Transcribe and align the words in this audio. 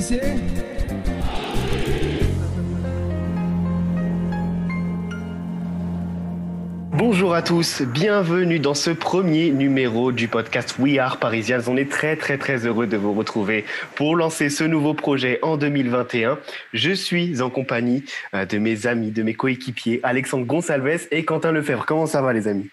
C'est... 0.00 0.20
Bonjour 6.92 7.34
à 7.34 7.42
tous, 7.42 7.82
bienvenue 7.82 8.58
dans 8.58 8.72
ce 8.72 8.90
premier 8.90 9.50
numéro 9.50 10.10
du 10.10 10.26
podcast 10.26 10.78
We 10.78 10.98
Are 10.98 11.18
Parisians. 11.18 11.60
On 11.68 11.76
est 11.76 11.90
très 11.90 12.16
très 12.16 12.38
très 12.38 12.66
heureux 12.66 12.86
de 12.86 12.96
vous 12.96 13.12
retrouver 13.12 13.66
pour 13.94 14.16
lancer 14.16 14.48
ce 14.48 14.64
nouveau 14.64 14.94
projet 14.94 15.38
en 15.42 15.58
2021. 15.58 16.38
Je 16.72 16.92
suis 16.92 17.42
en 17.42 17.50
compagnie 17.50 18.04
euh, 18.32 18.46
de 18.46 18.56
mes 18.56 18.86
amis, 18.86 19.10
de 19.10 19.22
mes 19.22 19.34
coéquipiers, 19.34 20.00
Alexandre 20.02 20.46
Gonsalves 20.46 21.08
et 21.10 21.26
Quentin 21.26 21.52
Lefebvre. 21.52 21.84
Comment 21.84 22.06
ça 22.06 22.22
va 22.22 22.32
les 22.32 22.48
amis? 22.48 22.70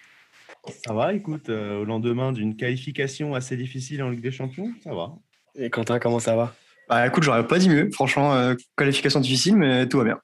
Ça 0.85 0.93
va, 0.93 1.13
écoute, 1.13 1.49
euh, 1.49 1.81
au 1.81 1.85
lendemain 1.85 2.31
d'une 2.31 2.55
qualification 2.55 3.35
assez 3.35 3.57
difficile 3.57 4.01
en 4.01 4.09
Ligue 4.09 4.21
des 4.21 4.31
Champions, 4.31 4.71
ça 4.81 4.93
va. 4.93 5.11
Et 5.55 5.69
Quentin, 5.69 5.99
comment 5.99 6.19
ça 6.19 6.35
va? 6.35 6.55
Bah 6.89 7.05
écoute, 7.07 7.23
j'aurais 7.23 7.45
pas 7.47 7.59
dit 7.59 7.69
mieux. 7.69 7.89
Franchement, 7.91 8.33
euh, 8.35 8.55
qualification 8.77 9.19
difficile, 9.19 9.57
mais 9.57 9.87
tout 9.87 9.97
va 9.97 10.03
bien. 10.05 10.19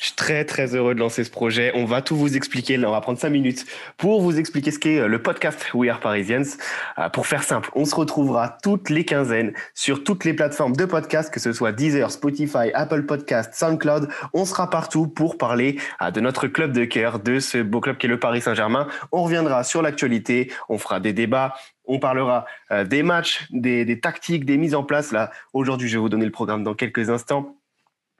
Je 0.00 0.06
suis 0.06 0.14
très 0.14 0.46
très 0.46 0.74
heureux 0.74 0.94
de 0.94 0.98
lancer 0.98 1.24
ce 1.24 1.30
projet. 1.30 1.72
On 1.74 1.84
va 1.84 2.00
tout 2.00 2.16
vous 2.16 2.34
expliquer. 2.34 2.82
On 2.82 2.90
va 2.90 3.02
prendre 3.02 3.18
cinq 3.18 3.28
minutes 3.28 3.66
pour 3.98 4.22
vous 4.22 4.38
expliquer 4.38 4.70
ce 4.70 4.78
qu'est 4.78 4.98
euh, 4.98 5.08
le 5.08 5.20
podcast 5.20 5.74
We 5.74 5.90
Are 5.90 6.00
Parisians. 6.00 6.56
Euh, 6.98 7.10
pour 7.10 7.26
faire 7.26 7.42
simple, 7.42 7.70
on 7.74 7.84
se 7.84 7.94
retrouvera 7.94 8.56
toutes 8.62 8.88
les 8.88 9.04
quinzaines 9.04 9.52
sur 9.74 10.02
toutes 10.02 10.24
les 10.24 10.32
plateformes 10.32 10.74
de 10.74 10.86
podcast, 10.86 11.30
que 11.30 11.38
ce 11.38 11.52
soit 11.52 11.72
Deezer, 11.72 12.10
Spotify, 12.10 12.72
Apple 12.72 13.02
Podcast, 13.02 13.52
SoundCloud. 13.52 14.08
On 14.32 14.46
sera 14.46 14.70
partout 14.70 15.06
pour 15.06 15.36
parler 15.36 15.78
euh, 16.00 16.10
de 16.10 16.20
notre 16.20 16.46
club 16.46 16.72
de 16.72 16.86
cœur, 16.86 17.18
de 17.18 17.38
ce 17.38 17.58
beau 17.58 17.80
club 17.80 17.98
qui 17.98 18.06
est 18.06 18.08
le 18.10 18.18
Paris 18.18 18.40
Saint-Germain. 18.40 18.88
On 19.12 19.22
reviendra 19.22 19.64
sur 19.64 19.82
l'actualité. 19.82 20.50
On 20.70 20.78
fera 20.78 21.00
des 21.00 21.12
débats. 21.12 21.54
On 21.84 21.98
parlera 21.98 22.46
des 22.86 23.02
matchs, 23.02 23.48
des, 23.50 23.84
des 23.84 23.98
tactiques, 23.98 24.44
des 24.44 24.56
mises 24.56 24.76
en 24.76 24.84
place. 24.84 25.10
Là, 25.10 25.32
aujourd'hui, 25.52 25.88
je 25.88 25.96
vais 25.96 26.00
vous 26.00 26.08
donner 26.08 26.24
le 26.24 26.30
programme 26.30 26.62
dans 26.62 26.74
quelques 26.74 27.10
instants. 27.10 27.59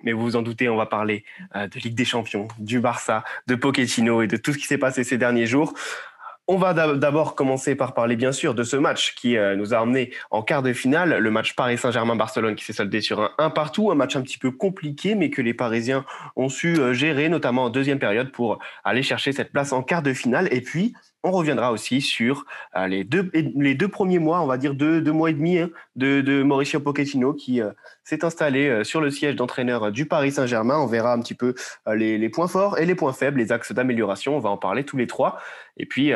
Mais 0.03 0.13
vous 0.13 0.23
vous 0.23 0.37
en 0.37 0.43
doutez, 0.43 0.69
on 0.69 0.77
va 0.77 0.87
parler 0.87 1.25
euh, 1.57 1.69
de 1.69 1.79
Ligue 1.79 1.95
des 1.95 2.05
Champions, 2.05 2.49
du 2.59 2.81
Barça, 2.81 3.25
de 3.47 3.55
Pochettino 3.55 4.23
et 4.23 4.27
de 4.27 4.37
tout 4.37 4.53
ce 4.53 4.59
qui 4.59 4.67
s'est 4.67 4.79
passé 4.79 5.05
ces 5.05 5.19
derniers 5.19 5.47
jours. 5.47 5.75
On 6.53 6.57
va 6.57 6.75
d'abord 6.75 7.37
commencer 7.37 7.77
par 7.77 7.95
parler 7.95 8.17
bien 8.17 8.33
sûr 8.33 8.57
de 8.57 8.65
ce 8.65 8.77
match 8.77 9.15
qui 9.15 9.37
euh, 9.37 9.55
nous 9.55 9.73
a 9.73 9.79
emmené 9.79 10.13
en 10.33 10.43
quart 10.43 10.63
de 10.63 10.73
finale, 10.73 11.19
le 11.19 11.31
match 11.31 11.55
Paris 11.55 11.79
Saint-Germain-Barcelone 11.79 12.57
qui 12.57 12.65
s'est 12.65 12.73
soldé 12.73 13.01
sur 13.01 13.21
un 13.21 13.31
1 13.39 13.51
partout, 13.51 13.93
un 13.93 13.95
match 13.95 14.17
un 14.17 14.23
petit 14.23 14.37
peu 14.37 14.51
compliqué 14.51 15.15
mais 15.15 15.31
que 15.31 15.43
les 15.43 15.55
Parisiens 15.55 16.05
ont 16.35 16.49
su 16.49 16.77
euh, 16.81 16.93
gérer 16.93 17.29
notamment 17.29 17.67
en 17.67 17.71
deuxième 17.71 18.01
période 18.01 18.33
pour 18.33 18.59
aller 18.83 19.05
chercher 19.05 19.31
cette 19.31 19.53
place 19.53 19.73
en 19.73 19.85
quart 19.85 20.03
de 20.03 20.13
finale. 20.13 20.49
Et 20.51 20.61
puis 20.61 20.93
on 21.23 21.31
reviendra 21.33 21.73
aussi 21.73 22.01
sur 22.01 22.47
euh, 22.77 22.87
les, 22.87 23.05
deux, 23.05 23.31
les 23.33 23.75
deux 23.75 23.89
premiers 23.89 24.19
mois, 24.19 24.41
on 24.41 24.47
va 24.47 24.57
dire 24.57 24.75
deux, 24.75 25.01
deux 25.01 25.13
mois 25.13 25.31
et 25.31 25.35
demi, 25.35 25.59
hein, 25.59 25.71
de, 25.97 26.43
Mauricio 26.43 26.81
Pochettino 26.81 27.35
qui 27.35 27.61
euh, 27.61 27.71
s'est 28.05 28.25
installé 28.25 28.69
euh, 28.69 28.85
sur 28.85 29.01
le 29.01 29.11
siège 29.11 29.37
d'entraîneur 29.37 29.93
du 29.93 30.07
Paris 30.07 30.33
Saint-Germain. 30.33 30.79
On 30.79 30.87
verra 30.87 31.13
un 31.13 31.21
petit 31.21 31.35
peu 31.35 31.55
les, 31.93 32.17
les, 32.17 32.29
points 32.31 32.49
forts 32.49 32.79
et 32.79 32.87
les 32.87 32.95
points 32.95 33.13
faibles, 33.13 33.39
les 33.39 33.53
axes 33.53 33.73
d'amélioration. 33.73 34.37
On 34.37 34.41
va 34.41 34.51
en 34.51 34.57
parler 34.57 34.85
tous 34.85 34.97
les 34.97 35.07
trois. 35.07 35.39
Et 35.77 35.87
puis, 35.87 36.13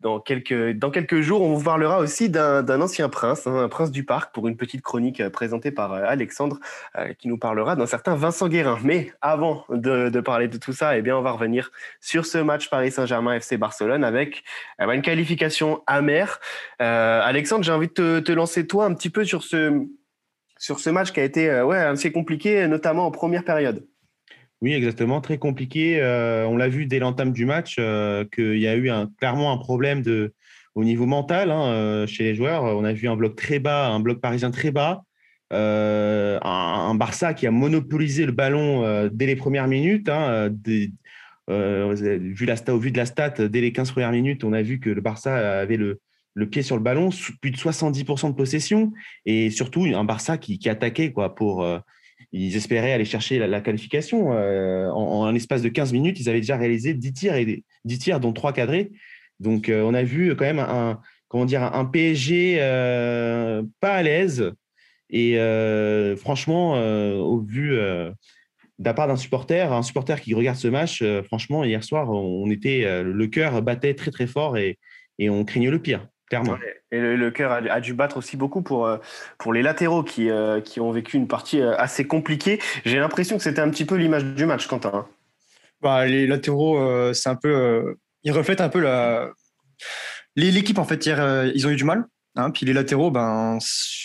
dans 0.00 0.20
quelques, 0.20 1.20
jours, 1.20 1.42
on 1.42 1.54
vous 1.54 1.64
parlera 1.64 1.98
aussi 1.98 2.28
d'un 2.28 2.80
ancien 2.80 3.08
prince, 3.08 3.46
hein, 3.46 3.56
un 3.56 3.68
prince 3.68 3.90
du 3.90 4.04
parc, 4.04 4.34
pour 4.34 4.46
une 4.46 4.56
petite 4.56 4.82
chronique 4.82 5.20
euh, 5.20 5.30
présentée 5.30 5.70
par 5.70 5.94
euh, 5.94 6.04
Alexandre, 6.06 6.58
euh, 6.96 7.14
qui 7.14 7.28
nous 7.28 7.38
parlera 7.38 7.76
d'un 7.76 7.86
certain 7.86 8.14
Vincent 8.14 8.48
Guérin. 8.48 8.78
Mais 8.84 9.12
avant 9.22 9.64
de, 9.70 10.20
parler 10.20 10.48
de 10.48 10.58
tout 10.58 10.72
ça, 10.72 10.98
eh 10.98 11.02
bien, 11.02 11.16
on 11.16 11.22
va 11.22 11.30
revenir 11.30 11.72
sur 12.00 12.26
ce 12.26 12.38
match 12.38 12.68
Paris 12.68 12.90
Saint-Germain 12.90 13.34
FC 13.34 13.56
Barcelone 13.56 14.04
avec 14.04 14.44
une 14.78 15.02
qualification 15.02 15.82
amère. 15.86 16.40
Alexandre, 16.78 17.64
j'ai 17.64 17.72
envie 17.72 17.88
de 17.88 17.92
te, 17.92 18.18
te, 18.20 18.32
lancer 18.32 18.66
toi 18.66 18.84
un 18.86 18.94
petit 18.94 19.10
peu 19.10 19.24
sur 19.24 19.42
ce, 19.42 19.86
sur 20.58 20.78
ce 20.80 20.90
match 20.90 21.12
qui 21.12 21.20
a 21.20 21.24
été 21.24 21.62
ouais, 21.62 21.78
assez 21.78 22.12
compliqué, 22.12 22.66
notamment 22.66 23.06
en 23.06 23.10
première 23.10 23.44
période. 23.44 23.86
Oui, 24.62 24.72
exactement. 24.72 25.20
Très 25.20 25.38
compliqué. 25.38 26.00
Euh, 26.00 26.46
on 26.46 26.56
l'a 26.56 26.68
vu 26.68 26.86
dès 26.86 26.98
l'entame 26.98 27.32
du 27.32 27.44
match 27.44 27.76
euh, 27.78 28.24
qu'il 28.24 28.58
y 28.58 28.66
a 28.66 28.76
eu 28.76 28.90
clairement 29.18 29.52
un 29.52 29.58
problème 29.58 30.02
au 30.74 30.84
niveau 30.84 31.06
mental 31.06 31.50
hein, 31.50 31.66
euh, 31.66 32.06
chez 32.06 32.24
les 32.24 32.34
joueurs. 32.34 32.64
On 32.64 32.84
a 32.84 32.92
vu 32.92 33.08
un 33.08 33.16
bloc 33.16 33.36
très 33.36 33.58
bas, 33.58 33.88
un 33.88 34.00
bloc 34.00 34.20
parisien 34.20 34.50
très 34.50 34.70
bas. 34.70 35.02
Un, 35.50 36.94
Barça 36.94 37.34
qui 37.34 37.46
a 37.46 37.50
monopolisé 37.50 38.24
le 38.24 38.32
ballon 38.32 39.08
dès 39.12 39.26
les 39.26 39.36
premières 39.36 39.68
minutes. 39.68 40.08
Hein, 40.08 40.50
vu 40.62 40.92
au 41.48 42.78
vu 42.78 42.90
de 42.90 42.96
la 42.96 43.06
stat, 43.06 43.30
dès 43.48 43.60
les 43.60 43.72
15 43.72 43.92
premières 43.92 44.12
minutes, 44.12 44.42
on 44.44 44.54
a 44.54 44.62
vu 44.62 44.80
que 44.80 44.88
le 44.88 45.02
Barça 45.02 45.60
avait 45.60 45.76
le, 45.76 46.00
le 46.34 46.48
pied 46.48 46.62
sur 46.62 46.76
le 46.76 46.82
ballon, 46.82 47.10
plus 47.42 47.50
de 47.50 47.56
70% 47.56 48.30
de 48.30 48.34
possession, 48.34 48.92
et 49.26 49.50
surtout 49.50 49.84
un 49.84 50.04
Barça 50.04 50.38
qui, 50.38 50.58
qui 50.58 50.70
attaquait 50.70 51.12
quoi, 51.12 51.34
pour 51.34 51.64
ils 52.38 52.56
espéraient 52.56 52.92
aller 52.92 53.04
chercher 53.04 53.38
la, 53.38 53.60
qualification. 53.60 54.32
Euh, 54.32 54.88
en, 54.90 55.20
en, 55.20 55.24
un 55.24 55.34
espace 55.34 55.62
de 55.62 55.68
15 55.68 55.92
minutes, 55.92 56.20
ils 56.20 56.28
avaient 56.28 56.40
déjà 56.40 56.56
réalisé 56.56 56.94
10 56.94 57.12
tirs, 57.12 57.34
et 57.34 57.64
10 57.84 57.98
tirs 57.98 58.20
dont 58.20 58.32
3 58.32 58.52
cadrés. 58.52 58.92
Donc, 59.40 59.68
euh, 59.68 59.82
on 59.82 59.94
a 59.94 60.02
vu 60.02 60.34
quand 60.36 60.44
même 60.44 60.58
un, 60.58 61.00
comment 61.28 61.44
dire, 61.44 61.62
un 61.62 61.84
PSG 61.84 62.58
euh, 62.60 63.62
pas 63.80 63.94
à 63.94 64.02
l'aise. 64.02 64.52
Et 65.08 65.36
franchement, 66.16 66.72
au 66.72 67.40
vu 67.40 67.78
la 68.78 68.92
part 68.92 69.06
d'un 69.06 69.16
supporter, 69.16 69.72
un 69.72 69.82
supporter 69.82 70.20
qui 70.20 70.34
regarde 70.34 70.58
ce 70.58 70.66
match, 70.66 71.04
franchement, 71.26 71.62
hier 71.62 71.84
soir, 71.84 72.10
on 72.10 72.50
était, 72.50 73.04
le 73.04 73.26
cœur 73.28 73.62
battait 73.62 73.94
très 73.94 74.10
très 74.10 74.26
fort 74.26 74.56
et 74.58 74.78
on 75.20 75.44
craignait 75.44 75.70
le 75.70 75.80
pire 75.80 76.08
clairement. 76.28 76.58
Et 76.90 77.00
le, 77.00 77.16
le 77.16 77.30
cœur 77.30 77.52
a, 77.52 77.56
a, 77.56 77.80
dû 77.80 77.94
battre 77.94 78.16
aussi 78.16 78.36
beaucoup 78.36 78.62
pour, 78.62 78.86
euh, 78.86 78.98
pour 79.38 79.52
les 79.52 79.62
latéraux 79.62 80.02
qui, 80.02 80.30
euh, 80.30 80.60
qui 80.60 80.80
ont 80.80 80.90
vécu 80.90 81.16
une 81.16 81.28
partie 81.28 81.60
euh, 81.60 81.76
assez 81.76 82.06
compliquée. 82.06 82.60
J'ai 82.84 82.98
l'impression 82.98 83.36
que 83.36 83.42
c'était 83.42 83.60
un 83.60 83.70
petit 83.70 83.84
peu 83.84 83.96
l'image 83.96 84.24
du 84.24 84.46
match, 84.46 84.66
Quentin. 84.66 84.90
Hein. 84.94 85.06
Bah, 85.80 86.06
les 86.06 86.26
latéraux, 86.26 86.78
euh, 86.78 87.12
c'est 87.12 87.28
un 87.28 87.36
peu. 87.36 87.54
Euh, 87.54 87.94
ils 88.22 88.32
reflètent 88.32 88.60
un 88.60 88.68
peu 88.68 88.80
la. 88.80 89.30
L'équipe, 90.36 90.78
en 90.78 90.84
fait, 90.84 91.04
hier, 91.06 91.46
ils 91.54 91.66
ont 91.66 91.70
eu 91.70 91.76
du 91.76 91.84
mal. 91.84 92.04
Hein, 92.36 92.50
puis 92.50 92.66
les 92.66 92.72
latéraux, 92.72 93.10
ben, 93.10 93.58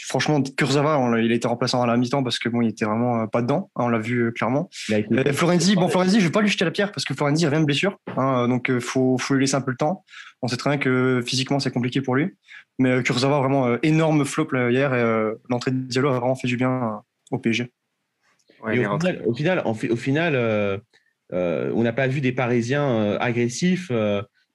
franchement, 0.07 0.41
Kurzawa, 0.41 0.97
on, 0.97 1.15
il 1.17 1.31
a 1.31 1.35
été 1.35 1.47
remplaçant 1.47 1.81
à 1.81 1.87
la 1.87 1.97
mi-temps 1.97 2.23
parce 2.23 2.39
que 2.39 2.49
bon, 2.49 2.61
il 2.61 2.69
était 2.69 2.85
vraiment 2.85 3.27
pas 3.27 3.41
dedans. 3.41 3.69
Hein, 3.75 3.83
on 3.85 3.89
l'a 3.89 3.99
vu 3.99 4.31
clairement. 4.33 4.69
Euh, 4.89 5.33
Florenzi, 5.33 5.75
bon, 5.75 5.89
Florenzi, 5.89 6.19
je 6.19 6.25
vais 6.25 6.31
pas 6.31 6.41
lui 6.41 6.49
jeter 6.49 6.65
la 6.65 6.71
pierre 6.71 6.91
parce 6.91 7.05
que 7.05 7.13
Florenzi 7.13 7.45
revient 7.45 7.59
de 7.59 7.65
blessure. 7.65 7.97
Hein, 8.17 8.47
donc, 8.47 8.67
il 8.69 8.79
faut, 8.79 9.17
faut 9.17 9.33
lui 9.33 9.41
laisser 9.41 9.55
un 9.55 9.61
peu 9.61 9.71
le 9.71 9.77
temps. 9.77 10.05
On 10.41 10.47
sait 10.47 10.57
très 10.57 10.69
bien 10.71 10.79
que 10.79 11.21
physiquement, 11.25 11.59
c'est 11.59 11.71
compliqué 11.71 12.01
pour 12.01 12.15
lui. 12.15 12.31
Mais 12.79 12.89
euh, 12.89 13.01
Kurzawa, 13.01 13.39
vraiment 13.39 13.67
euh, 13.67 13.77
énorme 13.83 14.25
flop 14.25 14.49
là, 14.51 14.71
hier 14.71 14.93
et 14.93 15.01
euh, 15.01 15.35
l'entrée 15.49 15.71
de 15.71 15.77
Diallo 15.77 16.09
a 16.09 16.19
vraiment 16.19 16.35
fait 16.35 16.47
du 16.47 16.57
bien 16.57 17.01
au 17.29 17.37
PSG. 17.37 17.71
Ouais, 18.63 18.85
au, 18.85 18.99
final, 18.99 19.21
au, 19.25 19.33
final, 19.33 19.61
en 19.65 19.73
fait, 19.73 19.89
au 19.89 19.95
final, 19.95 20.35
euh, 20.35 20.77
on 21.31 21.83
n'a 21.83 21.93
pas 21.93 22.07
vu 22.07 22.21
des 22.21 22.31
Parisiens 22.31 23.17
agressifs, 23.19 23.91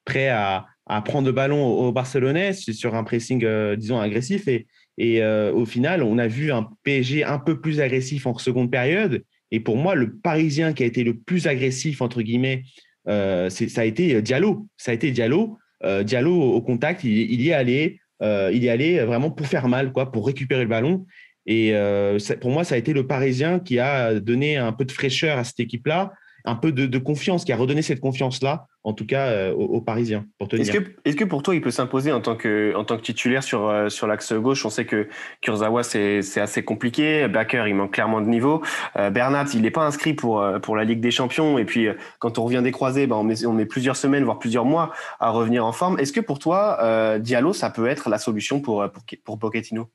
prêts 0.05 0.29
à, 0.29 0.67
à, 0.87 1.03
prendre 1.03 1.27
le 1.27 1.33
ballon 1.33 1.65
au, 1.65 1.89
au 1.89 1.93
Barcelonais 1.93 2.53
sur 2.53 2.95
un 2.95 3.05
pressing, 3.05 3.45
disons, 3.77 4.01
agressif. 4.01 4.49
Et, 4.49 4.67
et 4.99 5.25
au 5.25 5.67
final, 5.67 6.03
on 6.03 6.19
a 6.19 6.27
vu 6.27 6.53
un 6.53 6.69
PSG 6.85 7.25
un 7.25 7.39
peu 7.39 7.61
plus 7.61 7.81
agressif 7.81 8.27
en 8.27 8.37
seconde 8.39 8.71
période. 8.71 9.23
Et 9.51 9.61
pour 9.61 9.77
moi, 9.77 9.95
le 9.95 10.17
Parisien 10.17 10.73
qui 10.73 10.83
a 10.83 10.87
été 10.87 11.05
le 11.05 11.17
plus 11.17 11.47
agressif, 11.47 12.01
entre 12.03 12.23
guillemets, 12.23 12.65
ça 13.07 13.81
a 13.81 13.85
été 13.85 14.23
Diallo. 14.23 14.67
Ça 14.77 14.93
a 14.93 14.95
été 14.95 15.11
Diallo. 15.11 15.59
Diallo 16.05 16.35
au 16.35 16.63
contact, 16.63 17.05
il, 17.05 17.41
y 17.41 17.51
est 17.51 17.53
allé 17.53 18.01
euh, 18.23 18.51
il 18.53 18.65
y 18.65 18.99
vraiment 18.99 19.31
pour 19.31 19.47
faire 19.47 19.69
mal, 19.69 19.93
quoi, 19.93 20.11
pour 20.11 20.27
récupérer 20.27 20.63
le 20.63 20.69
ballon. 20.69 21.07
Et 21.47 21.75
euh, 21.75 22.19
pour 22.41 22.51
moi, 22.51 22.65
ça 22.65 22.75
a 22.75 22.79
été 22.79 22.93
le 22.93 23.07
Parisien 23.07 23.61
qui 23.61 23.79
a 23.79 24.19
donné 24.19 24.57
un 24.57 24.73
peu 24.73 24.85
de 24.85 24.93
fraîcheur 24.93 25.39
à 25.39 25.45
cette 25.45 25.61
équipe-là, 25.61 26.13
un 26.47 26.55
peu 26.55 26.73
de, 26.73 26.87
de, 26.87 26.99
confiance, 26.99 27.45
qui 27.45 27.53
a 27.53 27.57
redonné 27.57 27.83
cette 27.83 28.01
confiance-là, 28.01 28.69
en 28.85 28.93
tout 28.93 29.05
cas 29.05 29.27
euh, 29.27 29.53
aux, 29.53 29.65
aux, 29.65 29.81
Parisiens, 29.81 30.25
pour 30.39 30.49
tenir. 30.49 30.63
Est-ce 30.63 30.79
que, 30.79 30.91
est 31.05 31.15
que, 31.15 31.25
pour 31.25 31.43
toi, 31.43 31.55
il 31.55 31.61
peut 31.61 31.73
s'imposer 31.73 32.13
en 32.13 32.21
tant 32.21 32.37
que, 32.37 32.73
en 32.77 32.85
tant 32.85 32.97
que 32.97 33.03
titulaire 33.03 33.43
sur, 33.43 33.69
euh, 33.69 33.89
sur 33.89 34.07
l'axe 34.07 34.33
gauche? 34.33 34.65
On 34.65 34.71
sait 34.71 34.87
que 34.87 35.09
Kurzawa, 35.43 35.83
c'est 35.83 36.41
assez 36.41 36.65
compliqué. 36.65 37.27
Baker, 37.27 37.65
il 37.67 37.75
manque 37.75 37.93
clairement 37.93 38.21
de 38.21 38.29
niveau. 38.29 38.63
Euh, 38.97 39.11
Bernat, 39.11 39.47
il 39.55 39.63
n'est 39.63 39.73
pas 39.73 39.85
inscrit 39.85 40.15
pour, 40.15 40.41
euh, 40.41 40.61
pour 40.61 40.77
la 40.77 40.85
Ligue 40.85 41.01
des 41.01 41.11
Champions. 41.11 41.59
Et 41.59 41.65
puis, 41.65 41.89
quand 42.21 42.39
on 42.39 42.45
revient 42.45 42.63
des 42.63 42.73
croisés, 42.73 43.09
ben, 43.09 43.17
on, 43.17 43.25
met, 43.25 43.45
on 43.45 43.53
met 43.53 43.67
plusieurs 43.67 43.97
semaines, 43.97 44.23
voire 44.23 44.39
plusieurs 44.39 44.65
mois 44.65 44.93
à 45.19 45.31
revenir 45.31 45.67
en 45.67 45.73
forme. 45.73 45.99
Est-ce 45.99 46.13
que 46.13 46.21
pour 46.21 46.39
toi, 46.39 47.19
Diallo, 47.19 47.53
ça 47.53 47.71
peut 47.71 47.89
être 47.89 48.09
la 48.09 48.19
solution 48.19 48.61
pour, 48.61 48.89
pour, 48.91 49.03
pour 49.25 49.39
Pochettino? 49.39 49.89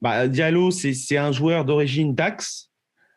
Bah, 0.00 0.28
Diallo, 0.28 0.70
c'est 0.70 1.18
un 1.18 1.30
joueur 1.30 1.66
d'origine 1.66 2.14
d'Axe. 2.14 2.69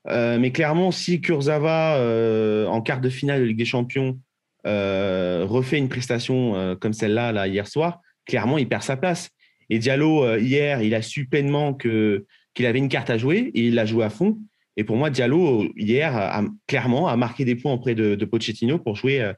Euh, 0.09 0.37
mais 0.39 0.51
clairement, 0.51 0.91
si 0.91 1.21
Kurzawa, 1.21 1.97
euh, 1.97 2.67
en 2.67 2.81
quart 2.81 3.01
de 3.01 3.09
finale 3.09 3.41
de 3.41 3.45
Ligue 3.45 3.57
des 3.57 3.65
Champions, 3.65 4.19
euh, 4.65 5.45
refait 5.47 5.77
une 5.77 5.89
prestation 5.89 6.77
comme 6.79 6.93
celle-là 6.93 7.31
là, 7.31 7.47
hier 7.47 7.67
soir, 7.67 8.01
clairement, 8.25 8.57
il 8.57 8.67
perd 8.67 8.83
sa 8.83 8.97
place. 8.97 9.29
Et 9.69 9.79
Diallo, 9.79 10.37
hier, 10.37 10.81
il 10.81 10.93
a 10.93 11.01
su 11.01 11.25
pleinement 11.25 11.73
qu'il 11.73 12.25
avait 12.65 12.79
une 12.79 12.89
carte 12.89 13.09
à 13.09 13.17
jouer 13.17 13.51
et 13.53 13.67
il 13.67 13.75
l'a 13.75 13.85
joué 13.85 14.03
à 14.03 14.09
fond. 14.09 14.37
Et 14.75 14.83
pour 14.83 14.97
moi, 14.97 15.09
Diallo, 15.09 15.65
hier, 15.77 16.43
clairement, 16.67 17.07
a 17.07 17.15
marqué 17.15 17.45
des 17.45 17.55
points 17.55 17.73
auprès 17.73 17.95
de, 17.95 18.15
de 18.15 18.25
Pochettino 18.25 18.77
pour 18.77 18.95
jouer 18.95 19.31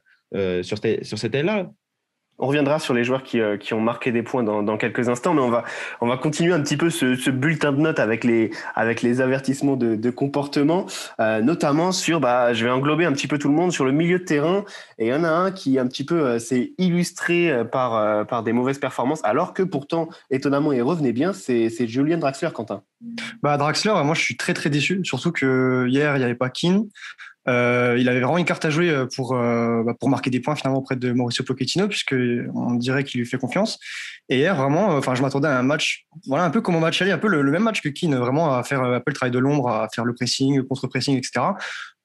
sur, 0.62 0.78
cette, 0.78 1.04
sur 1.04 1.18
cette 1.18 1.34
aile-là. 1.34 1.70
On 2.38 2.46
reviendra 2.46 2.78
sur 2.78 2.92
les 2.92 3.02
joueurs 3.02 3.22
qui, 3.22 3.40
euh, 3.40 3.56
qui 3.56 3.72
ont 3.72 3.80
marqué 3.80 4.12
des 4.12 4.22
points 4.22 4.42
dans, 4.42 4.62
dans, 4.62 4.76
quelques 4.76 5.08
instants, 5.08 5.32
mais 5.32 5.40
on 5.40 5.48
va, 5.48 5.64
on 6.02 6.06
va 6.06 6.18
continuer 6.18 6.52
un 6.52 6.60
petit 6.60 6.76
peu 6.76 6.90
ce, 6.90 7.16
ce 7.16 7.30
bulletin 7.30 7.72
de 7.72 7.80
notes 7.80 7.98
avec 7.98 8.24
les, 8.24 8.50
avec 8.74 9.00
les 9.00 9.22
avertissements 9.22 9.76
de, 9.76 10.10
comportement, 10.10 10.86
euh, 11.20 11.40
notamment 11.40 11.92
sur, 11.92 12.20
bah, 12.20 12.52
je 12.52 12.64
vais 12.64 12.70
englober 12.70 13.06
un 13.06 13.12
petit 13.12 13.26
peu 13.26 13.38
tout 13.38 13.48
le 13.48 13.54
monde 13.54 13.72
sur 13.72 13.84
le 13.84 13.92
milieu 13.92 14.18
de 14.18 14.24
terrain. 14.24 14.64
Et 14.98 15.06
il 15.06 15.08
y 15.08 15.14
en 15.14 15.24
a 15.24 15.30
un 15.30 15.50
qui 15.50 15.78
un 15.78 15.86
petit 15.86 16.04
peu 16.04 16.26
euh, 16.26 16.38
s'est 16.38 16.72
illustré 16.78 17.64
par, 17.72 18.26
par 18.26 18.42
des 18.42 18.52
mauvaises 18.52 18.78
performances, 18.78 19.20
alors 19.24 19.54
que 19.54 19.62
pourtant, 19.62 20.08
étonnamment, 20.30 20.72
il 20.72 20.82
revenait 20.82 21.12
bien. 21.12 21.32
C'est 21.32 21.86
Julien 21.86 22.18
Draxler, 22.18 22.50
Quentin. 22.52 22.82
Bah, 23.42 23.56
Draxler, 23.56 23.94
moi, 24.04 24.14
je 24.14 24.20
suis 24.20 24.36
très 24.36 24.52
très 24.52 24.70
déçu, 24.70 25.00
surtout 25.04 25.32
que 25.32 25.86
hier, 25.88 26.16
il 26.16 26.18
n'y 26.18 26.24
avait 26.24 26.34
pas 26.34 26.50
Keane. 26.50 26.86
Euh, 27.48 27.96
il 27.98 28.08
avait 28.08 28.20
vraiment 28.20 28.38
une 28.38 28.44
carte 28.44 28.64
à 28.64 28.70
jouer 28.70 28.90
euh, 28.90 29.06
pour, 29.14 29.34
euh, 29.34 29.82
bah, 29.84 29.94
pour 29.98 30.08
marquer 30.08 30.30
des 30.30 30.40
points 30.40 30.56
finalement 30.56 30.80
auprès 30.80 30.96
de 30.96 31.12
Mauricio 31.12 31.44
Pochettino, 31.44 31.88
puisqu'on 31.88 32.74
dirait 32.74 33.04
qu'il 33.04 33.20
lui 33.20 33.26
fait 33.26 33.38
confiance. 33.38 33.78
Et 34.28 34.38
hier, 34.38 34.56
vraiment, 34.56 34.88
enfin, 34.88 35.14
je 35.14 35.22
m'attendais 35.22 35.48
à 35.48 35.58
un 35.58 35.62
match, 35.62 36.06
voilà, 36.26 36.44
un 36.44 36.50
peu 36.50 36.60
comme 36.60 36.76
au 36.76 36.80
match 36.80 37.00
aller, 37.02 37.12
un 37.12 37.18
peu 37.18 37.28
le, 37.28 37.42
même 37.44 37.62
match 37.62 37.80
que 37.80 37.88
Keane, 37.88 38.16
vraiment 38.16 38.54
à 38.54 38.62
faire 38.64 38.82
un 38.82 38.98
peu 39.00 39.10
le 39.10 39.14
travail 39.14 39.30
de 39.30 39.38
l'ombre, 39.38 39.68
à 39.68 39.88
faire 39.94 40.04
le 40.04 40.14
pressing, 40.14 40.56
le 40.56 40.64
contre-pressing, 40.64 41.16
etc. 41.16 41.46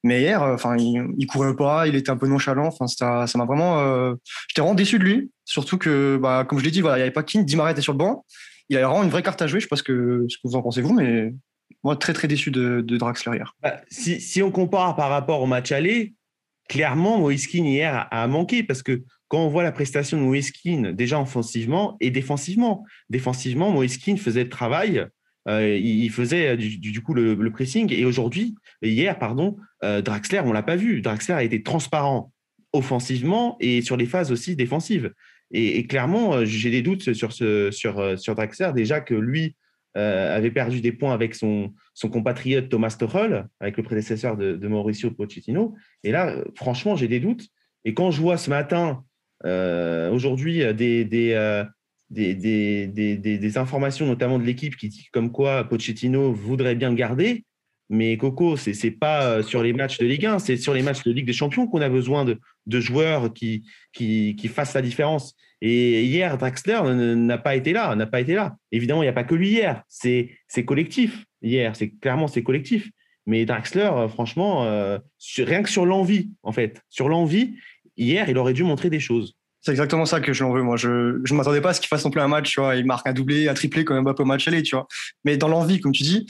Mais 0.04 0.20
hier, 0.22 0.42
enfin, 0.42 0.76
il, 0.76 1.06
il, 1.18 1.26
courait 1.26 1.54
pas, 1.54 1.86
il 1.86 1.94
était 1.94 2.10
un 2.10 2.16
peu 2.16 2.26
nonchalant. 2.26 2.66
Enfin, 2.66 2.86
ça, 2.86 3.26
m'a 3.36 3.44
vraiment, 3.44 4.14
j'étais 4.48 4.60
vraiment 4.60 4.74
déçu 4.74 4.98
de 4.98 5.04
lui. 5.04 5.30
Surtout 5.44 5.78
que, 5.78 6.18
bah, 6.20 6.44
comme 6.48 6.58
je 6.58 6.64
l'ai 6.64 6.70
dit, 6.70 6.80
voilà, 6.80 6.96
il 6.96 7.00
n'y 7.00 7.04
avait 7.04 7.12
pas 7.12 7.22
Keane, 7.22 7.44
Di 7.44 7.56
Maria 7.56 7.72
était 7.72 7.82
sur 7.82 7.92
le 7.92 7.98
banc. 7.98 8.24
Il 8.68 8.76
avait 8.76 8.86
vraiment 8.86 9.02
une 9.02 9.10
vraie 9.10 9.22
carte 9.22 9.42
à 9.42 9.46
jouer. 9.46 9.60
Je 9.60 9.64
sais 9.64 9.68
pas 9.68 9.76
ce 9.76 9.82
que, 9.82 10.24
ce 10.28 10.36
que 10.36 10.42
vous 10.44 10.56
en 10.56 10.62
pensez 10.62 10.82
vous, 10.82 10.94
mais 10.94 11.32
moi, 11.84 11.96
très 11.96 12.12
très 12.12 12.28
déçu 12.28 12.50
de, 12.50 12.80
Draxler 12.80 13.36
hier. 13.36 13.54
Bah, 13.62 13.80
si, 13.88 14.42
on 14.42 14.50
compare 14.50 14.94
par 14.96 15.10
rapport 15.10 15.40
au 15.42 15.46
match 15.46 15.72
aller, 15.72 16.14
clairement, 16.68 17.18
Moïse 17.18 17.52
hier 17.52 18.06
a, 18.10 18.26
manqué 18.28 18.62
parce 18.62 18.82
que 18.82 19.02
quand 19.28 19.44
on 19.44 19.48
voit 19.48 19.62
la 19.62 19.72
prestation 19.72 20.18
de 20.18 20.22
Moïse 20.22 20.52
déjà 20.92 21.20
offensivement 21.20 21.96
et 22.00 22.10
défensivement, 22.10 22.84
défensivement, 23.08 23.70
Moïse 23.70 23.98
faisait 24.18 24.44
le 24.44 24.50
travail. 24.50 25.06
Euh, 25.48 25.76
il 25.76 26.10
faisait 26.10 26.50
euh, 26.50 26.56
du, 26.56 27.02
coup 27.02 27.14
le, 27.14 27.50
pressing 27.50 27.92
et 27.92 28.04
aujourd'hui, 28.04 28.54
hier, 28.82 29.18
pardon, 29.18 29.56
euh, 29.82 30.00
Draxler, 30.00 30.40
on 30.44 30.52
l'a 30.52 30.62
pas 30.62 30.76
vu. 30.76 31.00
Draxler 31.00 31.34
a 31.34 31.42
été 31.42 31.62
transparent 31.62 32.32
offensivement 32.72 33.56
et 33.58 33.82
sur 33.82 33.96
les 33.96 34.06
phases 34.06 34.30
aussi 34.30 34.54
défensives. 34.54 35.12
Et, 35.50 35.86
clairement, 35.86 36.46
j'ai 36.46 36.70
des 36.70 36.80
doutes 36.80 37.12
sur, 37.12 37.32
sur, 37.32 38.18
sur 38.18 38.34
Draxler. 38.34 38.70
Déjà 38.74 39.00
que 39.00 39.14
lui, 39.14 39.54
euh, 39.96 40.36
avait 40.36 40.50
perdu 40.50 40.80
des 40.80 40.92
points 40.92 41.12
avec 41.12 41.34
son, 41.34 41.72
son 41.94 42.08
compatriote 42.08 42.68
Thomas 42.68 42.96
Tuchel, 42.98 43.46
avec 43.60 43.76
le 43.76 43.82
prédécesseur 43.82 44.36
de, 44.36 44.68
Mauricio 44.68 45.10
Pochettino. 45.10 45.74
Et 46.02 46.12
là, 46.12 46.36
franchement, 46.54 46.96
j'ai 46.96 47.08
des 47.08 47.20
doutes. 47.20 47.48
Et 47.84 47.94
quand 47.94 48.10
je 48.10 48.20
vois 48.20 48.36
ce 48.36 48.50
matin, 48.50 49.04
euh, 49.44 50.10
aujourd'hui, 50.10 50.62
des, 50.74 51.04
des, 51.04 51.66
des, 52.10 52.86
des, 52.86 53.58
informations, 53.58 54.06
notamment 54.06 54.38
de 54.38 54.44
l'équipe, 54.44 54.76
qui 54.76 54.88
dit 54.88 55.08
comme 55.12 55.30
quoi 55.32 55.64
Pochettino 55.64 56.32
voudrait 56.32 56.74
bien 56.74 56.90
le 56.90 56.96
garder, 56.96 57.44
mais 57.92 58.16
Coco, 58.16 58.56
ce 58.56 58.70
n'est 58.70 58.90
pas 58.92 59.42
sur 59.42 59.62
les 59.62 59.74
matchs 59.74 59.98
de 59.98 60.06
Ligue 60.06 60.24
1, 60.24 60.38
c'est 60.38 60.56
sur 60.56 60.72
les 60.72 60.82
matchs 60.82 61.02
de 61.02 61.12
Ligue 61.12 61.26
des 61.26 61.34
Champions 61.34 61.66
qu'on 61.66 61.82
a 61.82 61.90
besoin 61.90 62.24
de, 62.24 62.38
de 62.66 62.80
joueurs 62.80 63.34
qui, 63.34 63.64
qui, 63.92 64.34
qui, 64.36 64.48
fassent 64.48 64.72
la 64.72 64.80
différence. 64.80 65.34
Et 65.64 66.02
hier, 66.02 66.36
Draxler 66.38 66.80
n'a 67.14 67.38
pas 67.38 67.54
été 67.54 67.72
là, 67.72 67.94
n'a 67.94 68.06
pas 68.06 68.20
été 68.20 68.34
là. 68.34 68.56
Évidemment, 68.72 69.02
il 69.02 69.06
n'y 69.06 69.10
a 69.10 69.12
pas 69.12 69.22
que 69.22 69.36
lui 69.36 69.50
hier, 69.50 69.84
c'est 69.88 70.36
collectif. 70.66 71.24
Hier, 71.40 71.76
c'est 71.76 71.90
clairement 71.90 72.26
c'est 72.26 72.42
collectif. 72.42 72.90
Mais 73.26 73.44
Draxler, 73.44 73.88
euh, 73.94 74.08
franchement, 74.08 74.64
euh, 74.64 74.98
rien 75.38 75.62
que 75.62 75.70
sur 75.70 75.86
l'envie, 75.86 76.32
en 76.42 76.50
fait, 76.50 76.82
sur 76.90 77.08
l'envie, 77.08 77.54
hier, 77.96 78.28
il 78.28 78.36
aurait 78.38 78.54
dû 78.54 78.64
montrer 78.64 78.90
des 78.90 78.98
choses. 78.98 79.36
C'est 79.60 79.70
exactement 79.70 80.04
ça 80.04 80.20
que 80.20 80.32
je 80.32 80.42
l'en 80.42 80.52
veux, 80.52 80.62
moi. 80.62 80.76
Je 80.76 80.88
ne 80.88 81.34
m'attendais 81.36 81.60
pas 81.60 81.70
à 81.70 81.74
ce 81.74 81.80
qu'il 81.80 81.86
fasse 81.86 82.04
non 82.04 82.10
plus 82.10 82.20
un 82.20 82.26
match, 82.26 82.50
tu 82.50 82.60
vois. 82.60 82.74
Il 82.74 82.84
marque 82.84 83.06
un 83.06 83.12
doublé, 83.12 83.48
un 83.48 83.54
triplé 83.54 83.84
quand 83.84 83.94
même 83.94 84.08
un 84.08 84.14
peu 84.14 84.24
match 84.24 84.48
aller, 84.48 84.64
tu 84.64 84.74
vois. 84.74 84.88
Mais 85.24 85.36
dans 85.36 85.46
l'envie, 85.46 85.80
comme 85.80 85.92
tu 85.92 86.02
dis, 86.02 86.26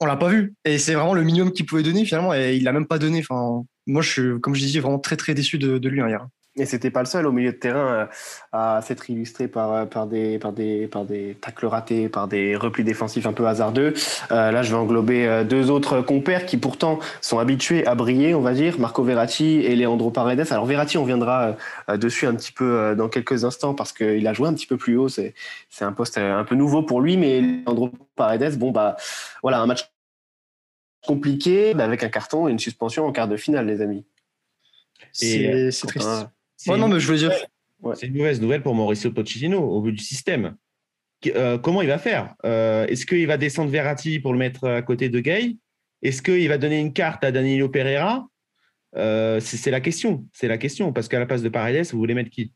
on 0.00 0.06
l'a 0.06 0.16
pas 0.16 0.30
vu. 0.30 0.54
Et 0.64 0.78
c'est 0.78 0.94
vraiment 0.94 1.12
le 1.12 1.22
minimum 1.22 1.52
qu'il 1.52 1.66
pouvait 1.66 1.82
donner 1.82 2.06
finalement. 2.06 2.32
Et 2.32 2.56
il 2.56 2.64
l'a 2.64 2.72
même 2.72 2.86
pas 2.86 2.98
donné. 2.98 3.18
Enfin, 3.18 3.66
moi, 3.86 4.00
je 4.00 4.08
suis, 4.08 4.40
comme 4.40 4.54
je 4.54 4.60
disais, 4.60 4.80
vraiment 4.80 4.98
très 4.98 5.16
très 5.16 5.34
déçu 5.34 5.58
de, 5.58 5.76
de 5.76 5.88
lui 5.90 6.00
hein, 6.00 6.08
hier. 6.08 6.26
Et 6.54 6.66
c'était 6.66 6.90
pas 6.90 7.00
le 7.00 7.06
seul 7.06 7.26
au 7.26 7.32
milieu 7.32 7.50
de 7.52 7.56
terrain 7.56 7.94
euh, 7.94 8.06
à 8.52 8.82
s'être 8.82 9.08
illustré 9.08 9.48
par, 9.48 9.72
euh, 9.72 9.84
par, 9.86 10.06
des, 10.06 10.38
par, 10.38 10.52
des, 10.52 10.86
par 10.86 11.06
des 11.06 11.34
tacles 11.40 11.64
ratés, 11.64 12.10
par 12.10 12.28
des 12.28 12.56
replis 12.56 12.84
défensifs 12.84 13.24
un 13.24 13.32
peu 13.32 13.46
hasardeux. 13.46 13.94
Euh, 14.30 14.50
là, 14.50 14.62
je 14.62 14.70
vais 14.70 14.76
englober 14.76 15.44
deux 15.48 15.70
autres 15.70 16.02
compères 16.02 16.44
qui 16.44 16.58
pourtant 16.58 16.98
sont 17.22 17.38
habitués 17.38 17.86
à 17.86 17.94
briller, 17.94 18.34
on 18.34 18.42
va 18.42 18.52
dire, 18.52 18.78
Marco 18.78 19.02
Verratti 19.02 19.60
et 19.60 19.74
Leandro 19.76 20.10
Paredes. 20.10 20.46
Alors 20.50 20.66
Verratti, 20.66 20.98
on 20.98 21.04
viendra 21.04 21.56
dessus 21.88 22.26
un 22.26 22.34
petit 22.34 22.52
peu 22.52 22.94
dans 22.96 23.08
quelques 23.08 23.44
instants 23.44 23.72
parce 23.72 23.92
qu'il 23.92 24.26
a 24.26 24.32
joué 24.34 24.48
un 24.48 24.54
petit 24.54 24.66
peu 24.66 24.76
plus 24.76 24.98
haut. 24.98 25.08
C'est 25.08 25.34
un 25.80 25.92
poste 25.92 26.18
un 26.18 26.44
peu 26.44 26.54
nouveau 26.54 26.82
pour 26.82 27.00
lui, 27.00 27.16
mais 27.16 27.40
Leandro 27.40 27.92
Paredes, 28.14 28.58
bon 28.58 28.72
bah 28.72 28.96
voilà, 29.42 29.60
un 29.60 29.66
match 29.66 29.90
compliqué 31.06 31.72
avec 31.78 32.02
un 32.02 32.08
carton 32.08 32.46
et 32.46 32.50
une 32.50 32.58
suspension 32.58 33.06
en 33.06 33.12
quart 33.12 33.28
de 33.28 33.36
finale, 33.36 33.66
les 33.66 33.80
amis. 33.80 34.04
C'est 35.12 35.70
triste. 35.86 36.28
Ouais, 36.66 36.78
non, 36.78 36.88
mais 36.88 37.00
je 37.00 37.10
veux 37.10 37.18
dire. 37.18 37.32
C'est 37.94 38.06
une 38.06 38.16
mauvaise 38.16 38.40
nouvelle 38.40 38.62
pour 38.62 38.74
Mauricio 38.74 39.10
Pochettino 39.10 39.58
au 39.58 39.80
bout 39.80 39.90
du 39.90 40.02
système. 40.02 40.56
Euh, 41.26 41.58
comment 41.58 41.82
il 41.82 41.88
va 41.88 41.98
faire? 41.98 42.34
Euh, 42.44 42.86
Est-ce 42.86 43.06
qu'il 43.06 43.26
va 43.26 43.36
descendre 43.36 43.70
Verratti 43.70 44.20
pour 44.20 44.32
le 44.32 44.38
mettre 44.38 44.68
à 44.68 44.82
côté 44.82 45.08
de 45.08 45.20
Gay? 45.20 45.56
Est-ce 46.02 46.22
qu'il 46.22 46.48
va 46.48 46.58
donner 46.58 46.80
une 46.80 46.92
carte 46.92 47.24
à 47.24 47.32
Danilo 47.32 47.68
Pereira? 47.68 48.26
Euh, 48.96 49.40
C'est 49.40 49.70
la 49.70 49.80
question. 49.80 50.26
C'est 50.32 50.48
la 50.48 50.58
question. 50.58 50.92
Parce 50.92 51.08
qu'à 51.08 51.18
la 51.18 51.26
place 51.26 51.42
de 51.42 51.48
Paredes, 51.48 51.86
vous 51.92 51.98
voulez 51.98 52.14
mettre 52.14 52.30
qui? 52.30 52.52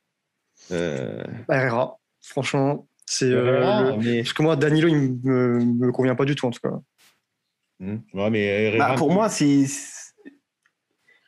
Pereira. 0.68 1.98
Franchement, 2.20 2.88
c'est. 3.04 3.30
Parce 3.32 4.32
que 4.32 4.42
moi, 4.42 4.56
Danilo, 4.56 4.88
il 4.88 5.18
me, 5.24 5.58
me 5.60 5.92
convient 5.92 6.14
pas 6.14 6.24
du 6.24 6.34
tout, 6.34 6.46
en 6.46 6.50
tout 6.50 6.60
cas. 6.60 6.76
Hmm. 7.78 7.98
mais 8.30 8.78
bah, 8.78 8.94
pour 8.96 9.12
moi, 9.12 9.28
si 9.28 9.66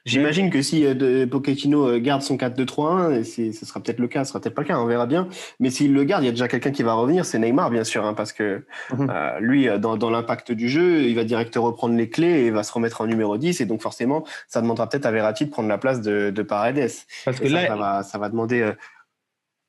J'imagine 0.05 0.51
que 0.51 0.63
si 0.63 0.87
euh, 0.87 1.27
Pochettino 1.27 1.89
euh, 1.89 1.99
garde 1.99 2.23
son 2.23 2.37
4-2-3-1, 2.37 3.53
ce 3.53 3.67
sera 3.67 3.81
peut-être 3.81 3.99
le 3.99 4.09
cas, 4.09 4.25
ce 4.25 4.31
sera 4.31 4.41
peut-être 4.41 4.55
pas 4.55 4.63
le 4.63 4.69
cas, 4.69 4.79
on 4.79 4.87
verra 4.87 5.07
bien. 5.07 5.29
Mais 5.61 5.71
s'il 5.71 5.93
le 5.93 6.05
garde, 6.05 6.23
il 6.23 6.27
y 6.27 6.29
a 6.29 6.33
déjà 6.33 6.49
quelqu'un 6.49 6.71
qui 6.71 6.83
va 6.83 6.95
revenir, 6.95 7.25
c'est 7.25 7.39
Neymar 7.39 7.71
bien 7.71 7.85
sûr, 7.85 8.05
hein, 8.05 8.15
parce 8.15 8.33
que 8.33 8.65
mhm. 8.93 9.11
euh, 9.11 9.41
lui, 9.41 9.69
dans, 9.79 10.11
l'impact 10.11 10.53
du 10.53 10.69
jeu, 10.69 11.03
il 11.03 11.15
va 11.15 11.25
direct 11.25 11.55
reprendre 11.57 11.97
les 11.97 12.09
clés 12.09 12.45
et 12.45 12.51
va 12.51 12.63
se 12.63 12.73
remettre 12.73 13.01
en 13.01 13.07
numéro 13.07 13.37
10, 13.37 13.61
et 13.61 13.67
donc 13.67 13.83
forcément, 13.83 14.25
ça 14.47 14.61
demandera 14.61 14.89
peut-être 14.89 15.07
à 15.07 15.11
Verratti 15.11 15.47
de 15.47 15.51
prendre 15.51 15.69
la 15.69 15.79
place 15.79 16.01
de, 16.01 16.43
Paredes. 16.43 16.91
Parce 17.25 17.41
que 17.41 17.49
là, 17.49 18.03
ça, 18.03 18.19
va, 18.19 18.29
demander. 18.31 18.73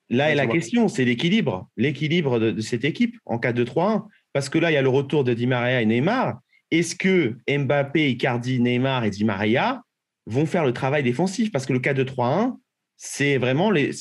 là 0.09 0.31
est 0.31 0.35
la 0.35 0.47
question, 0.47 0.87
c'est 0.87 1.03
l'équilibre, 1.03 1.67
l'équilibre 1.75 2.39
de, 2.39 2.61
cette 2.61 2.85
équipe 2.85 3.17
en 3.25 3.37
4-2-3-1, 3.37 4.05
parce 4.31 4.47
que 4.47 4.59
là, 4.59 4.71
il 4.71 4.75
y 4.75 4.77
a 4.77 4.81
le 4.81 4.89
retour 4.89 5.23
de 5.23 5.33
Di 5.33 5.47
Maria 5.47 5.81
et 5.81 5.85
Neymar. 5.85 6.39
Est-ce 6.71 6.95
que 6.95 7.35
Mbappé, 7.49 8.11
Icardi, 8.11 8.59
Neymar 8.61 9.03
et 9.03 9.09
Di 9.09 9.25
Maria 9.25 9.81
vont 10.29 10.45
faire 10.45 10.63
le 10.63 10.73
travail 10.73 11.03
défensif 11.03 11.51
parce 11.51 11.65
que 11.65 11.73
le 11.73 11.79
cas 11.79 11.93
de 11.93 12.03
3-1, 12.03 12.55
c'est 12.97 13.37
vraiment 13.37 13.71
les, 13.71 13.91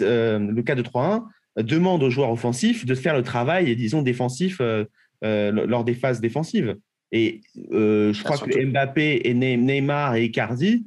euh, 0.00 0.38
le 0.38 0.62
cas 0.62 0.74
de 0.74 0.82
3-1 0.82 1.24
demande 1.56 2.02
aux 2.02 2.10
joueurs 2.10 2.30
offensifs 2.30 2.84
de 2.84 2.94
faire 2.94 3.16
le 3.16 3.22
travail, 3.22 3.74
disons, 3.74 4.02
défensif 4.02 4.58
euh, 4.60 4.84
euh, 5.24 5.50
lors 5.50 5.84
des 5.84 5.94
phases 5.94 6.20
défensives. 6.20 6.76
Et 7.10 7.40
je 7.54 8.22
crois 8.22 8.36
que 8.36 8.64
Mbappé 8.64 9.22
et 9.24 9.32
Neymar 9.32 10.16
et 10.16 10.24
Icardi, 10.24 10.86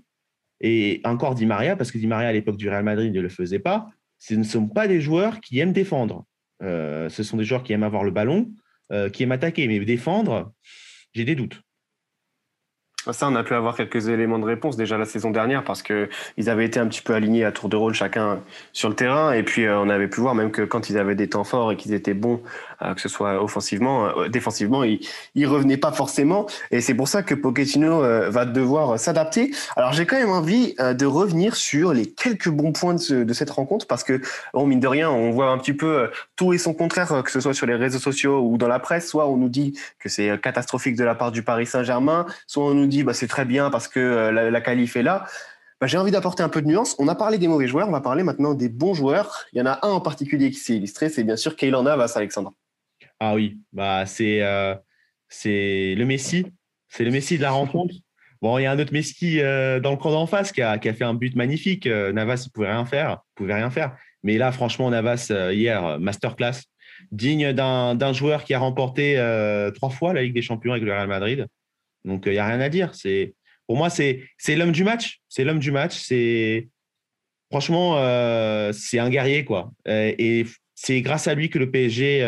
et 0.60 1.02
encore 1.04 1.34
Di 1.34 1.48
Maria, 1.48 1.76
parce 1.76 1.92
que 1.92 1.98
Di 1.98 2.06
Maria 2.06 2.28
à 2.28 2.34
l'époque 2.34 2.58
du 2.58 2.70
Real 2.70 2.84
Madrid 2.84 3.12
ne 3.12 3.22
le 3.22 3.30
faisait 3.30 3.60
pas, 3.60 3.90
ce 4.20 4.36
ne 4.36 4.44
sont 4.44 4.68
pas 4.68 4.88
des 4.88 5.02
joueurs 5.02 5.42
qui 5.42 5.58
aiment 5.58 5.74
défendre. 5.74 6.26
ce 6.62 7.24
sont 7.24 7.38
des 7.38 7.44
joueurs 7.44 7.64
qui 7.64 7.74
aiment 7.74 7.82
avoir 7.82 8.04
le 8.04 8.12
ballon, 8.12 8.52
qui 9.14 9.24
aiment 9.24 9.32
attaquer, 9.32 9.68
mais 9.68 9.80
défendre, 9.80 10.54
j'ai 11.14 11.26
des 11.26 11.34
doutes. 11.34 11.64
Ça, 13.10 13.28
on 13.28 13.36
a 13.36 13.44
pu 13.44 13.56
avoir 13.56 13.76
quelques 13.76 14.10
éléments 14.10 14.38
de 14.38 14.46
réponse 14.46 14.78
déjà 14.78 14.96
la 14.96 15.06
saison 15.06 15.32
dernière 15.32 15.64
parce 15.64 15.82
que 15.82 16.08
ils 16.38 16.52
avaient 16.52 16.66
été 16.66 16.80
un 16.80 16.86
petit 16.86 17.02
peu 17.02 17.16
alignés 17.16 17.44
à 17.44 17.52
tour 17.52 17.68
de 17.68 17.76
rôle 17.76 17.96
chacun 17.96 18.42
sur 18.74 18.90
le 18.90 18.96
terrain. 18.96 19.34
Et 19.34 19.42
puis 19.42 19.66
euh, 19.66 19.80
on 19.80 19.90
avait 19.90 20.08
pu 20.08 20.22
voir 20.22 20.36
même 20.36 20.52
que 20.52 20.62
quand 20.62 20.92
ils 20.92 21.00
avaient 21.00 21.16
des 21.16 21.28
temps 21.28 21.44
forts 21.44 21.72
et 21.72 21.78
qu'ils 21.78 21.96
étaient 21.96 22.14
bons, 22.14 22.42
euh, 22.84 22.94
que 22.94 23.02
ce 23.02 23.10
soit 23.10 23.42
offensivement, 23.42 24.06
euh, 24.06 24.28
défensivement, 24.28 24.84
ils, 24.84 25.00
ils 25.34 25.48
revenaient 25.48 25.78
pas 25.78 25.92
forcément. 25.92 26.46
Et 26.70 26.80
c'est 26.80 26.94
pour 26.94 27.08
ça 27.08 27.24
que 27.24 27.34
Pochettino 27.34 28.02
va 28.02 28.46
devoir 28.46 29.00
s'adapter. 29.00 29.52
Alors 29.76 29.94
j'ai 29.94 30.06
quand 30.06 30.18
même 30.18 30.30
envie 30.30 30.76
de 30.78 31.06
revenir 31.08 31.56
sur 31.56 31.94
les 31.94 32.06
quelques 32.06 32.50
bons 32.50 32.72
points 32.72 32.94
de, 32.94 33.24
de, 33.24 33.34
cette 33.34 33.50
rencontre 33.50 33.88
parce 33.88 34.04
que 34.04 34.22
bon 34.54 34.68
mine 34.68 34.80
de 34.80 34.88
rien, 34.88 35.10
on 35.10 35.32
voit 35.32 35.50
un 35.50 35.58
petit 35.58 35.74
peu 35.74 36.10
tout 36.36 36.54
et 36.54 36.60
son 36.60 36.76
contraire 36.76 37.24
que 37.24 37.32
ce 37.32 37.40
soit 37.40 37.56
sur 37.56 37.66
les 37.66 37.76
réseaux 37.76 38.00
sociaux 38.00 38.42
ou 38.42 38.60
dans 38.60 38.68
la 38.68 38.80
presse, 38.80 39.10
soit 39.10 39.28
on 39.28 39.38
nous 39.38 39.50
dit 39.50 39.74
que 39.98 40.08
c'est 40.08 40.40
catastrophique 40.40 40.96
de 40.96 41.04
la 41.04 41.16
part 41.16 41.32
du 41.32 41.42
Paris 41.42 41.66
Saint-Germain, 41.66 42.28
soit 42.46 42.64
on 42.64 42.76
nous 42.76 42.91
bah, 43.04 43.14
c'est 43.14 43.28
très 43.28 43.46
bien 43.46 43.70
parce 43.70 43.88
que 43.88 44.00
euh, 44.00 44.32
la, 44.32 44.52
la 44.52 44.62
qualif 44.62 44.96
est 44.96 45.04
là. 45.04 45.26
Bah, 45.82 45.88
j'ai 45.88 45.98
envie 45.98 46.12
d'apporter 46.12 46.44
un 46.44 46.50
peu 46.50 46.62
de 46.62 46.68
nuance. 46.68 46.96
On 47.00 47.08
a 47.08 47.16
parlé 47.16 47.40
des 47.40 47.48
mauvais 47.48 47.68
joueurs, 47.68 47.88
on 47.90 47.92
va 47.92 48.02
parler 48.02 48.22
maintenant 48.22 48.54
des 48.54 48.70
bons 48.70 48.94
joueurs. 48.94 49.46
Il 49.52 49.58
y 49.58 49.62
en 49.62 49.66
a 49.66 49.80
un 49.82 49.90
en 49.90 50.00
particulier 50.00 50.52
qui 50.52 50.60
s'est 50.60 50.76
illustré, 50.76 51.10
c'est 51.10 51.24
bien 51.24 51.36
sûr 51.36 51.56
Kaylan 51.56 51.82
Navas, 51.82 52.14
Alexandre. 52.16 52.54
Ah 53.20 53.34
oui, 53.34 53.58
bah 53.74 54.06
c'est 54.06 54.44
euh, 54.44 54.76
c'est 55.28 55.96
le 55.96 56.06
Messi, 56.06 56.46
c'est 56.88 57.04
le 57.04 57.10
Messi 57.10 57.38
de 57.38 57.42
la 57.42 57.52
rencontre. 57.52 57.96
Bon, 58.44 58.60
il 58.60 58.64
y 58.64 58.66
a 58.68 58.72
un 58.72 58.80
autre 58.80 58.94
Messi 58.94 59.40
euh, 59.40 59.80
dans 59.80 59.92
le 59.92 59.98
camp 59.98 60.12
d'en 60.12 60.28
face 60.28 60.52
qui 60.52 60.62
a, 60.62 60.80
fait 60.80 61.04
un 61.04 61.16
but 61.16 61.36
magnifique. 61.36 61.88
Navas, 61.88 62.44
il 62.46 62.52
pouvait 62.52 62.72
rien 62.72 62.86
faire, 62.86 63.22
pouvait 63.36 63.54
rien 63.56 63.72
faire. 63.72 63.96
Mais 64.24 64.38
là, 64.38 64.52
franchement, 64.52 64.90
Navas, 64.90 65.32
hier, 65.52 66.00
masterclass, 66.00 66.62
digne 67.12 67.54
d'un 67.54 68.14
joueur 68.14 68.44
qui 68.44 68.54
a 68.56 68.60
remporté 68.60 69.16
trois 69.76 69.90
fois 69.90 70.14
la 70.14 70.24
Ligue 70.24 70.34
des 70.34 70.42
Champions 70.42 70.72
avec 70.72 70.84
le 70.84 70.92
Real 70.92 71.08
Madrid. 71.08 71.48
Donc, 72.06 72.24
il 72.26 72.34
n'y 72.34 72.38
a 72.38 72.48
rien 72.48 72.60
à 72.60 72.70
dire. 72.70 72.94
C'est 72.96 73.34
Pour 73.68 73.78
moi, 73.78 73.90
c'est 73.90 74.26
l'homme 74.48 74.72
du 74.72 74.84
match. 74.84 75.22
C'est 75.30 75.44
l'homme 75.44 75.60
du 75.60 75.72
match. 75.72 75.98
C'est 75.98 76.68
Franchement, 77.52 77.96
c'est 78.72 79.00
un 79.00 79.10
guerrier, 79.10 79.44
quoi. 79.44 79.74
et 79.86 80.46
c'est 80.74 81.02
grâce 81.02 81.28
à 81.28 81.36
lui 81.36 81.50
que 81.50 81.60
le 81.60 81.70
PSG 81.70 82.24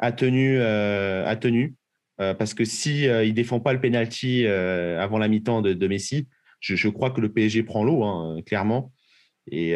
a 0.00 0.12
tenu. 0.12 0.60
a 0.60 1.36
tenu 1.36 1.74
parce 2.16 2.54
que 2.54 2.64
si 2.64 3.06
ne 3.06 3.22
il 3.24 3.34
défend 3.34 3.60
pas 3.60 3.72
le 3.72 3.80
penalty 3.80 4.46
avant 4.46 5.18
la 5.18 5.28
mi-temps 5.28 5.62
de, 5.62 5.86
Messi, 5.86 6.26
je, 6.58 6.88
crois 6.88 7.10
que 7.12 7.20
le 7.20 7.32
PSG 7.32 7.62
prend 7.62 7.84
l'eau, 7.84 8.02
hein, 8.02 8.40
clairement. 8.44 8.92
Et, 9.48 9.74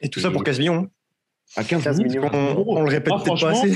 et 0.00 0.08
tout 0.08 0.20
ça 0.20 0.30
pour 0.30 0.44
15 0.44 0.58
millions. 0.60 0.76
Hein. 0.76 0.90
À 1.56 1.64
15, 1.64 2.00
millions. 2.00 2.28
On, 2.32 2.82
le 2.82 2.88
répète 2.88 3.12
peut-être 3.12 3.40
pas 3.40 3.50
assez. 3.50 3.74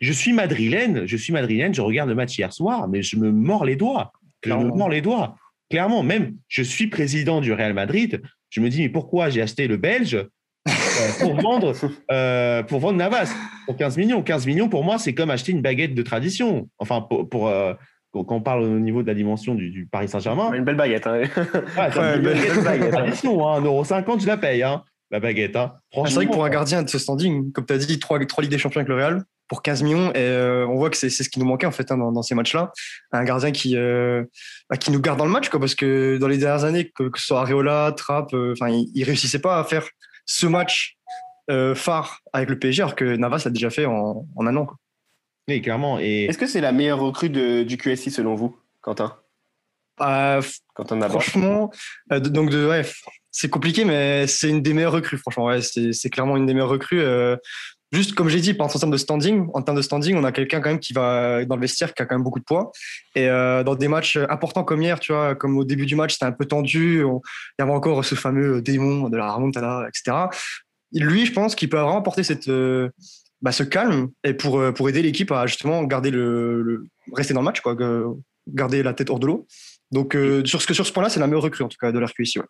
Je 0.00 0.12
suis 0.12 0.32
madrilène, 0.32 1.06
je 1.06 1.16
suis 1.16 1.32
madrilène, 1.32 1.74
je 1.74 1.80
regarde 1.80 2.08
le 2.08 2.14
match 2.14 2.38
hier 2.38 2.52
soir, 2.52 2.88
mais 2.88 3.02
je 3.02 3.16
me 3.16 3.32
mords 3.32 3.64
les 3.64 3.76
doigts. 3.76 4.12
Je 4.44 4.52
me 4.52 4.64
mords 4.64 4.90
les 4.90 5.00
doigts. 5.00 5.36
Clairement, 5.70 6.02
même, 6.02 6.36
je 6.48 6.62
suis 6.62 6.86
président 6.86 7.40
du 7.40 7.52
Real 7.52 7.74
Madrid. 7.74 8.22
Je 8.50 8.60
me 8.60 8.68
dis, 8.68 8.82
mais 8.82 8.88
pourquoi 8.88 9.30
j'ai 9.30 9.42
acheté 9.42 9.66
le 9.66 9.76
Belge 9.76 10.14
euh, 10.68 10.72
pour 11.20 11.34
vendre 11.40 11.72
euh, 12.10 12.62
pour 12.62 12.80
vendre 12.80 12.98
Navas 12.98 13.32
pour 13.66 13.76
15 13.76 13.96
millions? 13.98 14.22
15 14.22 14.46
millions 14.46 14.68
pour 14.68 14.82
moi 14.82 14.98
c'est 14.98 15.14
comme 15.14 15.30
acheter 15.30 15.52
une 15.52 15.62
baguette 15.62 15.94
de 15.94 16.02
tradition 16.02 16.68
enfin 16.78 17.00
pour, 17.02 17.48
euh, 17.48 17.74
quand 18.12 18.32
on 18.32 18.40
parle 18.40 18.64
au 18.64 18.78
niveau 18.80 19.02
de 19.02 19.06
la 19.06 19.14
dimension 19.14 19.54
du, 19.54 19.88
Paris 19.92 20.08
Saint-Germain 20.08 20.52
une 20.54 20.64
belle 20.64 20.76
baguette 20.76 21.06
hein. 21.06 21.20
une 22.16 22.22
belle 22.22 22.64
baguette 22.64 22.90
tradition 22.90 23.46
hein, 23.46 23.60
1,50€ 23.60 24.22
je 24.22 24.26
la 24.26 24.36
paye 24.36 24.62
hein, 24.64 24.82
la 25.12 25.20
baguette 25.20 25.54
hein. 25.54 25.74
Ah, 25.94 26.02
c'est 26.06 26.14
vrai 26.14 26.26
que 26.26 26.32
pour 26.32 26.44
un 26.44 26.50
gardien 26.50 26.82
de 26.82 26.88
ce 26.88 26.98
standing 26.98 27.52
comme 27.52 27.66
tu 27.66 27.72
as 27.72 27.78
dit 27.78 28.00
trois, 28.00 28.18
trois 28.26 28.42
Ligues 28.42 28.50
des 28.50 28.58
Champions 28.58 28.80
avec 28.80 28.88
le 28.88 28.96
Real 28.96 29.22
pour 29.48 29.62
15 29.62 29.82
millions. 29.82 30.10
Et 30.12 30.18
euh, 30.18 30.66
on 30.66 30.76
voit 30.76 30.90
que 30.90 30.96
c'est 30.96 31.10
ce 31.10 31.28
qui 31.28 31.38
nous 31.38 31.46
manquait 31.46 31.66
en 31.66 31.72
fait 31.72 31.90
hein, 31.90 31.98
dans, 31.98 32.22
ces 32.22 32.34
matchs-là. 32.34 32.72
Un 33.12 33.24
gardien 33.24 33.52
qui, 33.52 33.76
euh, 33.76 34.24
bah, 34.68 34.76
qui 34.76 34.90
nous 34.90 35.00
garde 35.00 35.18
dans 35.18 35.26
le 35.26 35.30
match, 35.30 35.48
quoi, 35.48 35.60
parce 35.60 35.74
que 35.74 36.18
dans 36.18 36.28
les 36.28 36.38
dernières 36.38 36.64
années, 36.64 36.90
que, 36.94 37.10
ce 37.16 37.26
soit 37.26 37.40
Areola, 37.40 37.92
Trapp, 37.96 38.32
euh, 38.34 38.52
enfin, 38.52 38.68
il, 38.68 38.90
ne 38.94 39.04
réussissait 39.04 39.40
pas 39.40 39.58
à 39.58 39.64
faire 39.64 39.86
ce 40.24 40.46
match 40.46 40.96
phare 41.76 42.22
avec 42.32 42.50
le 42.50 42.58
PSG, 42.58 42.82
alors 42.82 42.96
que 42.96 43.04
Navas 43.04 43.42
l'a 43.44 43.52
déjà 43.52 43.70
fait 43.70 43.86
en, 43.86 44.26
un 44.40 44.56
an. 44.56 44.66
Quoi. 44.66 44.76
Oui, 45.46 45.62
clairement. 45.62 46.00
Et... 46.00 46.24
Est-ce 46.24 46.38
que 46.38 46.48
c'est 46.48 46.60
la 46.60 46.72
meilleure 46.72 46.98
recrue 46.98 47.30
de, 47.30 47.62
du 47.62 47.76
QSI 47.76 48.10
selon 48.10 48.34
vous, 48.34 48.58
Quentin? 48.80 49.16
Quentin 49.96 50.96
Navas. 50.96 51.20
Franchement, 51.20 51.70
donc 52.10 52.50
de, 52.50 52.66
ouais, 52.66 52.82
c'est 53.30 53.48
compliqué, 53.48 53.84
mais 53.84 54.26
c'est 54.26 54.48
une 54.48 54.60
des 54.60 54.74
meilleures 54.74 54.92
recrues. 54.92 55.18
Franchement, 55.18 55.46
ouais, 55.46 55.60
c'est 55.62 56.10
clairement 56.10 56.36
une 56.36 56.46
des 56.46 56.52
meilleures 56.52 56.68
recrues 56.68 57.02
juste 57.92 58.14
comme 58.14 58.28
j'ai 58.28 58.40
dit, 58.40 58.54
en 58.58 58.68
termes 58.68 58.90
de 58.90 58.96
standing, 58.96 59.48
en 59.54 59.62
termes 59.62 59.76
de 59.76 59.82
standing, 59.82 60.16
on 60.16 60.24
a 60.24 60.32
quelqu'un 60.32 60.60
quand 60.60 60.70
même 60.70 60.78
qui 60.78 60.92
va 60.92 61.44
dans 61.44 61.54
le 61.54 61.60
vestiaire, 61.60 61.94
qui 61.94 62.02
a 62.02 62.06
quand 62.06 62.16
même 62.16 62.24
beaucoup 62.24 62.40
de 62.40 62.44
poids. 62.44 62.72
Et 63.14 63.28
euh, 63.28 63.62
dans 63.62 63.74
des 63.74 63.88
matchs 63.88 64.16
importants 64.28 64.64
comme 64.64 64.82
hier, 64.82 64.98
tu 64.98 65.12
vois, 65.12 65.34
comme 65.34 65.56
au 65.56 65.64
début 65.64 65.86
du 65.86 65.94
match, 65.94 66.14
c'était 66.14 66.26
un 66.26 66.32
peu 66.32 66.46
tendu. 66.46 67.00
il 67.00 67.60
y 67.60 67.62
avait 67.62 67.72
encore 67.72 68.04
ce 68.04 68.14
fameux 68.14 68.60
démon 68.60 69.08
de 69.08 69.16
la 69.16 69.32
remontada, 69.32 69.86
etc. 69.88 70.26
Lui, 70.92 71.26
je 71.26 71.32
pense 71.32 71.54
qu'il 71.54 71.68
peut 71.68 71.78
vraiment 71.78 71.98
apporter 71.98 72.22
cette, 72.22 72.48
euh, 72.48 72.90
bah, 73.40 73.52
ce 73.52 73.62
calme 73.62 74.08
et 74.24 74.34
pour, 74.34 74.58
euh, 74.58 74.72
pour 74.72 74.88
aider 74.88 75.02
l'équipe 75.02 75.30
à 75.30 75.46
justement 75.46 75.82
garder 75.84 76.10
le, 76.10 76.86
rester 77.12 77.34
dans 77.34 77.40
le 77.40 77.44
match, 77.44 77.60
quoi, 77.60 77.76
garder 78.48 78.82
la 78.82 78.94
tête 78.94 79.10
hors 79.10 79.20
de 79.20 79.26
l'eau. 79.26 79.46
Donc 79.92 80.16
sur 80.44 80.60
ce, 80.60 80.74
sur 80.74 80.84
ce 80.84 80.92
point-là, 80.92 81.08
c'est 81.08 81.20
la 81.20 81.28
meilleure 81.28 81.42
recrue 81.42 81.62
en 81.62 81.68
tout 81.68 81.78
cas 81.80 81.92
de 81.92 81.98
l'RQSI. 81.98 82.40
Ouais. 82.40 82.44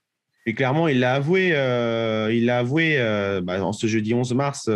Et 0.46 0.54
clairement, 0.54 0.88
il 0.88 1.00
l'a 1.00 1.14
avoué, 1.14 1.48
il 1.48 2.46
l'a 2.46 2.58
avoué 2.58 2.96
bah, 3.42 3.62
en 3.62 3.72
ce 3.72 3.86
jeudi 3.86 4.14
11 4.14 4.32
mars 4.32 4.70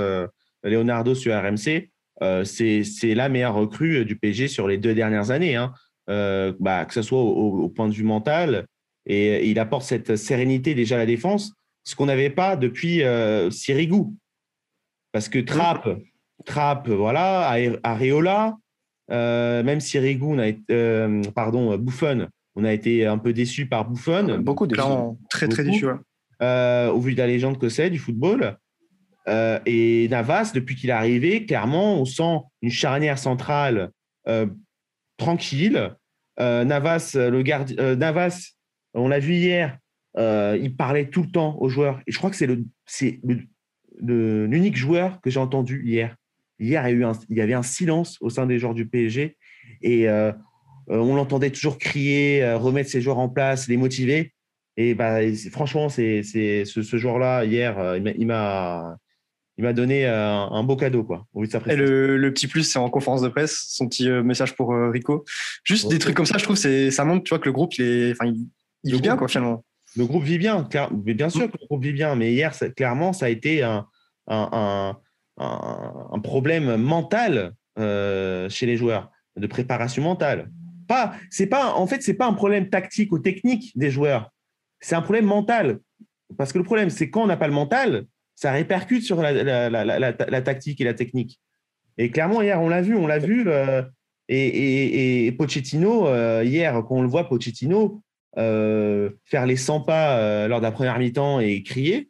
Leonardo 0.65 1.15
sur 1.15 1.35
RMC, 1.35 1.91
euh, 2.23 2.45
c'est 2.45 3.15
la 3.15 3.29
meilleure 3.29 3.55
recrue 3.55 4.05
du 4.05 4.17
PSG 4.17 4.49
sur 4.49 4.69
les 4.69 4.77
deux 4.77 4.95
dernières 4.95 5.31
années, 5.31 5.57
hein. 5.57 5.73
euh, 6.11 6.53
bah, 6.61 6.85
que 6.85 6.93
ce 6.93 7.03
soit 7.03 7.21
au, 7.21 7.69
point 7.69 7.89
de 7.89 7.95
vue 7.95 8.05
mental, 8.05 8.67
et 9.07 9.49
il 9.49 9.59
apporte 9.59 9.85
cette 9.85 10.17
sérénité 10.17 10.75
déjà 10.75 10.97
à 10.97 10.99
la 10.99 11.07
défense, 11.07 11.55
ce 11.85 11.97
qu'on 11.97 12.07
n'avait 12.07 12.31
pas 12.31 12.57
depuis 12.57 13.03
euh, 13.03 13.51
Sirigu. 13.51 14.05
Parce 15.13 15.29
que 15.29 15.39
Trapp, 15.39 15.89
Trapp 16.45 16.89
voilà, 16.89 17.57
Areola, 17.83 18.57
même 19.09 19.81
Sirigu, 19.81 20.25
on 20.25 20.39
a 20.39 20.49
été, 20.49 21.23
pardon, 21.35 21.77
Buffon, 21.79 22.29
on 22.55 22.65
a 22.65 22.73
été 22.73 23.07
un 23.07 23.19
peu 23.19 23.33
déçu 23.33 23.67
par 23.67 23.89
Buffon. 23.89 24.39
Beaucoup 24.41 24.67
déçu. 24.67 24.83
Très, 25.31 25.49
très 25.49 25.65
déçu. 25.65 25.87
au 25.87 27.01
vu 27.01 27.15
de 27.15 27.19
la 27.19 27.27
légende 27.27 27.59
que 27.59 27.69
c'est 27.71 27.91
du 27.91 27.99
football. 27.99 28.57
Euh, 29.29 29.59
et 29.67 30.09
Navas, 30.09 30.53
depuis 30.55 30.77
qu'il 30.77 30.91
est 30.91 30.95
arrivé, 30.95 31.47
clairement, 31.47 32.01
on 32.01 32.05
sent 32.05 32.41
une 32.63 32.71
charnière 32.71 33.19
centrale 33.19 33.91
euh, 34.29 34.47
tranquille. 35.17 35.95
Euh, 36.39 36.65
Navas, 36.65 37.13
le 37.15 37.95
Navas, 37.95 38.53
on 38.95 39.09
l'a 39.09 39.19
vu 39.19 39.35
hier, 39.35 39.79
il 40.17 40.75
parlait 40.77 41.09
tout 41.09 41.23
le 41.23 41.31
temps 41.31 41.57
aux 41.61 41.69
joueurs. 41.69 42.01
Et 42.07 42.13
je 42.13 42.19
crois 42.19 42.31
que 42.31 42.37
c'est 42.37 42.47
le, 42.47 42.65
c'est 42.87 43.21
l'unique 44.01 44.77
joueur 44.77 45.21
que 45.21 45.31
j'ai 45.31 45.41
entendu 45.41 45.83
hier. 45.85 46.17
Hier, 46.59 46.87
il 46.89 47.37
y, 47.37 47.41
avait 47.41 47.55
un 47.55 47.63
silence 47.63 48.19
au 48.21 48.29
sein 48.29 48.45
des 48.45 48.59
joueurs 48.59 48.75
du 48.75 48.87
PSG 48.87 49.37
et 49.81 50.09
on 50.89 51.15
l'entendait 51.15 51.51
toujours 51.51 51.79
crier, 51.79 52.55
remettre 52.55 52.91
ses 52.91 53.01
joueurs 53.01 53.19
en 53.19 53.29
place, 53.29 53.69
les 53.69 53.77
motiver. 53.77 54.33
Et 54.77 54.95
bah, 54.95 55.21
franchement, 55.51 55.89
c'est 55.89 56.23
ce, 56.23 56.65
ce 56.65 56.97
joueur-là 56.97 57.45
hier, 57.45 57.97
il 57.97 58.27
m'a, 58.27 58.99
il 59.61 59.63
m'a 59.63 59.75
donné 59.75 60.07
euh, 60.07 60.47
un, 60.47 60.63
beau 60.63 60.75
cadeau, 60.75 61.05
quoi, 61.05 61.27
Et 61.67 61.77
le, 61.77 62.31
petit 62.33 62.47
plus, 62.47 62.63
c'est 62.63 62.79
en 62.79 62.89
conférence 62.89 63.21
de 63.21 63.29
presse, 63.29 63.67
son 63.69 63.87
petit 63.89 64.09
euh, 64.09 64.23
message 64.23 64.57
pour 64.57 64.73
euh, 64.73 64.89
Rico. 64.89 65.27
Juste 65.65 65.91
des 65.91 65.99
trucs 65.99 66.17
comme 66.17 66.25
ça, 66.25 66.39
je 66.39 66.45
trouve, 66.45 66.57
c'est, 66.57 66.91
ça 66.91 67.05
montre, 67.05 67.25
tu 67.25 67.29
vois, 67.29 67.41
que 67.41 67.45
le 67.45 67.53
groupe, 67.53 67.75
il, 67.75 67.85
est, 67.85 68.15
il, 68.25 68.95
vit 68.95 69.03
bien, 69.03 69.19
quoi, 69.19 69.29
finalement. 69.29 69.63
Le 69.97 70.07
groupe 70.07 70.25
vit 70.25 70.39
bien, 70.39 70.67
bien 70.93 71.29
sûr 71.29 71.51
que 71.51 71.59
le 71.61 71.67
groupe 71.67 71.83
vit 71.83 71.93
bien, 71.93 72.15
mais 72.15 72.33
hier, 72.33 72.55
clairement, 72.75 73.13
ça 73.13 73.27
a 73.27 73.29
été 73.29 73.63
un, 73.63 73.87
un, 74.29 74.97
problème 76.23 76.77
mental 76.77 77.53
chez 77.77 78.65
les 78.65 78.79
joueurs, 78.79 79.11
de 79.37 79.47
préparation 79.47 80.03
mentale. 80.03 80.51
Pas, 80.89 81.13
c'est 81.29 81.49
pas, 81.49 81.75
en 81.75 81.87
fait, 81.87 82.03
c'est 82.03 82.15
pas 82.15 82.27
un 82.27 82.33
problème 82.33 82.71
tactique 82.71 83.13
ou 83.13 83.19
technique 83.19 83.77
des 83.77 83.91
joueurs, 83.91 84.31
c'est 84.81 84.95
un 84.95 85.03
problème 85.03 85.27
mental. 85.27 85.81
Parce 86.39 86.51
que 86.51 86.59
le 86.59 86.65
problème, 86.65 86.89
c'est 86.89 87.11
quand 87.11 87.25
on 87.25 87.27
n'a 87.27 87.37
pas 87.37 87.49
le 87.49 87.53
mental, 87.53 88.07
ça 88.41 88.53
répercute 88.53 89.03
sur 89.03 89.21
la, 89.21 90.43
tactique 90.43 90.81
et 90.81 90.85
la 90.85 90.95
technique. 90.95 91.39
Et 91.99 92.11
clairement, 92.11 92.41
hier, 92.41 92.59
on 92.63 92.71
l'a 92.71 92.81
vu, 92.81 92.97
on 92.97 93.07
l'a 93.07 93.19
vu. 93.19 93.45
Euh, 93.49 93.83
et, 94.31 95.31
Pochettino, 95.37 96.09
euh, 96.09 96.43
hier, 96.43 96.73
quand 96.89 96.97
on 96.97 97.03
le 97.03 97.09
voit, 97.09 97.29
Pochettino 97.29 98.01
euh, 98.39 99.11
faire 99.27 99.45
les 99.45 99.57
100 99.57 99.83
pas 99.83 100.49
lors 100.49 100.61
de 100.61 100.65
la 100.65 100.73
première 100.73 100.99
mi-temps 100.99 101.41
et 101.41 101.63
crier, 101.63 102.09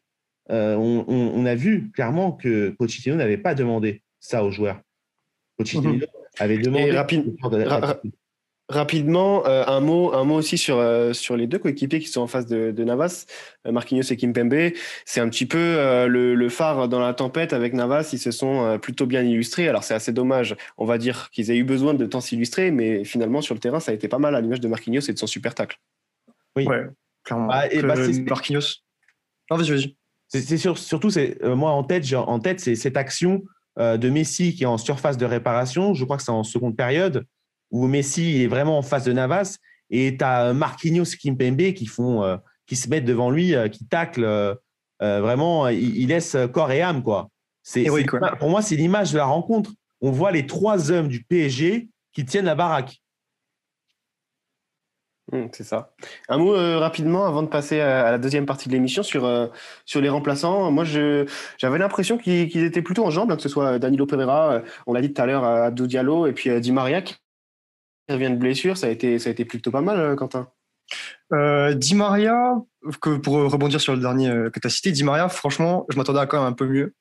on, 0.48 1.44
a 1.46 1.54
vu 1.56 1.90
clairement 1.90 2.30
que 2.30 2.70
Pochettino 2.78 3.16
n'avait 3.16 3.36
pas 3.36 3.56
demandé 3.56 4.04
ça 4.20 4.44
aux 4.44 4.52
joueurs. 4.52 4.80
Pochettino 5.56 5.94
mhm. 5.94 6.06
avait 6.38 6.58
demandé. 6.58 6.92
rapide, 6.92 7.34
Rapidement, 8.70 9.44
euh, 9.48 9.64
un 9.66 9.80
mot, 9.80 10.14
un 10.14 10.22
mot 10.22 10.36
aussi 10.36 10.56
sur 10.56 10.78
euh, 10.78 11.12
sur 11.12 11.36
les 11.36 11.48
deux 11.48 11.58
coéquipiers 11.58 11.98
qui 11.98 12.06
sont 12.06 12.20
en 12.20 12.28
face 12.28 12.46
de, 12.46 12.84
Navas, 12.84 13.26
euh, 13.66 13.72
Marquinhos 13.72 14.04
et 14.12 14.16
Kimpembe. 14.16 14.70
C'est 15.04 15.20
un 15.20 15.28
petit 15.28 15.44
peu 15.44 15.58
le, 15.58 16.36
le, 16.36 16.48
phare 16.48 16.88
dans 16.88 17.00
la 17.00 17.12
tempête 17.12 17.52
avec 17.52 17.74
Navas. 17.74 18.10
Ils 18.12 18.20
se 18.20 18.30
sont 18.30 18.78
plutôt 18.80 19.06
bien 19.06 19.22
illustrés. 19.22 19.68
Alors 19.68 19.82
c'est 19.82 19.94
assez 19.94 20.12
dommage, 20.12 20.54
on 20.78 20.84
va 20.84 20.98
dire 20.98 21.30
qu'ils 21.32 21.50
aient 21.50 21.56
eu 21.56 21.64
besoin 21.64 21.94
de 21.94 22.06
temps 22.06 22.20
s'illustrer, 22.20 22.70
mais 22.70 23.02
finalement 23.02 23.40
sur 23.40 23.54
le 23.54 23.60
terrain, 23.60 23.80
ça 23.80 23.90
a 23.90 23.94
été 23.94 24.06
pas 24.06 24.20
mal 24.20 24.36
à 24.36 24.40
l'image 24.40 24.60
de 24.60 24.68
Marquinhos 24.68 25.00
et 25.00 25.12
de 25.12 25.18
son 25.18 25.26
super 25.26 25.56
tacle. 25.56 25.80
Oui, 26.54 26.64
ouais, 26.64 26.86
clairement. 27.24 27.48
Bah, 27.48 27.66
et 27.72 27.82
bah, 27.82 27.96
Marquinhos. 28.28 28.84
Non, 29.50 29.56
vas-y, 29.56 29.70
vas-y. 29.70 29.96
C'est 30.28 30.58
surtout, 30.58 31.10
c'est 31.10 31.42
moi 31.42 31.72
en 31.72 31.82
tête, 31.82 32.04
en 32.14 32.38
tête, 32.38 32.60
c'est 32.60 32.76
cette 32.76 32.96
action 32.96 33.42
de 33.76 34.10
Messi 34.10 34.54
qui 34.54 34.62
est 34.62 34.66
en 34.66 34.78
surface 34.78 35.16
de 35.16 35.26
réparation. 35.26 35.92
Je 35.92 36.04
crois 36.04 36.18
que 36.18 36.22
c'est 36.22 36.30
en 36.30 36.44
seconde 36.44 36.76
période 36.76 37.26
où 37.70 37.86
Messi 37.86 38.42
est 38.42 38.46
vraiment 38.46 38.78
en 38.78 38.82
face 38.82 39.04
de 39.04 39.12
Navas 39.12 39.58
et 39.90 40.16
tu 40.16 40.24
as 40.24 40.52
Marquinhos 40.52 41.04
et 41.04 41.16
Kimpembe 41.16 41.72
qui 41.74 41.86
font 41.86 42.22
euh, 42.22 42.36
qui 42.66 42.76
se 42.76 42.88
mettent 42.88 43.04
devant 43.04 43.30
lui, 43.30 43.54
euh, 43.54 43.68
qui 43.68 43.86
taclent 43.86 44.24
euh, 44.24 44.54
vraiment, 45.00 45.68
il, 45.68 46.08
laisse 46.08 46.36
corps 46.52 46.70
et 46.70 46.82
âme 46.82 47.02
quoi. 47.02 47.28
C'est, 47.62 47.86
pour 48.38 48.48
moi, 48.48 48.62
c'est 48.62 48.76
l'image 48.76 49.12
de 49.12 49.18
la 49.18 49.26
rencontre. 49.26 49.70
On 50.00 50.10
voit 50.10 50.32
les 50.32 50.46
trois 50.46 50.90
hommes 50.90 51.08
du 51.08 51.22
PSG 51.24 51.88
qui 52.12 52.24
tiennent 52.24 52.46
la 52.46 52.54
baraque. 52.54 53.00
Mmh, 55.30 55.46
c'est 55.52 55.64
ça. 55.64 55.92
Un 56.28 56.38
mot 56.38 56.52
rapidement 56.78 57.26
avant 57.26 57.42
de 57.42 57.48
passer 57.48 57.80
à, 57.80 58.10
la 58.10 58.18
deuxième 58.18 58.46
partie 58.46 58.68
de 58.68 58.74
l'émission 58.74 59.02
sur, 59.02 59.50
sur 59.84 60.00
les 60.00 60.08
remplaçants. 60.08 60.70
Moi, 60.70 60.84
j'avais 60.84 61.78
l'impression 61.78 62.18
qu'ils, 62.18 62.64
étaient 62.64 62.82
plutôt 62.82 63.04
en 63.04 63.10
jambes, 63.10 63.30
hein, 63.30 63.36
que 63.36 63.42
ce 63.42 63.48
soit 63.48 63.78
Danilo 63.78 64.06
Pereira, 64.06 64.62
on 64.86 64.92
l'a 64.92 65.02
dit 65.02 65.12
tout 65.12 65.22
à 65.22 65.26
l'heure, 65.26 65.44
Abdou 65.44 65.86
Diallo 65.86 66.26
et 66.26 66.32
puis 66.32 66.60
Di 66.60 66.72
Maria 66.72 67.02
qui 67.02 67.14
revient 68.14 68.30
de 68.30 68.36
blessure, 68.36 68.76
ça 68.76 68.86
a 68.86 68.90
été, 68.90 69.18
ça 69.18 69.30
a 69.30 69.32
été 69.32 69.44
plutôt 69.44 69.70
pas 69.70 69.80
mal, 69.80 69.98
euh, 69.98 70.16
Quentin. 70.16 70.48
euh, 71.32 71.74
Di 71.74 71.94
Maria, 71.94 72.56
que 73.00 73.16
pour 73.16 73.34
rebondir 73.34 73.80
sur 73.80 73.94
le 73.94 74.00
dernier 74.00 74.30
que 74.52 74.60
tu 74.60 74.66
as 74.66 74.70
cité, 74.70 74.92
Di 74.92 75.04
Maria, 75.04 75.28
franchement, 75.28 75.86
je 75.90 75.96
m'attendais 75.96 76.20
à 76.20 76.26
quand 76.26 76.38
même 76.38 76.48
un 76.48 76.54
peu 76.54 76.66
mieux. 76.66 76.94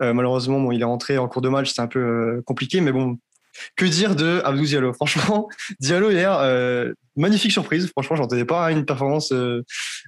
malheureusement, 0.00 0.60
bon, 0.60 0.72
il 0.72 0.80
est 0.80 0.84
rentré 0.84 1.18
en 1.18 1.28
cours 1.28 1.42
de 1.42 1.48
match, 1.48 1.72
c'est 1.72 1.82
un 1.82 1.86
peu 1.86 2.42
compliqué, 2.46 2.80
mais 2.80 2.92
bon, 2.92 3.18
que 3.76 3.84
dire 3.84 4.14
de 4.14 4.40
Abdou 4.44 4.64
Diallo? 4.64 4.92
Franchement, 4.92 5.48
Diallo 5.80 6.10
hier, 6.10 6.36
euh, 6.40 6.92
magnifique 7.16 7.52
surprise. 7.52 7.88
Franchement, 7.88 8.16
j'entendais 8.16 8.44
pas 8.44 8.70
une 8.72 8.84
performance 8.84 9.32
euh, 9.32 9.62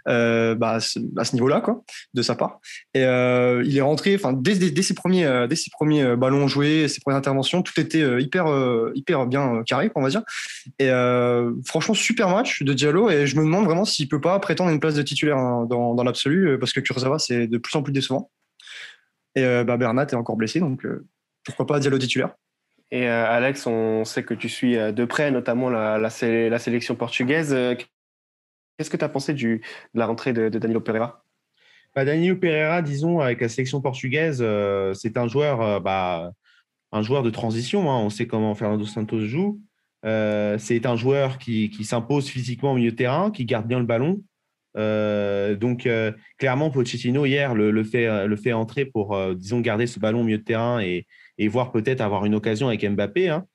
euh, 0.09 0.55
bah, 0.55 0.79
à 1.17 1.25
ce 1.25 1.35
niveau-là, 1.35 1.61
quoi, 1.61 1.83
de 2.15 2.23
sa 2.23 2.35
part. 2.35 2.61
Et 2.95 3.01
il 3.01 3.77
est 3.77 3.81
rentré, 3.81 4.15
enfin, 4.15 4.33
dès, 4.33 4.83
ses 4.83 4.95
premiers, 4.95 5.47
dès 5.49 5.57
ses 5.57 5.71
premiers 5.71 6.17
ballons 6.17 6.49
joués, 6.49 6.89
ses 6.89 7.01
premières 7.01 7.19
interventions, 7.19 7.63
tout 7.63 7.79
était 7.81 8.23
hyper, 8.23 8.47
hyper 8.95 9.27
bien 9.27 9.63
carré, 9.67 9.91
on 9.95 10.03
va 10.03 10.09
dire. 10.09 10.23
Et 10.79 10.91
franchement, 11.65 11.95
super 11.95 12.29
match 12.29 12.63
de 12.63 12.73
Diallo. 12.73 13.11
Et 13.11 13.27
je 13.27 13.37
me 13.37 13.45
demande 13.45 13.65
vraiment 13.65 13.85
s'il 13.85 14.09
peut 14.09 14.21
pas 14.21 14.39
prétendre 14.39 14.71
une 14.71 14.81
place 14.81 14.95
de 14.95 15.03
titulaire 15.03 15.39
hein, 15.39 15.67
dans, 15.69 15.95
dans 15.95 16.05
l'absolu, 16.05 16.59
parce 16.59 16.73
que 16.73 16.81
Kurzawa, 16.81 17.19
c'est 17.19 17.47
de 17.47 17.59
plus 17.59 17.77
en 17.77 17.83
plus 17.83 17.93
décevant. 17.93 18.31
Et 19.35 19.43
bah, 19.65 19.77
Bernat 19.77 20.07
est 20.11 20.15
encore 20.15 20.37
blessé, 20.37 20.61
donc 20.61 20.87
pourquoi 21.45 21.67
pas 21.67 21.81
Diallo 21.81 21.99
titulaire? 21.99 22.35
Et 22.93 23.09
euh, 23.09 23.25
Alex, 23.27 23.67
on 23.67 24.05
sait 24.05 24.23
que 24.23 24.35
tu 24.35 24.51
suis 24.51 24.77
euh, 24.77 24.93
de 24.93 25.07
près 25.07 25.31
notamment 25.31 25.71
la, 25.71 26.11
sélection 26.11 26.95
portugaise. 26.95 27.55
Euh, 27.55 27.75
qu'est-ce 27.75 28.91
que 28.91 28.99
tu 28.99 29.05
as 29.05 29.09
pensé 29.09 29.33
de 29.33 29.61
la 29.95 30.05
rentrée 30.05 30.35
de, 30.35 30.51
Danilo 30.51 30.83
Pereira? 30.83 31.25
Bah, 31.97 32.05
Danilo 32.05 32.37
Pereira, 32.37 32.83
disons, 32.83 33.21
avec 33.21 33.41
la 33.41 33.49
sélection 33.49 33.81
portugaise, 33.81 34.45
c'est 34.95 35.17
un 35.17 35.27
joueur, 35.27 35.81
bah, 35.81 36.33
un 36.93 37.03
joueur 37.03 37.23
de 37.23 37.31
transition. 37.31 37.91
Hein. 37.91 37.97
On 37.97 38.11
sait 38.11 38.27
comment 38.27 38.55
Fernando 38.55 38.85
Santos 38.85 39.21
joue. 39.21 39.59
c'est 40.05 40.85
un 40.85 40.97
joueur 40.97 41.39
qui, 41.39 41.71
qui 41.71 41.85
s'impose 41.85 42.29
physiquement 42.29 42.73
au 42.73 42.77
milieu 42.77 42.91
de 42.91 42.97
terrain, 42.97 43.31
qui 43.31 43.47
garde 43.47 43.67
bien 43.67 43.79
le 43.79 43.87
ballon. 43.87 44.23
donc, 44.75 45.89
clairement, 46.39 46.71
Pochettino, 46.71 47.25
hier, 47.25 47.55
le, 47.55 47.71
le, 47.71 47.85
fait, 47.85 48.27
le 48.27 48.37
fait 48.37 48.53
entrer 48.53 48.85
pour, 48.85 49.19
disons, 49.35 49.61
garder 49.61 49.87
ce 49.87 49.99
ballon 49.99 50.21
au 50.21 50.25
milieu 50.25 50.39
de 50.39 50.45
terrain 50.45 50.81
et, 50.81 51.07
et 51.39 51.49
voir 51.49 51.73
peut-être 51.73 52.01
avoir 52.01 52.25
une 52.25 52.35
occasion 52.35 52.69
avec 52.69 52.85
Mbappé. 52.85 53.29
Hein. 53.29 53.47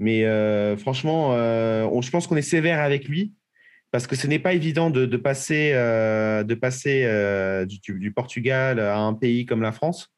Mais 0.00 0.24
euh, 0.24 0.78
franchement, 0.78 1.34
euh, 1.34 1.86
je 2.00 2.10
pense 2.10 2.26
qu'on 2.26 2.36
est 2.36 2.42
sévère 2.42 2.80
avec 2.80 3.06
lui 3.06 3.34
parce 3.90 4.06
que 4.06 4.16
ce 4.16 4.26
n'est 4.26 4.38
pas 4.38 4.54
évident 4.54 4.88
de, 4.88 5.04
passer, 5.16 5.72
de 5.72 6.54
passer 6.54 7.02
euh, 7.04 7.66
du, 7.66 8.12
Portugal 8.12 8.78
à 8.78 8.98
un 8.98 9.14
pays 9.14 9.46
comme 9.46 9.62
la 9.62 9.72
France. 9.72 10.08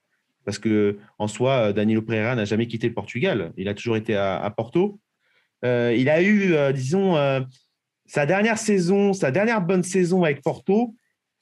Parce 0.45 0.59
que 0.59 0.99
en 1.19 1.27
soi, 1.27 1.73
Danilo 1.73 2.03
Pereira 2.03 2.35
n'a 2.37 2.45
jamais 2.45 2.67
quitté 2.67 2.87
le 2.89 2.95
Portugal. 2.95 3.53
Il 3.57 3.69
a 3.69 3.75
toujours 3.75 3.97
été 3.97 4.15
à, 4.15 4.53
Porto. 4.55 5.01
il 5.63 6.09
a 6.11 6.23
eu, 6.23 6.55
disons, 6.75 7.17
sa 8.07 8.27
dernière 8.27 8.59
saison, 8.59 9.15
sa 9.15 9.31
dernière 9.31 9.63
bonne 9.63 9.85
saison 9.85 10.23
avec 10.23 10.43
Porto, 10.43 10.95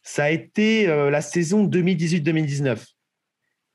ça 0.02 0.24
a 0.24 0.30
été 0.30 0.86
la 0.86 1.20
saison 1.22 1.66
2018-2019. 1.66 2.78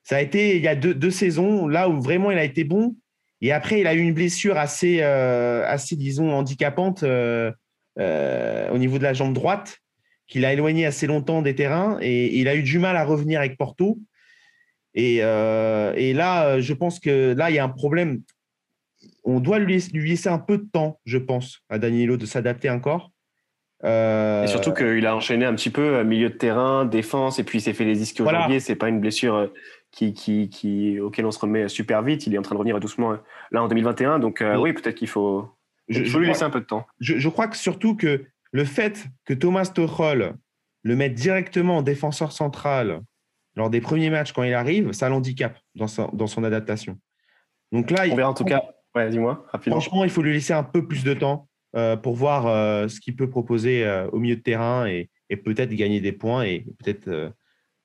Ça 0.06 0.18
a 0.18 0.22
été 0.22 0.56
il 0.56 0.62
y 0.62 0.68
a 0.68 0.76
deux, 0.76 1.10
saisons 1.10 1.68
là 1.68 1.90
où 1.90 2.00
vraiment 2.00 2.32
il 2.32 2.38
a 2.38 2.44
été 2.44 2.64
bon. 2.64 2.96
Et 3.42 3.52
après, 3.52 3.82
il 3.82 3.88
a 3.88 3.94
eu 3.94 4.00
une 4.00 4.14
blessure 4.14 4.58
assez, 4.58 5.00
euh, 5.02 5.66
assez 5.68 5.96
disons, 5.96 6.32
handicapante 6.32 7.04
euh, 7.04 7.52
euh, 8.00 8.70
au 8.70 8.78
niveau 8.78 8.98
de 8.98 9.04
la 9.04 9.14
jambe 9.14 9.34
droite, 9.34 9.80
qui 10.28 10.40
l'a 10.40 10.54
éloigné 10.54 10.86
assez 10.86 11.06
longtemps 11.06 11.42
des 11.42 11.56
terrains. 11.56 11.98
Et, 12.02 12.40
il 12.40 12.48
a 12.48 12.56
eu 12.56 12.64
du 12.64 12.80
mal 12.80 12.96
à 12.96 13.04
revenir 13.04 13.40
avec 13.40 13.58
Porto. 13.58 14.00
Et, 14.94 15.18
et, 15.18 16.14
là, 16.14 16.60
je 16.62 16.74
pense 16.74 17.00
que 17.00 17.34
là, 17.34 17.50
il 17.50 17.56
y 17.56 17.60
a 17.60 17.64
un 17.64 17.70
problème. 17.70 18.22
On 19.24 19.40
doit 19.40 19.60
lui, 19.60 19.84
lui 19.92 20.10
laisser 20.10 20.30
un 20.30 20.40
peu 20.40 20.58
de 20.60 20.68
temps, 20.72 21.00
je 21.06 21.18
pense, 21.18 21.62
à 21.70 21.80
Danilo 21.80 22.16
de 22.16 22.26
s'adapter 22.26 22.70
encore. 22.70 23.12
Et 23.84 24.48
surtout 24.48 24.74
qu'il 24.74 25.06
a 25.06 25.16
enchaîné 25.16 25.46
un 25.46 25.54
petit 25.54 25.70
peu 25.70 26.04
milieu 26.04 26.30
de 26.30 26.36
terrain, 26.36 26.86
défense, 26.86 27.38
et 27.38 27.44
puis 27.44 27.60
il 27.60 27.62
s'est 27.62 27.74
fait 27.74 27.84
les 27.84 27.96
disques 27.96 28.22
voilà. 28.22 28.48
C'est 28.60 28.76
pas 28.76 28.88
une 28.88 29.02
blessure 29.02 29.52
qui, 29.96 30.14
qui, 30.14 30.50
qui, 30.50 31.00
auquel 31.00 31.26
on 31.26 31.32
se 31.32 31.40
remet 31.40 31.70
super 31.70 32.02
vite. 32.02 32.28
Il 32.28 32.36
est 32.36 32.38
en 32.38 32.42
train 32.42 32.54
de 32.54 32.60
revenir 32.60 32.80
doucement 32.80 33.14
euh, 33.14 33.18
là 33.52 33.64
en 33.64 33.68
2021. 33.68 34.20
Donc 34.20 34.42
euh, 34.42 34.58
oui, 34.58 34.74
peut-être 34.74 34.96
qu'il 34.96 35.08
faut, 35.08 35.50
je, 35.88 36.18
lui 36.18 36.28
laisser 36.28 36.44
un 36.44 36.50
peu 36.50 36.60
de 36.60 36.66
temps. 36.66 36.86
Je, 37.00 37.30
crois 37.30 37.48
que 37.48 37.56
surtout 37.56 37.96
que 37.96 38.26
le 38.52 38.66
fait 38.66 39.08
que 39.24 39.34
Thomas 39.34 39.72
Tuchel 39.74 40.36
le 40.84 40.96
mette 40.96 41.14
directement 41.14 41.78
en 41.78 41.82
défenseur 41.82 42.34
central 42.34 43.02
lors 43.56 43.70
des 43.70 43.80
premiers 43.80 44.10
matchs 44.10 44.34
quand 44.34 44.44
il 44.44 44.54
arrive, 44.54 44.92
ça 44.92 45.08
l'handicape 45.08 45.58
dans, 45.76 45.88
dans 46.12 46.28
son 46.28 46.44
adaptation. 46.44 47.00
Donc 47.72 47.90
là, 47.90 48.04
on 48.12 48.16
verra 48.16 48.30
en 48.30 48.34
tout 48.34 48.44
cas. 48.44 48.64
Ouais, 48.94 49.10
dis-moi 49.10 49.46
rapidement. 49.52 49.80
Franchement, 49.80 50.04
il 50.04 50.10
faut 50.10 50.22
lui 50.22 50.34
laisser 50.34 50.54
un 50.54 50.64
peu 50.64 50.86
plus 50.86 51.06
de 51.06 51.14
temps 51.14 51.48
euh, 51.76 51.96
pour 51.96 52.16
voir 52.16 52.44
ce 52.90 53.00
qu'il 53.00 53.16
peut 53.16 53.30
proposer 53.30 53.88
au 54.12 54.20
milieu 54.20 54.36
de 54.36 54.42
terrain 54.42 54.88
et, 54.88 55.10
et 55.30 55.38
peut-être 55.38 55.74
gagner 55.74 56.02
des 56.02 56.12
points 56.12 56.44
et 56.44 56.66
peut-être 56.80 57.34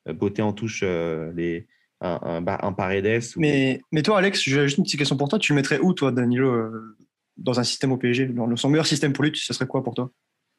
botter 0.06 0.42
en 0.42 0.52
touche 0.52 0.82
les, 0.82 1.68
un, 2.00 2.44
un, 2.46 2.72
Paredes. 2.72 3.22
Mais, 3.36 3.80
mais 3.92 4.02
toi, 4.02 4.18
Alex, 4.18 4.42
j'ai 4.42 4.62
juste 4.62 4.78
une 4.78 4.84
petite 4.84 4.98
question 4.98 5.16
pour 5.16 5.28
toi. 5.28 5.38
Tu 5.38 5.52
le 5.52 5.56
mettrais 5.56 5.78
où, 5.80 5.92
toi, 5.92 6.12
Danilo, 6.12 6.48
euh, 6.48 6.96
dans 7.36 7.60
un 7.60 7.64
système 7.64 7.92
au 7.92 7.96
PSG 7.96 8.26
dans 8.26 8.54
Son 8.56 8.70
meilleur 8.70 8.86
système 8.86 9.12
pour 9.12 9.24
lui, 9.24 9.32
ce 9.34 9.52
serait 9.52 9.66
quoi 9.66 9.82
pour 9.82 9.94
toi? 9.94 10.10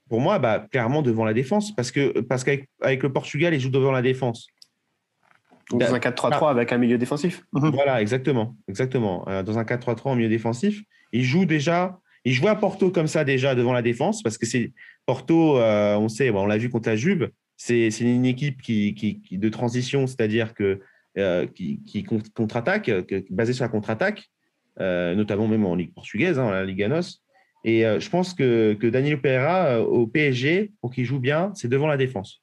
Pour 0.09 0.19
moi, 0.19 0.39
bah, 0.39 0.67
clairement 0.71 1.01
devant 1.01 1.25
la 1.25 1.33
défense, 1.33 1.73
parce 1.73 1.91
que 1.91 2.19
parce 2.21 2.43
qu'avec 2.43 2.69
avec 2.81 3.01
le 3.01 3.13
Portugal, 3.13 3.53
il 3.53 3.59
joue 3.59 3.69
devant 3.69 3.91
la 3.91 4.01
défense. 4.01 4.47
Dans 5.71 5.93
un 5.93 5.99
4-3-3 5.99 6.49
avec 6.49 6.73
un 6.73 6.77
milieu 6.77 6.97
défensif. 6.97 7.43
Mhm. 7.53 7.69
Voilà, 7.69 8.01
exactement, 8.01 8.57
exactement. 8.67 9.27
Euh, 9.29 9.41
dans 9.41 9.57
un 9.57 9.63
4-3-3 9.63 10.09
en 10.09 10.15
milieu 10.15 10.27
défensif, 10.27 10.83
il 11.13 11.23
joue 11.23 11.45
déjà. 11.45 11.99
Il 12.25 12.33
jouait 12.33 12.49
à 12.49 12.55
Porto 12.55 12.91
comme 12.91 13.07
ça 13.07 13.23
déjà 13.23 13.55
devant 13.55 13.73
la 13.73 13.81
défense 13.81 14.21
parce 14.21 14.37
que 14.37 14.45
c'est 14.45 14.73
Porto, 15.07 15.57
euh, 15.57 15.95
on 15.95 16.07
sait, 16.07 16.29
on 16.29 16.45
l'a 16.45 16.57
vu 16.57 16.69
contre 16.69 16.89
la 16.89 16.95
Juve, 16.95 17.31
c'est 17.55 17.89
une 17.99 18.25
équipe 18.25 18.61
qui, 18.61 18.93
qui, 18.93 19.21
qui 19.21 19.37
de 19.37 19.49
transition, 19.49 20.05
c'est-à-dire 20.05 20.53
que 20.53 20.81
euh, 21.17 21.45
qui, 21.45 22.05
contre-attaque, 22.35 22.89
basé 23.29 23.53
sur 23.53 23.65
la 23.65 23.69
contre-attaque, 23.69 24.29
euh, 24.79 25.13
notamment 25.15 25.47
même 25.47 25.65
en 25.65 25.75
Ligue 25.75 25.93
portugaise, 25.93 26.39
hein, 26.39 26.51
la 26.51 26.63
Liga 26.63 26.87
NOS. 26.87 27.21
Et 27.63 27.85
euh, 27.85 27.99
je 27.99 28.09
pense 28.09 28.33
que, 28.33 28.73
que 28.73 28.87
Danilo 28.87 29.17
Pereira, 29.17 29.81
au 29.81 30.07
PSG, 30.07 30.71
pour 30.79 30.91
qu'il 30.91 31.05
joue 31.05 31.19
bien, 31.19 31.51
c'est 31.53 31.67
devant 31.67 31.87
la 31.87 31.97
défense, 31.97 32.41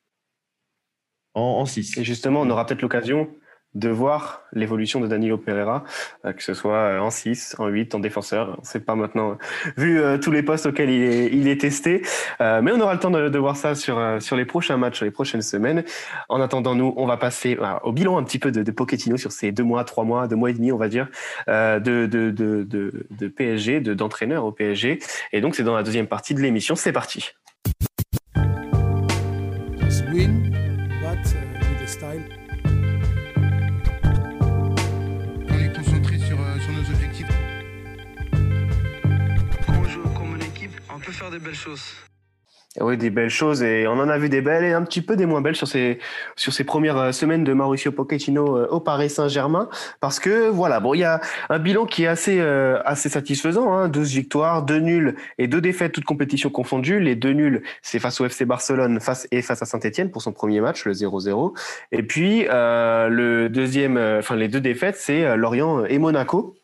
en 1.34 1.64
6. 1.64 1.98
Et 1.98 2.04
justement, 2.04 2.42
on 2.42 2.50
aura 2.50 2.66
peut-être 2.66 2.82
l'occasion 2.82 3.30
de 3.78 3.88
voir 3.88 4.42
l'évolution 4.52 5.00
de 5.00 5.06
Danilo 5.06 5.38
Pereira, 5.38 5.84
euh, 6.24 6.32
que 6.32 6.42
ce 6.42 6.54
soit 6.54 6.76
euh, 6.76 6.98
en 6.98 7.10
6, 7.10 7.56
en 7.58 7.68
8, 7.68 7.94
en 7.94 8.00
défenseur. 8.00 8.58
Sait 8.62 8.80
pas 8.80 8.96
maintenant, 8.96 9.32
euh, 9.32 9.34
vu 9.76 10.20
tous 10.20 10.32
les 10.32 10.42
postes 10.42 10.66
auxquels 10.66 10.90
il 10.90 11.48
est, 11.48 11.60
testé. 11.60 12.02
mais 12.40 12.70
on 12.72 12.80
aura 12.80 12.94
le 12.94 13.00
temps 13.00 13.10
de, 13.10 13.38
voir 13.38 13.56
ça 13.56 13.74
sur, 13.74 14.00
sur 14.20 14.36
les 14.36 14.44
prochains 14.44 14.76
matchs, 14.76 14.96
sur 14.96 15.04
les 15.04 15.10
prochaines 15.10 15.42
semaines. 15.42 15.84
En 16.28 16.40
attendant, 16.40 16.74
nous, 16.74 16.94
on 16.96 17.06
va 17.06 17.16
passer 17.16 17.58
au 17.82 17.92
bilan 17.92 18.16
un 18.18 18.22
petit 18.22 18.38
peu 18.38 18.52
de, 18.52 18.62
de 18.62 18.70
Pochettino 18.70 19.16
sur 19.16 19.32
ces 19.32 19.50
deux 19.50 19.64
mois, 19.64 19.84
trois 19.84 20.04
mois, 20.04 20.28
deux 20.28 20.36
mois 20.36 20.50
et 20.50 20.54
demi, 20.54 20.70
on 20.72 20.76
va 20.76 20.88
dire, 20.88 21.08
de, 21.48 21.78
de, 21.78 22.30
de, 22.30 22.66
de 22.68 23.28
PSG, 23.28 23.80
d'entraîneur 23.80 24.44
au 24.44 24.52
PSG. 24.52 25.00
Et 25.32 25.40
donc, 25.40 25.54
c'est 25.54 25.64
dans 25.64 25.74
la 25.74 25.82
deuxième 25.82 26.06
partie 26.06 26.34
de 26.34 26.40
l'émission. 26.40 26.76
C'est 26.76 26.92
parti. 26.92 27.32
Des 41.30 41.38
belles 41.38 41.54
choses. 41.54 41.94
Oui, 42.80 42.96
des 42.96 43.10
belles 43.10 43.30
choses 43.30 43.62
et 43.62 43.88
on 43.88 43.92
en 43.92 44.08
a 44.08 44.18
vu 44.18 44.28
des 44.28 44.42
belles 44.42 44.62
et 44.62 44.72
un 44.72 44.82
petit 44.82 45.00
peu 45.00 45.16
des 45.16 45.26
moins 45.26 45.40
belles 45.40 45.56
sur 45.56 45.66
ces 45.66 45.98
sur 46.36 46.52
ces 46.52 46.64
premières 46.64 46.98
euh, 46.98 47.12
semaines 47.12 47.42
de 47.42 47.52
Mauricio 47.52 47.90
Pochettino 47.90 48.56
euh, 48.56 48.68
au 48.68 48.78
Paris 48.78 49.10
Saint-Germain 49.10 49.68
parce 50.00 50.20
que 50.20 50.48
voilà 50.48 50.78
bon 50.78 50.94
il 50.94 51.00
y 51.00 51.04
a 51.04 51.20
un 51.48 51.58
bilan 51.58 51.86
qui 51.86 52.04
est 52.04 52.06
assez 52.06 52.38
euh, 52.38 52.78
assez 52.84 53.08
satisfaisant 53.08 53.72
hein, 53.72 53.88
12 53.88 54.12
victoires, 54.12 54.62
2 54.62 54.78
nuls 54.80 55.16
et 55.38 55.48
2 55.48 55.60
défaites 55.60 55.92
toutes 55.92 56.04
compétitions 56.04 56.50
confondues. 56.50 57.00
Les 57.00 57.16
deux 57.16 57.32
nuls 57.32 57.62
c'est 57.82 57.98
face 57.98 58.20
au 58.20 58.26
FC 58.26 58.44
Barcelone 58.44 59.00
face 59.00 59.26
et 59.32 59.42
face 59.42 59.62
à 59.62 59.66
Saint-Étienne 59.66 60.10
pour 60.10 60.22
son 60.22 60.32
premier 60.32 60.60
match 60.60 60.84
le 60.84 60.92
0-0 60.92 61.58
et 61.90 62.02
puis 62.02 62.44
le 62.48 63.48
deuxième 63.48 63.96
enfin 63.96 64.36
les 64.36 64.48
deux 64.48 64.60
défaites 64.60 64.96
c'est 64.96 65.36
Lorient 65.36 65.84
et 65.86 65.98
Monaco 65.98 66.54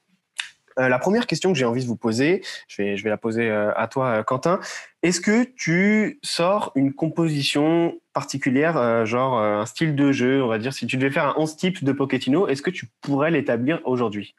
euh, 0.79 0.89
la 0.89 0.99
première 0.99 1.27
question 1.27 1.53
que 1.53 1.59
j'ai 1.59 1.65
envie 1.65 1.83
de 1.83 1.89
vous 1.89 1.97
poser, 1.97 2.43
je 2.69 2.83
vais, 2.83 2.97
je 2.97 3.05
vais 3.05 3.11
la 3.11 3.17
poser 3.17 3.49
euh, 3.49 3.73
à 3.77 3.87
toi, 3.87 4.07
euh, 4.07 4.23
Quentin. 4.23 4.61
Est-ce 5.03 5.21
que 5.21 5.45
tu 5.45 6.19
sors 6.23 6.73
une 6.75 6.93
composition 6.93 7.99
particulière, 8.13 9.05
genre 9.05 9.39
un 9.39 9.67
style 9.67 9.97
de 9.97 10.13
jeu, 10.13 10.43
on 10.43 10.47
va 10.47 10.59
dire, 10.59 10.73
si 10.73 10.87
tu 10.87 10.97
devais 10.97 11.11
faire 11.11 11.27
un 11.27 11.35
11 11.37 11.57
type 11.57 11.85
de 11.85 11.93
Pochettino, 11.93 12.47
est-ce 12.47 12.63
que 12.63 12.71
tu 12.71 12.89
pourrais 13.01 13.31
l'établir 13.31 13.81
aujourd'hui? 13.85 14.35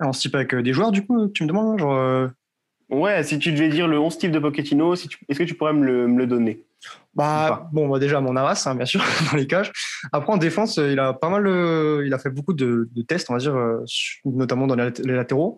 Un 0.00 0.08
11 0.08 0.18
type 0.18 0.34
avec 0.36 0.54
des 0.54 0.72
joueurs, 0.72 0.92
du 0.92 1.04
coup, 1.04 1.28
tu 1.28 1.42
me 1.42 1.48
demandes 1.48 1.80
genre, 1.80 2.30
Ouais, 2.90 3.22
si 3.24 3.38
tu 3.38 3.52
devais 3.52 3.68
dire 3.68 3.88
le 3.88 3.98
11 3.98 4.16
type 4.16 4.30
de 4.30 4.38
Pochettino, 4.38 4.94
si 4.94 5.08
est-ce 5.28 5.38
que 5.38 5.44
tu 5.44 5.54
pourrais 5.54 5.72
me 5.72 5.84
le, 5.84 6.06
me 6.06 6.18
le 6.18 6.26
donner? 6.26 6.62
Bah, 7.14 7.68
bon, 7.72 7.88
bah 7.88 7.98
déjà, 7.98 8.20
mon 8.20 8.34
Arras, 8.36 8.64
hein, 8.66 8.74
bien 8.74 8.86
sûr, 8.86 9.00
dans 9.30 9.36
les 9.36 9.46
cages. 9.46 9.72
Après, 10.12 10.32
en 10.32 10.36
défense, 10.36 10.76
il 10.78 10.98
a 10.98 11.12
pas 11.12 11.28
mal, 11.28 11.46
euh, 11.46 12.02
il 12.06 12.12
a 12.12 12.18
fait 12.18 12.30
beaucoup 12.30 12.52
de, 12.52 12.88
tests, 13.06 13.30
on 13.30 13.34
va 13.34 13.38
dire, 13.38 13.54
euh, 13.54 13.84
notamment 14.24 14.66
dans 14.66 14.74
les, 14.74 14.90
latéraux. 15.04 15.56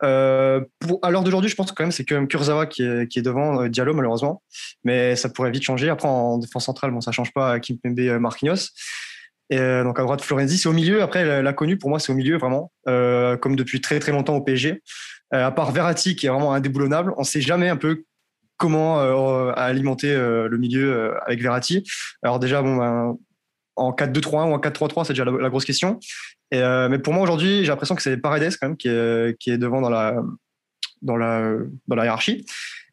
pour, 0.00 1.00
à 1.02 1.10
l'heure 1.10 1.24
d'aujourd'hui, 1.24 1.50
je 1.50 1.56
pense 1.56 1.72
quand 1.72 1.84
même 1.84 1.92
c'est 1.92 2.04
quand 2.04 2.14
même 2.14 2.28
Kurzawa 2.28 2.66
qui 2.66 2.82
est, 2.82 3.08
qui 3.08 3.18
est 3.18 3.22
devant 3.22 3.66
Diallo 3.68 3.94
malheureusement, 3.94 4.42
mais 4.84 5.16
ça 5.16 5.28
pourrait 5.28 5.50
vite 5.50 5.62
changer. 5.62 5.88
Après 5.90 6.08
en 6.08 6.38
défense 6.38 6.66
centrale, 6.66 6.90
bon 6.90 7.00
ça 7.00 7.12
change 7.12 7.32
pas 7.32 7.58
Kim 7.60 7.78
Pembe 7.78 8.18
Marquinhos. 8.20 8.70
Et 9.50 9.58
donc 9.58 9.98
à 9.98 10.02
droite 10.02 10.22
Florenzi, 10.22 10.58
c'est 10.58 10.68
au 10.68 10.72
milieu. 10.72 11.02
Après 11.02 11.42
l'inconnu 11.42 11.78
pour 11.78 11.90
moi 11.90 11.98
c'est 11.98 12.10
au 12.10 12.16
milieu 12.16 12.36
vraiment, 12.36 12.72
comme 12.86 13.56
depuis 13.56 13.80
très 13.80 14.00
très 14.00 14.12
longtemps 14.12 14.36
au 14.36 14.40
PSG. 14.40 14.82
à 15.30 15.50
part 15.52 15.70
Verratti 15.70 16.16
qui 16.16 16.26
est 16.26 16.30
vraiment 16.30 16.52
indéboulonnable, 16.52 17.14
on 17.16 17.24
sait 17.24 17.40
jamais 17.40 17.68
un 17.68 17.76
peu 17.76 18.04
comment 18.62 18.98
alimenter 19.50 20.14
le 20.14 20.56
milieu 20.56 21.14
avec 21.26 21.42
Verratti. 21.42 21.82
Alors 22.22 22.38
déjà 22.38 22.62
bon 22.62 22.76
ben, 22.76 23.16
en 23.76 23.92
4-2-3-1 23.92 24.50
ou 24.50 24.54
en 24.54 24.58
4-3-3, 24.58 25.04
c'est 25.04 25.12
déjà 25.12 25.24
la, 25.24 25.48
grosse 25.48 25.64
question. 25.64 25.98
Euh, 26.54 26.88
mais 26.88 26.98
pour 26.98 27.12
moi, 27.12 27.22
aujourd'hui, 27.22 27.60
j'ai 27.62 27.68
l'impression 27.68 27.94
que 27.94 28.02
c'est 28.02 28.16
Paredes 28.16 28.54
quand 28.60 28.68
même 28.68 28.76
qui 28.76 28.88
est, 28.88 29.58
devant 29.58 29.80
dans 29.80 29.90
la, 31.16 32.04
hiérarchie. 32.04 32.46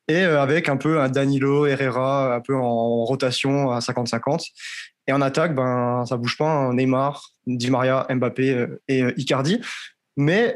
Et 0.07 0.23
euh, 0.23 0.41
avec 0.41 0.69
un 0.69 0.77
peu 0.77 0.99
un 0.99 1.09
Danilo, 1.09 1.67
Herrera, 1.67 2.35
un 2.35 2.41
peu 2.41 2.55
en 2.55 3.05
rotation 3.05 3.71
à 3.71 3.79
50-50. 3.79 4.43
Et 5.07 5.13
en 5.13 5.21
attaque, 5.21 5.53
ben, 5.53 6.03
ça 6.07 6.17
bouge 6.17 6.37
pas. 6.37 6.49
Hein. 6.49 6.73
Neymar, 6.73 7.29
Di 7.45 7.69
Maria, 7.69 8.07
Mbappé 8.09 8.53
euh, 8.53 8.81
et 8.87 9.03
Icardi. 9.17 9.61
Mais 10.17 10.55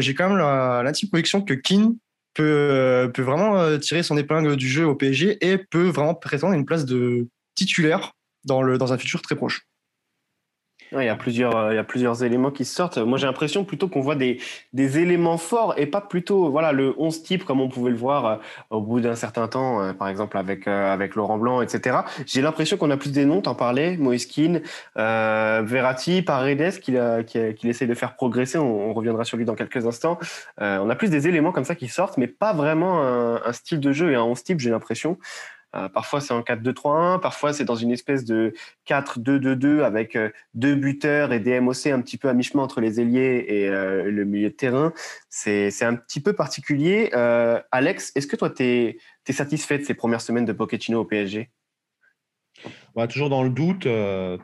j'ai 0.00 0.14
quand 0.14 0.28
même 0.28 0.38
l'intime 0.38 1.08
conviction 1.10 1.42
que 1.42 1.54
Keane 1.54 1.96
peut, 2.40 3.10
peut 3.12 3.22
vraiment 3.22 3.78
tirer 3.78 4.02
son 4.02 4.16
épingle 4.16 4.56
du 4.56 4.68
jeu 4.68 4.86
au 4.86 4.94
PSG 4.94 5.38
et 5.46 5.58
peut 5.58 5.88
vraiment 5.88 6.14
prétendre 6.14 6.54
une 6.54 6.64
place 6.64 6.84
de 6.84 7.28
titulaire 7.54 8.12
dans 8.44 8.92
un 8.92 8.98
futur 8.98 9.22
très 9.22 9.36
proche. 9.36 9.66
Il, 10.92 11.04
y 11.04 11.08
a 11.08 11.16
plusieurs, 11.16 11.56
euh, 11.56 11.72
il 11.72 11.76
y 11.76 11.78
a 11.78 11.84
plusieurs 11.84 12.24
éléments 12.24 12.50
qui 12.50 12.64
sortent. 12.64 12.98
Moi, 12.98 13.18
j'ai 13.18 13.26
l'impression 13.26 13.64
plutôt 13.64 13.88
qu'on 13.88 14.00
voit 14.00 14.16
des, 14.16 14.40
des 14.72 14.98
éléments 14.98 15.38
forts 15.38 15.74
et 15.76 15.86
pas 15.86 16.00
plutôt 16.00 16.50
voilà, 16.50 16.72
le 16.72 16.94
11 16.98 17.22
type 17.22 17.44
comme 17.44 17.60
on 17.60 17.68
pouvait 17.68 17.90
le 17.90 17.96
voir 17.96 18.26
euh, 18.26 18.36
au 18.70 18.80
bout 18.80 19.00
d'un 19.00 19.14
certain 19.14 19.48
temps, 19.48 19.80
euh, 19.80 19.92
par 19.92 20.08
exemple 20.08 20.36
avec, 20.36 20.66
avec 20.66 21.14
Laurent 21.14 21.38
Blanc, 21.38 21.62
etc. 21.62 21.98
J'ai 22.26 22.42
l'impression 22.42 22.76
qu'on 22.76 22.90
a 22.90 22.96
plus 22.96 23.12
des 23.12 23.24
noms, 23.24 23.40
t'en 23.40 23.54
parlais, 23.54 23.96
Moeskin, 23.96 24.60
Verratti, 24.96 26.22
Paredes, 26.22 26.80
qu'il 26.80 27.00
qu'il 27.26 27.70
essaie 27.70 27.86
de 27.86 27.94
faire 27.94 28.14
progresser. 28.14 28.58
On, 28.58 28.90
reviendra 28.90 29.24
sur 29.24 29.36
lui 29.36 29.44
dans 29.44 29.54
quelques 29.54 29.86
instants. 29.86 30.18
on 30.58 30.90
a 30.90 30.94
plus 30.96 31.10
des 31.10 31.28
éléments 31.28 31.52
comme 31.52 31.64
ça 31.64 31.74
qui 31.74 31.88
sortent, 31.88 32.18
mais 32.18 32.26
pas 32.26 32.52
vraiment 32.52 33.02
un, 33.02 33.40
un 33.44 33.52
style 33.52 33.80
de 33.80 33.92
jeu 33.92 34.10
et 34.10 34.16
un 34.16 34.22
11 34.22 34.42
type, 34.42 34.60
j'ai 34.60 34.70
l'impression. 34.70 35.18
Euh, 35.76 35.88
parfois 35.88 36.20
c'est 36.20 36.34
en 36.34 36.40
4-2-3-1, 36.40 37.20
parfois 37.20 37.52
c'est 37.52 37.64
dans 37.64 37.76
une 37.76 37.92
espèce 37.92 38.24
de 38.24 38.54
4-2-2-2 38.88 39.82
avec 39.82 40.16
euh, 40.16 40.30
deux 40.54 40.74
buteurs 40.74 41.32
et 41.32 41.38
des 41.38 41.60
MOC 41.60 41.86
un 41.86 42.00
petit 42.00 42.16
peu 42.16 42.28
à 42.28 42.34
mi-chemin 42.34 42.64
entre 42.64 42.80
les 42.80 43.00
ailiers 43.00 43.44
et 43.46 43.68
euh, 43.68 44.10
le 44.10 44.24
milieu 44.24 44.50
de 44.50 44.54
terrain. 44.54 44.92
C'est 45.28 45.70
un 45.82 45.94
petit 45.94 46.20
peu 46.20 46.32
particulier. 46.32 47.10
Alex, 47.70 48.12
est-ce 48.16 48.26
que 48.26 48.36
toi 48.36 48.50
tu 48.50 48.64
es, 48.64 48.98
satisfait 49.30 49.78
de 49.78 49.84
ces 49.84 49.94
premières 49.94 50.20
semaines 50.20 50.44
de 50.44 50.52
Pochettino 50.52 51.00
au 51.00 51.04
PSG 51.04 51.50
bah, 52.96 53.06
Toujours 53.06 53.30
dans 53.30 53.44
le 53.44 53.50
doute, 53.50 53.86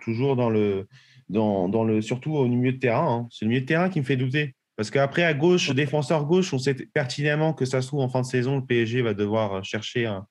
toujours 0.01 0.37
dans 0.37 0.49
le, 0.49 0.87
dans, 1.29 1.69
dans, 1.69 1.83
le, 1.83 2.03
surtout 2.03 2.37
au 2.37 2.47
milieu 2.47 2.73
de 2.73 2.79
terrain. 2.79 3.25
Hein. 3.25 3.29
C'est 3.33 3.45
le 3.45 3.49
milieu 3.49 3.63
de 3.63 3.67
terrain 3.67 3.89
qui 3.89 3.99
me 3.99 4.05
fait 4.05 4.17
douter. 4.17 4.55
Parce 4.77 4.91
qu'après, 4.91 5.25
à 5.25 5.35
gauche, 5.35 5.71
défenseur 5.71 6.25
gauche, 6.25 6.53
on 6.53 6.59
sait 6.59 6.75
pertinemment 6.75 7.53
que 7.53 7.65
ça 7.65 7.83
se 7.83 7.89
trouve 7.89 8.01
en 8.01 8.09
fin 8.09 8.21
de 8.21 8.27
saison, 8.27 8.57
le 8.57 8.65
PSG 8.65 9.03
va 9.03 9.15
devoir 9.15 9.65
chercher 9.65 10.07
un, 10.07 10.27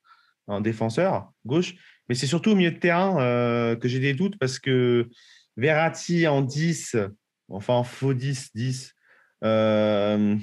défenseur 0.61 1.31
gauche. 1.45 1.75
Mais 2.07 2.15
c'est 2.15 2.27
surtout 2.27 2.51
au 2.51 2.55
milieu 2.55 2.71
de 2.71 2.77
terrain 2.77 3.19
euh, 3.19 3.75
que 3.75 3.87
j'ai 3.87 3.99
des 3.99 4.13
doutes 4.13 4.37
parce 4.37 4.59
que 4.59 5.09
Verratti 5.57 6.27
en 6.27 6.41
10, 6.41 6.97
enfin 7.49 7.73
en 7.73 7.83
faux 7.83 8.13
10, 8.13 8.51
10. 8.53 8.93
Euh, 9.43 10.35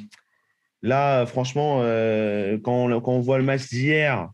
là, 0.83 1.27
franchement, 1.27 1.81
euh, 1.83 2.59
quand, 2.63 2.91
on, 2.91 3.01
quand, 3.01 3.13
on, 3.13 3.21
voit 3.21 3.39
le 3.39 3.45
match 3.45 3.69
d'hier, 3.69 4.29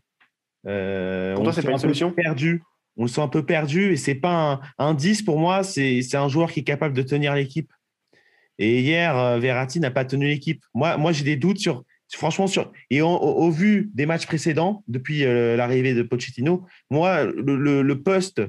on 0.65 1.35
toi, 1.43 1.53
c'est 1.53 1.61
pas 1.61 1.71
une 1.71 1.77
solution 1.77 2.11
perdu. 2.11 2.63
On 2.97 3.03
le 3.03 3.07
sent 3.07 3.21
un 3.21 3.27
peu 3.29 3.45
perdu 3.45 3.93
et 3.93 3.97
c'est 3.97 4.15
pas 4.15 4.61
un, 4.77 4.87
un 4.89 4.93
10 4.93 5.21
pour 5.21 5.39
moi, 5.39 5.63
c'est 5.63 6.15
un 6.15 6.27
joueur 6.27 6.51
qui 6.51 6.61
est 6.61 6.65
capable 6.65 6.95
de 6.95 7.01
tenir 7.01 7.35
l'équipe. 7.35 7.71
Et 8.57 8.81
hier, 8.81 9.39
Verratti 9.39 9.79
n'a 9.79 9.91
pas 9.91 10.03
tenu 10.03 10.27
l'équipe. 10.27 10.65
Moi, 10.73 10.97
moi 10.97 11.13
j'ai 11.13 11.23
des 11.23 11.37
doutes 11.37 11.59
sur 11.59 11.85
Franchement, 12.15 12.47
et 12.89 13.01
au, 13.01 13.51
vu 13.51 13.91
des 13.93 14.05
matchs 14.05 14.25
précédents, 14.25 14.83
depuis 14.87 15.25
euh, 15.25 15.55
l'arrivée 15.55 15.93
de 15.93 16.01
Pochettino, 16.01 16.65
moi, 16.89 17.25
le, 17.25 17.93
poste 17.93 18.41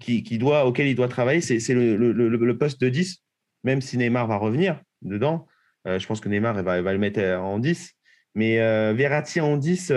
qui, 0.00 0.38
doit, 0.38 0.66
auquel 0.66 0.86
il 0.86 0.94
doit 0.94 1.08
travailler, 1.08 1.40
c'est 1.40 1.74
le, 1.74 2.52
poste 2.52 2.80
de 2.80 2.88
10, 2.88 3.22
même 3.64 3.80
si 3.80 3.98
Neymar 3.98 4.28
va 4.28 4.36
revenir 4.36 4.80
dedans. 5.02 5.46
Euh, 5.86 5.98
je 5.98 6.06
pense 6.06 6.20
que 6.20 6.28
Neymar 6.28 6.62
va, 6.62 6.80
le 6.80 6.98
mettre 6.98 7.20
en 7.20 7.58
10. 7.58 7.92
Mais 8.36 8.60
euh, 8.60 8.92
Verratti 8.96 9.40
en 9.40 9.56
10, 9.56 9.90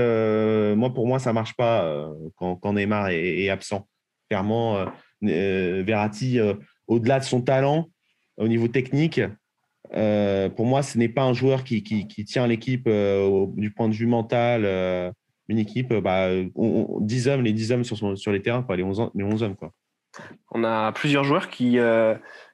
moi, 0.75 0.91
pour 0.91 1.07
moi, 1.07 1.19
ça 1.19 1.29
ne 1.29 1.35
marche 1.35 1.55
pas 1.55 2.11
quand, 2.35 2.73
Neymar 2.73 3.09
est, 3.09 3.49
absent. 3.49 3.87
Clairement, 4.29 4.85
Verratti, 5.21 6.39
au-delà 6.87 7.19
de 7.19 7.25
son 7.25 7.41
talent, 7.41 7.89
au 8.37 8.47
niveau 8.47 8.67
technique, 8.67 9.21
euh, 9.93 10.49
pour 10.49 10.65
moi, 10.65 10.83
ce 10.83 10.97
n'est 10.97 11.09
pas 11.09 11.23
un 11.23 11.33
joueur 11.33 11.63
qui, 11.63 11.83
tient 12.25 12.47
l'équipe 12.47 12.87
euh, 12.87 13.45
du 13.55 13.71
point 13.71 13.89
de 13.89 13.93
vue 13.93 14.07
mental. 14.07 14.63
Euh, 14.65 15.11
une 15.49 15.59
équipe, 15.59 15.93
bah, 15.93 16.29
10 16.55 17.27
hommes, 17.29 17.41
les 17.41 17.53
10 17.53 17.71
hommes 17.71 17.83
sur, 17.83 18.31
les 18.31 18.41
terrains, 18.41 18.65
les, 18.75 18.83
11, 18.83 19.11
les 19.15 19.23
11 19.23 19.43
hommes. 19.43 19.55
Quoi. 19.55 19.71
On 20.51 20.65
a 20.65 20.91
plusieurs 20.91 21.23
joueurs 21.23 21.49
qui, 21.49 21.79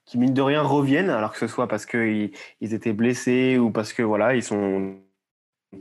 qui, 0.06 0.18
mine 0.20 0.34
de 0.34 0.42
rien, 0.44 0.62
reviennent, 0.62 1.10
alors 1.10 1.32
que 1.32 1.40
ce 1.40 1.48
soit 1.48 1.68
parce 1.68 1.88
qu'ils 1.88 2.32
ils 2.62 2.74
étaient 2.76 2.94
blessés 2.94 3.58
ou 3.58 3.72
parce 3.72 3.94
que 3.94 4.04
voilà, 4.04 4.40
sont 4.42 4.96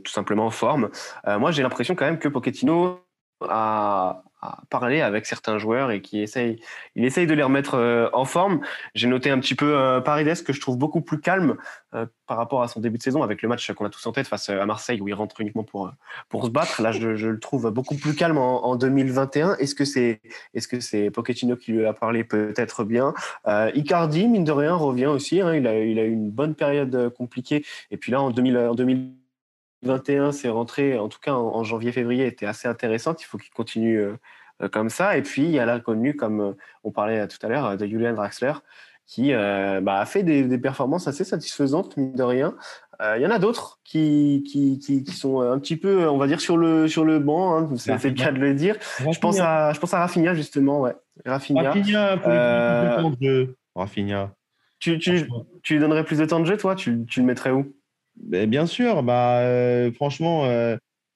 tout 0.03 0.11
simplement 0.11 0.47
en 0.47 0.51
forme. 0.51 0.89
moi, 1.27 1.51
j'ai 1.51 1.61
l'impression 1.61 1.93
quand 1.93 2.05
même 2.05 2.17
que 2.17 2.29
Pochettino 2.29 2.99
a, 3.41 4.23
parler 4.69 5.01
avec 5.01 5.25
certains 5.25 5.57
joueurs 5.57 5.91
et 5.91 6.01
qui 6.01 6.21
essaye, 6.21 6.61
il 6.95 7.05
essaye 7.05 7.27
de 7.27 7.33
les 7.33 7.43
remettre 7.43 7.75
euh, 7.75 8.09
en 8.13 8.25
forme. 8.25 8.61
J'ai 8.95 9.07
noté 9.07 9.29
un 9.29 9.39
petit 9.39 9.55
peu 9.55 9.77
euh, 9.77 10.01
Paredes 10.01 10.43
que 10.43 10.53
je 10.53 10.61
trouve 10.61 10.77
beaucoup 10.77 11.01
plus 11.01 11.19
calme 11.19 11.55
euh, 11.93 12.05
par 12.27 12.37
rapport 12.37 12.63
à 12.63 12.67
son 12.67 12.79
début 12.79 12.97
de 12.97 13.03
saison 13.03 13.23
avec 13.23 13.41
le 13.41 13.49
match 13.49 13.71
qu'on 13.73 13.85
a 13.85 13.89
tous 13.89 14.05
en 14.05 14.11
tête 14.11 14.27
face 14.27 14.49
à 14.49 14.65
Marseille 14.65 15.01
où 15.01 15.07
il 15.07 15.13
rentre 15.13 15.39
uniquement 15.41 15.63
pour 15.63 15.91
pour 16.29 16.45
se 16.45 16.49
battre. 16.49 16.81
Là, 16.81 16.91
je, 16.91 17.07
le 17.07 17.39
trouve 17.39 17.69
beaucoup 17.71 17.95
plus 17.95 18.15
calme 18.15 18.37
en, 18.37 18.75
2021. 18.75 19.55
Est-ce 19.57 19.75
que 19.75 19.85
c'est 19.85 20.21
est-ce 20.53 20.67
que 20.67 21.09
Pochettino 21.09 21.55
qui 21.55 21.73
lui 21.73 21.85
a 21.85 21.93
parlé 21.93 22.23
peut-être 22.23 22.83
bien? 22.83 23.13
Icardi 23.45 24.27
mine 24.27 24.43
de 24.43 24.51
rien 24.51 24.73
revient 24.73 25.07
aussi. 25.07 25.41
Hein. 25.41 25.53
il 25.55 25.67
a 25.67 25.79
il 25.79 25.99
a 25.99 26.03
eu 26.03 26.11
une 26.11 26.31
bonne 26.31 26.55
période 26.55 27.13
compliquée 27.17 27.65
et 27.91 27.97
puis 27.97 28.11
là 28.11 28.21
en 28.21 28.31
2000 28.31 28.57
en 28.57 28.75
2021, 29.83 30.31
c'est 30.31 30.49
rentré, 30.49 30.97
en 30.97 31.09
tout 31.09 31.19
cas 31.19 31.33
en, 31.33 31.63
janvier-février, 31.63 32.25
était 32.25 32.45
assez 32.45 32.67
intéressante. 32.67 33.21
Il 33.21 33.25
faut 33.25 33.37
qu'il 33.37 33.51
continue 33.51 33.99
euh, 33.99 34.69
comme 34.71 34.89
ça. 34.89 35.17
Et 35.17 35.21
puis, 35.21 35.43
il 35.43 35.51
y 35.51 35.59
a 35.59 35.65
l'inconnu, 35.65 36.15
comme 36.15 36.41
euh, 36.41 36.53
on 36.83 36.91
parlait 36.91 37.27
tout 37.27 37.43
à 37.45 37.49
l'heure, 37.49 37.77
de 37.77 37.85
Julian 37.85 38.13
Draxler, 38.13 38.53
qui 39.05 39.33
euh, 39.33 39.81
bah, 39.81 39.99
a 39.99 40.05
fait 40.05 40.23
des, 40.23 40.57
performances 40.57 41.07
assez 41.07 41.23
satisfaisantes, 41.23 41.97
mine 41.97 42.13
de 42.13 42.23
rien. 42.23 42.55
Il 43.17 43.21
y 43.21 43.25
en 43.25 43.31
a 43.31 43.39
d'autres 43.39 43.79
qui, 43.83 44.45
qui, 44.49 44.79
qui, 44.79 45.11
sont 45.11 45.41
un 45.41 45.59
petit 45.59 45.75
peu, 45.75 46.07
on 46.07 46.17
va 46.17 46.25
dire, 46.25 46.39
sur 46.39 46.55
le, 46.55 46.87
sur 46.87 47.03
le 47.03 47.19
banc, 47.19 47.57
hein, 47.57 47.69
c'est 47.75 48.01
le 48.01 48.11
cas 48.11 48.31
de 48.31 48.39
le 48.39 48.53
dire. 48.53 48.77
Je 48.99 49.19
pense, 49.19 49.41
à, 49.41 49.73
je 49.73 49.79
pense 49.79 49.93
à 49.93 49.99
Rafinha, 49.99 50.33
justement. 50.35 50.79
Ouais. 50.79 50.95
Rafinha, 51.25 51.63
Rafinha 51.63 52.17
pour 52.17 52.31
euh, 52.31 53.01
temps 53.01 53.09
de 53.09 53.17
jeu. 53.21 53.55
Rafinha. 53.75 54.31
Tu, 54.79 54.99
tu, 54.99 55.29
tu, 55.61 55.73
lui 55.73 55.79
donnerais 55.79 56.03
plus 56.03 56.19
de 56.19 56.25
temps 56.25 56.39
de 56.39 56.45
jeu, 56.45 56.57
toi? 56.57 56.75
Tu, 56.75 57.05
tu 57.05 57.19
le 57.21 57.25
mettrais 57.25 57.51
où? 57.51 57.73
Ben, 58.15 58.49
Bien 58.49 58.65
sûr. 58.65 59.03
Bah, 59.03 59.41
franchement, 59.93 60.45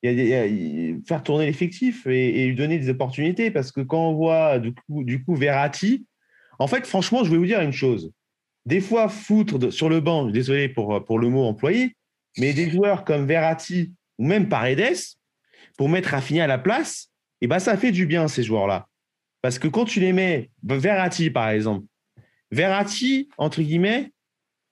faire 0.03 1.23
tourner 1.23 1.45
l'effectif 1.45 2.05
et, 2.07 2.47
lui 2.47 2.55
donner 2.55 2.79
des 2.79 2.89
opportunités. 2.89 3.51
Parce 3.51 3.71
que 3.71 3.81
quand 3.81 4.09
on 4.09 4.13
voit 4.15 4.59
du 4.59 4.73
coup, 4.73 5.03
du 5.03 5.23
coup 5.23 5.35
Verratti, 5.35 6.05
en 6.59 6.67
fait, 6.67 6.85
franchement, 6.87 7.23
je 7.23 7.31
vais 7.31 7.37
vous 7.37 7.45
dire 7.45 7.61
une 7.61 7.71
chose. 7.71 8.11
Des 8.65 8.81
fois, 8.81 9.07
foutre 9.07 9.71
sur 9.71 9.89
le 9.89 9.99
banc, 10.01 10.25
désolé 10.25 10.67
pour, 10.69 11.03
pour 11.05 11.19
le 11.19 11.29
mot 11.29 11.45
employé, 11.45 11.95
mais 12.37 12.53
des 12.53 12.69
joueurs 12.69 13.05
comme 13.05 13.25
Verratti 13.25 13.93
ou 14.17 14.25
même 14.25 14.49
Paredes, 14.49 14.97
pour 15.77 15.89
mettre 15.89 16.09
Rafinha 16.09 16.45
à 16.45 16.47
la 16.47 16.57
place, 16.57 17.11
et 17.39 17.45
eh 17.45 17.47
ben, 17.47 17.59
ça 17.59 17.77
fait 17.77 17.91
du 17.91 18.07
bien, 18.07 18.27
ces 18.27 18.41
joueurs-là. 18.43 18.87
Parce 19.41 19.59
que 19.59 19.67
quand 19.67 19.85
tu 19.85 19.99
les 19.99 20.11
mets, 20.11 20.49
Verratti 20.63 21.29
par 21.29 21.49
exemple, 21.49 21.85
Verratti, 22.51 23.29
entre 23.37 23.61
guillemets, 23.61 24.11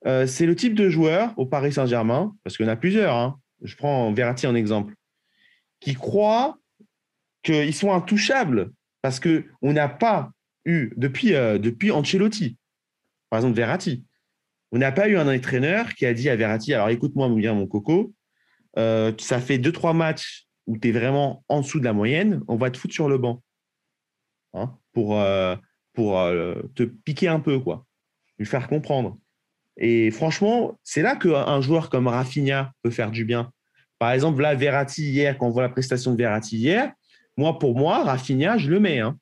euh, 0.05 0.27
c'est 0.27 0.45
le 0.45 0.55
type 0.55 0.75
de 0.75 0.89
joueur 0.89 1.33
au 1.37 1.45
Paris 1.45 1.73
Saint-Germain, 1.73 2.35
parce 2.43 2.59
en 2.61 2.67
a 2.67 2.75
plusieurs, 2.75 3.15
hein. 3.15 3.39
je 3.63 3.75
prends 3.75 4.13
Verratti 4.13 4.45
en 4.45 4.53
exemple, 4.53 4.93
qui 5.79 5.95
croient 5.95 6.57
qu'ils 7.43 7.73
sont 7.73 7.91
intouchables 7.91 8.71
parce 9.01 9.19
qu'on 9.19 9.73
n'a 9.73 9.89
pas 9.89 10.31
eu, 10.63 10.91
depuis, 10.95 11.33
euh, 11.33 11.57
depuis 11.57 11.91
Ancelotti, 11.91 12.57
par 13.29 13.39
exemple 13.39 13.55
Verratti, 13.55 14.05
on 14.71 14.77
n'a 14.77 14.91
pas 14.91 15.07
eu 15.07 15.17
un 15.17 15.33
entraîneur 15.33 15.93
qui 15.93 16.05
a 16.05 16.13
dit 16.13 16.29
à 16.29 16.35
Verratti 16.35 16.73
Alors 16.73 16.89
écoute-moi 16.89 17.27
bien, 17.29 17.53
mon 17.53 17.67
coco, 17.67 18.13
euh, 18.77 19.11
ça 19.19 19.39
fait 19.39 19.57
deux, 19.57 19.71
trois 19.71 19.93
matchs 19.93 20.47
où 20.67 20.77
tu 20.77 20.89
es 20.89 20.91
vraiment 20.91 21.43
en 21.47 21.61
dessous 21.61 21.79
de 21.79 21.85
la 21.85 21.93
moyenne, 21.93 22.41
on 22.47 22.57
va 22.57 22.69
te 22.69 22.77
foutre 22.77 22.93
sur 22.93 23.09
le 23.09 23.17
banc 23.17 23.41
hein, 24.53 24.77
pour, 24.93 25.23
pour 25.93 26.15
te 26.73 26.83
piquer 26.83 27.27
un 27.27 27.39
peu, 27.39 27.59
quoi, 27.59 27.85
lui 28.39 28.47
faire 28.47 28.67
comprendre. 28.67 29.19
Et 29.77 30.11
franchement, 30.11 30.77
c'est 30.83 31.01
là 31.01 31.15
qu'un 31.15 31.61
joueur 31.61 31.89
comme 31.89 32.07
Rafinha 32.07 32.71
peut 32.81 32.91
faire 32.91 33.11
du 33.11 33.25
bien. 33.25 33.51
Par 33.99 34.11
exemple, 34.11 34.41
là, 34.41 34.55
Verratti 34.55 35.09
hier, 35.09 35.37
quand 35.37 35.47
on 35.47 35.49
voit 35.49 35.63
la 35.63 35.69
prestation 35.69 36.11
de 36.11 36.17
Verratti 36.17 36.57
hier, 36.57 36.91
moi, 37.37 37.59
pour 37.59 37.75
moi, 37.75 38.03
Rafinha, 38.03 38.57
je 38.57 38.69
le 38.69 38.79
mets. 38.79 38.99
Hein. 38.99 39.17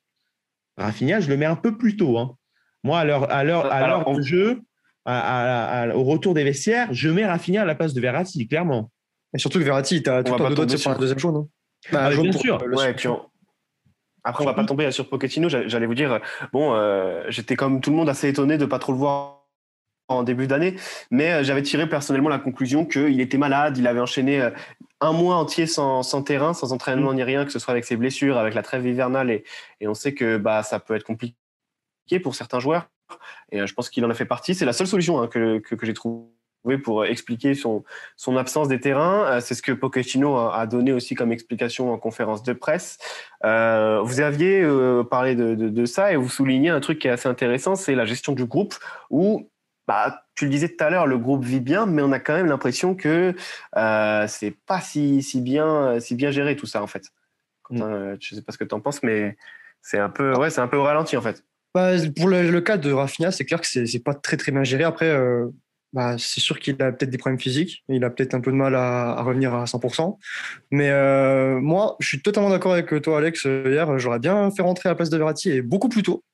Rafinha, 0.76 1.20
je 1.20 1.28
le 1.28 1.36
mets 1.36 1.46
un 1.46 1.56
peu 1.56 1.76
plus 1.76 1.96
tôt. 1.96 2.18
Hein. 2.18 2.36
Moi, 2.84 3.00
à 3.00 3.04
l'heure, 3.04 3.30
à 3.32 3.44
l'heure, 3.44 3.72
à 3.72 3.86
l'heure 3.86 4.22
jeu, 4.22 4.60
au 5.06 6.04
retour 6.04 6.34
des 6.34 6.44
vestiaires, 6.44 6.92
je 6.92 7.08
mets 7.08 7.26
Rafinha 7.26 7.62
à 7.62 7.64
la 7.64 7.74
place 7.74 7.94
de 7.94 8.00
Verratti, 8.00 8.46
clairement. 8.46 8.90
Et 9.34 9.38
surtout 9.38 9.58
que 9.58 9.64
Verratti, 9.64 10.02
tu 10.02 10.10
as 10.10 10.22
tout 10.22 10.32
le 10.32 10.38
temps 10.38 10.50
de 10.50 10.76
prendre 10.76 10.96
un 10.96 11.00
deuxième 11.00 11.18
jaune. 11.18 11.34
non? 11.34 11.48
Bah, 11.92 12.10
bien 12.10 12.32
sûr. 12.32 13.30
Après, 14.26 14.42
on 14.42 14.46
va 14.46 14.54
pas 14.54 14.64
tomber 14.64 14.90
sur 14.90 15.08
Pochettino. 15.08 15.48
J'allais 15.48 15.86
vous 15.86 15.94
dire, 15.94 16.20
bon, 16.52 16.74
euh, 16.74 17.24
j'étais 17.28 17.56
comme 17.56 17.80
tout 17.80 17.90
le 17.90 17.96
monde 17.96 18.08
assez 18.08 18.28
étonné 18.28 18.56
de 18.56 18.64
pas 18.64 18.78
trop 18.78 18.92
le 18.92 18.98
voir 18.98 19.43
en 20.08 20.22
début 20.22 20.46
d'année, 20.46 20.76
mais 21.10 21.32
euh, 21.32 21.44
j'avais 21.44 21.62
tiré 21.62 21.88
personnellement 21.88 22.28
la 22.28 22.38
conclusion 22.38 22.84
qu'il 22.84 23.20
était 23.20 23.38
malade, 23.38 23.78
il 23.78 23.86
avait 23.86 24.00
enchaîné 24.00 24.40
euh, 24.40 24.50
un 25.00 25.12
mois 25.12 25.36
entier 25.36 25.66
sans, 25.66 26.02
terrain, 26.22 26.54
sans 26.54 26.72
entraînement 26.72 27.12
mm. 27.12 27.16
ni 27.16 27.22
rien, 27.22 27.44
que 27.44 27.52
ce 27.52 27.58
soit 27.58 27.72
avec 27.72 27.84
ses 27.84 27.96
blessures, 27.96 28.36
avec 28.36 28.54
la 28.54 28.62
trêve 28.62 28.86
hivernale, 28.86 29.30
et, 29.30 29.44
et 29.80 29.88
on 29.88 29.94
sait 29.94 30.14
que 30.14 30.36
bah, 30.36 30.62
ça 30.62 30.78
peut 30.78 30.94
être 30.94 31.04
compliqué 31.04 31.36
pour 32.22 32.34
certains 32.34 32.60
joueurs, 32.60 32.88
et 33.50 33.66
je 33.66 33.74
pense 33.74 33.88
qu'il 33.90 34.04
en 34.04 34.10
a 34.10 34.14
fait 34.14 34.24
partie. 34.24 34.54
C'est 34.54 34.64
la 34.64 34.72
seule 34.72 34.86
solution 34.86 35.20
hein, 35.20 35.28
que, 35.28 35.58
que, 35.58 35.74
que 35.74 35.86
j'ai 35.86 35.94
trouvée 35.94 36.28
pour 36.82 37.04
expliquer 37.04 37.54
son, 37.54 37.84
son 38.16 38.36
absence 38.36 38.68
des 38.68 38.80
terrains. 38.80 39.24
Euh, 39.26 39.40
c'est 39.40 39.54
ce 39.54 39.62
que 39.62 39.72
Pochettino 39.72 40.36
a 40.36 40.66
donné 40.66 40.92
aussi 40.92 41.14
comme 41.14 41.32
explication 41.32 41.92
en 41.92 41.98
conférence 41.98 42.42
de 42.42 42.52
presse. 42.52 42.98
Euh, 43.44 44.00
vous 44.02 44.20
aviez 44.20 44.62
euh, 44.62 45.04
parlé 45.04 45.34
de, 45.34 45.54
de, 45.54 45.68
de, 45.68 45.84
ça 45.84 46.12
et 46.12 46.16
vous 46.16 46.28
soulignez 46.28 46.70
un 46.70 46.80
truc 46.80 46.98
qui 46.98 47.08
est 47.08 47.10
assez 47.10 47.28
intéressant, 47.28 47.74
c'est 47.76 47.94
la 47.94 48.06
gestion 48.06 48.32
du 48.32 48.46
groupe 48.46 48.74
où 49.10 49.50
bah, 49.86 50.24
tu 50.34 50.44
le 50.44 50.50
disais 50.50 50.68
tout 50.68 50.82
à 50.82 50.90
l'heure, 50.90 51.06
le 51.06 51.18
groupe 51.18 51.44
vit 51.44 51.60
bien, 51.60 51.86
mais 51.86 52.02
on 52.02 52.12
a 52.12 52.20
quand 52.20 52.34
même 52.34 52.46
l'impression 52.46 52.94
que 52.94 53.34
euh, 53.76 54.26
c'est 54.28 54.56
pas 54.66 54.80
si, 54.80 55.22
si, 55.22 55.40
bien, 55.40 56.00
si 56.00 56.14
bien 56.14 56.30
géré 56.30 56.56
tout 56.56 56.66
ça 56.66 56.82
en 56.82 56.86
fait. 56.86 57.10
Je 57.70 57.76
mm. 57.76 58.16
je 58.20 58.34
sais 58.34 58.42
pas 58.42 58.52
ce 58.52 58.58
que 58.58 58.64
tu 58.64 58.74
en 58.74 58.80
penses, 58.80 59.02
mais 59.02 59.36
c'est 59.82 59.98
un 59.98 60.10
peu, 60.10 60.34
ouais, 60.36 60.50
c'est 60.50 60.60
un 60.60 60.68
peu 60.68 60.76
au 60.76 60.82
ralenti 60.82 61.16
en 61.16 61.22
fait. 61.22 61.44
Bah, 61.74 61.92
pour 62.16 62.28
le, 62.28 62.60
cas 62.60 62.76
de 62.76 62.92
Rafinha, 62.92 63.32
c'est 63.32 63.44
clair 63.44 63.60
que 63.60 63.66
c'est 63.66 64.02
pas 64.02 64.14
très 64.14 64.36
très 64.36 64.52
bien 64.52 64.62
géré. 64.62 64.84
Après, 64.84 65.10
bah, 65.94 66.16
c'est 66.18 66.40
sûr 66.40 66.58
qu'il 66.58 66.74
a 66.82 66.90
peut-être 66.90 67.10
des 67.10 67.18
problèmes 67.18 67.38
physiques, 67.38 67.84
il 67.88 68.02
a 68.02 68.10
peut-être 68.10 68.34
un 68.34 68.40
peu 68.40 68.50
de 68.50 68.56
mal 68.56 68.74
à, 68.74 69.22
revenir 69.22 69.54
à 69.54 69.64
100%. 69.64 70.18
Mais 70.72 70.90
euh, 70.90 71.60
moi, 71.60 71.94
je 72.00 72.08
suis 72.08 72.20
totalement 72.20 72.50
d'accord 72.50 72.72
avec 72.72 73.00
toi, 73.00 73.18
Alex. 73.18 73.44
Hier, 73.44 73.96
j'aurais 74.00 74.18
bien 74.18 74.50
fait 74.50 74.62
rentrer 74.62 74.88
à 74.88 74.92
la 74.92 74.96
place 74.96 75.08
de 75.08 75.16
Verratti 75.16 75.50
et 75.50 75.62
beaucoup 75.62 75.88
plus 75.88 76.02
tôt. 76.02 76.24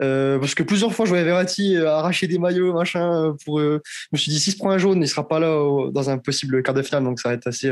Euh, 0.00 0.38
parce 0.38 0.54
que 0.54 0.62
plusieurs 0.62 0.94
fois, 0.94 1.04
je 1.04 1.10
voyais 1.10 1.24
Verratti 1.24 1.76
arracher 1.76 2.26
des 2.26 2.38
maillots, 2.38 2.72
machin. 2.72 3.36
Pour, 3.44 3.60
je 3.60 3.80
me 4.12 4.16
suis 4.16 4.32
dit, 4.32 4.40
si 4.40 4.50
se 4.50 4.56
prend 4.56 4.70
un 4.70 4.78
jaune, 4.78 5.02
il 5.02 5.08
sera 5.08 5.28
pas 5.28 5.38
là 5.38 5.90
dans 5.90 6.08
un 6.08 6.16
possible 6.16 6.62
quart 6.62 6.74
de 6.74 6.80
finale, 6.80 7.04
donc 7.04 7.20
ça 7.20 7.28
va 7.28 7.34
être 7.34 7.46
assez. 7.46 7.70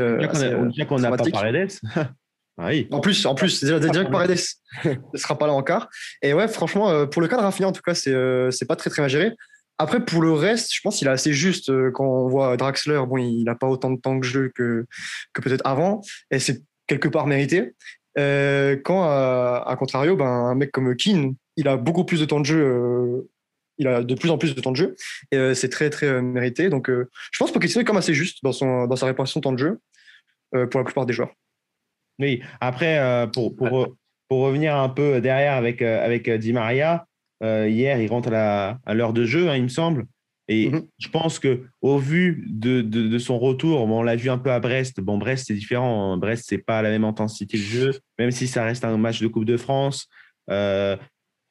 dit 0.69 0.85
qu'on 0.85 0.99
n'a 0.99 1.09
pas 1.09 1.23
Paredes. 1.31 1.71
Ah 2.57 2.67
oui. 2.67 2.87
En 2.91 2.99
plus, 2.99 3.25
en 3.25 3.33
plus, 3.33 3.63
déjà, 3.63 3.79
déjà 3.79 4.03
que 4.03 4.11
Paredes 4.11 4.37
ne 4.85 4.93
sera 5.17 5.35
pas 5.35 5.47
là 5.47 5.53
en 5.53 5.63
quart. 5.63 5.89
Et 6.21 6.33
ouais, 6.33 6.47
franchement, 6.47 7.07
pour 7.07 7.21
le 7.21 7.27
cas 7.27 7.37
de 7.37 7.41
Rafinha, 7.41 7.67
en 7.67 7.71
tout 7.71 7.81
cas, 7.81 7.95
c'est 7.95 8.67
pas 8.67 8.75
très 8.75 8.91
très 8.91 9.01
bien 9.01 9.07
géré. 9.07 9.35
Après, 9.81 10.05
pour 10.05 10.21
le 10.21 10.31
reste, 10.31 10.71
je 10.75 10.79
pense 10.81 10.97
qu'il 10.97 11.07
est 11.07 11.11
assez 11.11 11.33
juste. 11.33 11.71
Euh, 11.71 11.89
quand 11.89 12.05
on 12.05 12.29
voit 12.29 12.55
Draxler, 12.55 13.01
bon, 13.07 13.17
il 13.17 13.43
n'a 13.45 13.55
pas 13.55 13.65
autant 13.65 13.89
de 13.89 13.99
temps 13.99 14.15
de 14.15 14.23
jeu 14.23 14.51
que, 14.53 14.85
que 15.33 15.41
peut-être 15.41 15.65
avant, 15.65 16.01
et 16.29 16.37
c'est 16.37 16.61
quelque 16.85 17.07
part 17.07 17.25
mérité. 17.25 17.73
Euh, 18.19 18.75
quand, 18.75 19.01
à, 19.01 19.75
contrario, 19.79 20.15
ben, 20.15 20.27
un 20.27 20.53
mec 20.53 20.71
comme 20.71 20.95
Keane, 20.95 21.33
il 21.57 21.67
a 21.67 21.77
beaucoup 21.77 22.05
plus 22.05 22.19
de 22.19 22.25
temps 22.25 22.39
de 22.39 22.45
jeu. 22.45 22.63
Euh, 22.63 23.27
il 23.79 23.87
a 23.87 24.03
de 24.03 24.13
plus 24.13 24.29
en 24.29 24.37
plus 24.37 24.53
de 24.53 24.61
temps 24.61 24.69
de 24.69 24.75
jeu, 24.75 24.95
et 25.31 25.55
c'est 25.55 25.69
très, 25.69 25.89
très 25.89 26.21
mérité. 26.21 26.69
Donc, 26.69 26.87
je 26.87 27.39
pense 27.39 27.51
que 27.51 27.57
est 27.57 27.83
quand 27.83 27.93
même 27.93 27.97
assez 27.97 28.13
juste 28.13 28.43
dans, 28.43 28.51
son, 28.51 28.85
dans 28.85 28.95
sa 28.95 29.07
répartition 29.07 29.39
de 29.39 29.43
temps 29.43 29.51
de 29.51 29.57
jeu 29.57 29.79
pour 30.51 30.79
la 30.79 30.83
plupart 30.83 31.07
des 31.07 31.13
joueurs. 31.13 31.33
Oui, 32.19 32.43
après, 32.59 33.27
pour, 33.33 33.55
pour, 33.55 33.95
pour 34.29 34.41
revenir 34.41 34.75
un 34.75 34.89
peu 34.89 35.19
derrière 35.21 35.53
avec, 35.53 35.81
avec 35.81 36.29
Di 36.29 36.53
Maria, 36.53 37.07
euh, 37.41 37.67
hier, 37.67 37.99
il 37.99 38.07
rentre 38.07 38.31
à 38.33 38.93
l'heure 38.93 39.13
de 39.13 39.25
jeu, 39.25 39.49
hein, 39.49 39.55
il 39.55 39.63
me 39.63 39.67
semble. 39.67 40.05
Et 40.47 40.69
mhm. 40.69 40.85
je 40.99 41.07
pense 41.07 41.39
que 41.39 41.63
au 41.81 41.97
vu 41.97 42.45
de, 42.49 42.81
de, 42.81 43.17
son 43.19 43.39
retour, 43.39 43.85
on 43.85 44.03
l'a 44.03 44.15
vu 44.15 44.29
un 44.29 44.37
peu 44.37 44.51
à 44.51 44.59
Brest. 44.59 44.99
Bon, 44.99 45.17
Brest, 45.17 45.45
c'est 45.47 45.53
différent. 45.53 46.11
Hein. 46.11 46.17
Brest, 46.17 46.45
c'est 46.49 46.57
pas 46.57 46.81
la 46.81 46.89
même 46.89 47.05
intensité 47.05 47.57
de 47.57 47.63
jeu, 47.63 47.91
même 48.19 48.31
si 48.31 48.47
ça 48.47 48.65
reste 48.65 48.83
un 48.83 48.97
match 48.97 49.21
de 49.21 49.27
Coupe 49.27 49.45
de 49.45 49.57
France. 49.57 50.07
Euh, 50.49 50.97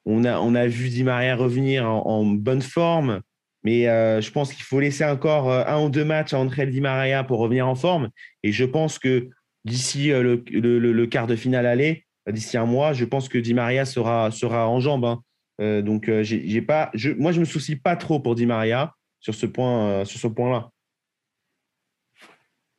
on, 0.05 0.25
a, 0.25 0.39
on 0.41 0.55
a 0.55 0.67
vu 0.67 0.91
Di 0.91 1.03
Maria 1.03 1.35
revenir 1.35 1.89
en, 1.89 2.25
bonne 2.27 2.63
forme, 2.63 3.21
mais 3.65 3.89
euh, 3.89 4.21
je 4.21 4.31
pense 4.31 4.53
qu'il 4.53 4.65
faut 4.65 4.81
laisser 4.81 5.05
encore 5.05 5.51
un 5.51 5.83
ou 5.83 5.89
deux 5.89 6.05
matchs 6.05 6.35
à 6.35 6.39
André 6.39 6.67
Di 6.67 6.81
Maria 6.81 7.25
pour 7.25 7.39
revenir 7.39 7.67
en 7.69 7.75
forme. 7.75 8.11
Et 8.43 8.53
je 8.53 8.65
pense 8.65 8.99
que 8.99 9.31
d'ici 9.65 10.09
le, 10.09 10.45
le, 10.51 10.79
le, 10.79 11.07
quart 11.07 11.27
de 11.27 11.37
finale 11.37 11.65
aller, 11.65 12.05
d'ici 12.31 12.59
un 12.59 12.67
mois, 12.67 12.93
je 12.93 13.05
pense 13.05 13.31
que 13.31 13.39
Di 13.39 13.55
Maria 13.55 13.87
sera, 13.87 14.31
sera 14.31 14.69
en 14.69 14.81
jambes. 14.81 15.05
Hein. 15.05 15.23
Euh, 15.61 15.83
donc, 15.83 16.09
euh, 16.09 16.23
j'ai 16.23 16.63
pas, 16.63 16.91
je, 16.95 17.11
moi, 17.11 17.33
je 17.33 17.41
me 17.41 17.45
soucie 17.45 17.77
pas 17.77 17.97
trop 17.97 18.21
pour 18.21 18.35
Di 18.35 18.47
Maria 18.47 18.95
sur 19.21 19.35
ce 19.35 19.47
euh, 19.47 20.31
point-là. 20.31 20.71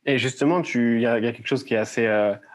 Et 0.08 0.18
justement, 0.18 0.64
il 0.64 1.00
y, 1.00 1.06
a 1.06 1.22
quelque 1.22 1.46
chose 1.46 1.64
qui 1.64 1.76
est 1.76 1.78
assez, 1.78 2.08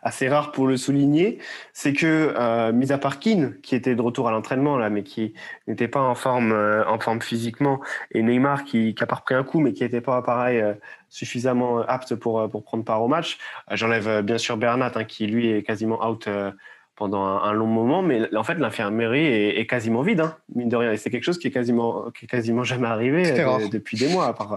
assez 0.03 0.29
rare 0.29 0.51
pour 0.51 0.67
le 0.67 0.77
souligner, 0.77 1.39
c'est 1.73 1.93
que, 1.93 2.73
mis 2.73 2.91
à 2.91 2.99
part 2.99 3.21
Keane, 3.21 3.61
qui 3.61 3.77
était 3.77 3.95
de 3.95 4.03
retour 4.03 4.27
à 4.27 4.33
l'entraînement, 4.33 4.79
mais 4.91 5.05
qui 5.05 5.33
n'était 5.69 5.87
pas 5.87 6.01
en 6.01 6.17
forme, 6.17 6.51
en 6.53 6.99
forme 6.99 7.23
physiquement, 7.23 7.81
et 8.11 8.25
Neymar, 8.25 8.65
qui, 8.65 8.97
qui 8.97 9.05
a 9.05 9.07
pas 9.07 9.15
repris 9.15 9.37
un 9.37 9.45
coup, 9.45 9.61
mais 9.61 9.73
qui 9.73 9.85
n'était 9.85 10.01
pas, 10.01 10.23
pareil, 10.23 10.61
suffisamment 11.09 11.83
apte 11.83 12.17
pour, 12.17 12.51
pour 12.51 12.65
prendre 12.65 12.85
part 12.85 13.01
au 13.01 13.07
match. 13.07 13.39
J'enlève 13.71 14.23
bien 14.23 14.39
sûr 14.39 14.57
Bernat, 14.57 14.91
hein, 14.97 15.05
qui 15.05 15.29
lui 15.29 15.49
est 15.49 15.63
quasiment 15.63 16.05
out 16.05 16.29
pendant 16.97 17.25
un, 17.25 17.53
long 17.53 17.67
moment, 17.67 18.03
mais 18.03 18.35
en 18.35 18.43
fait, 18.43 18.55
l'infirmerie 18.55 19.27
est, 19.27 19.67
quasiment 19.67 20.01
vide, 20.01 20.21
hein, 20.21 20.37
mine 20.55 20.71
de 20.71 20.77
rien. 20.77 20.93
Et 20.93 20.97
c'est 20.97 21.11
quelque 21.11 21.25
chose 21.25 21.39
qui 21.39 21.47
est 21.47 21.51
quasiment, 21.51 22.11
qui 22.11 22.25
est 22.25 22.29
quasiment 22.29 22.65
jamais 22.65 22.89
arrivé 22.89 23.39
euh, 23.39 23.69
depuis 23.69 23.99
des 23.99 24.09
mois. 24.09 24.27
après, 24.27 24.57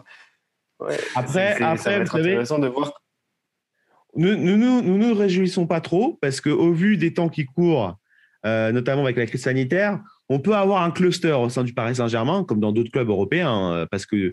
après 1.15 1.77
ça 1.77 1.89
va 1.91 1.97
être 1.97 2.15
intéressant 2.15 2.59
de 2.59 2.67
voir. 2.67 3.01
Nous 4.15 4.29
ne 4.29 4.35
nous, 4.35 4.81
nous, 4.81 4.97
nous, 4.97 5.13
réjouissons 5.13 5.67
pas 5.67 5.81
trop 5.81 6.17
parce 6.21 6.39
qu'au 6.41 6.71
vu 6.71 6.97
des 6.97 7.13
temps 7.13 7.29
qui 7.29 7.45
courent, 7.45 7.97
euh, 8.45 8.71
notamment 8.71 9.03
avec 9.03 9.17
la 9.17 9.25
crise 9.25 9.43
sanitaire, 9.43 9.99
on 10.29 10.39
peut 10.39 10.55
avoir 10.55 10.81
un 10.83 10.91
cluster 10.91 11.33
au 11.33 11.49
sein 11.49 11.63
du 11.63 11.73
Paris 11.73 11.95
Saint-Germain, 11.95 12.45
comme 12.45 12.61
dans 12.61 12.71
d'autres 12.71 12.91
clubs 12.91 13.09
européens, 13.09 13.73
euh, 13.73 13.85
parce 13.85 14.05
que 14.05 14.31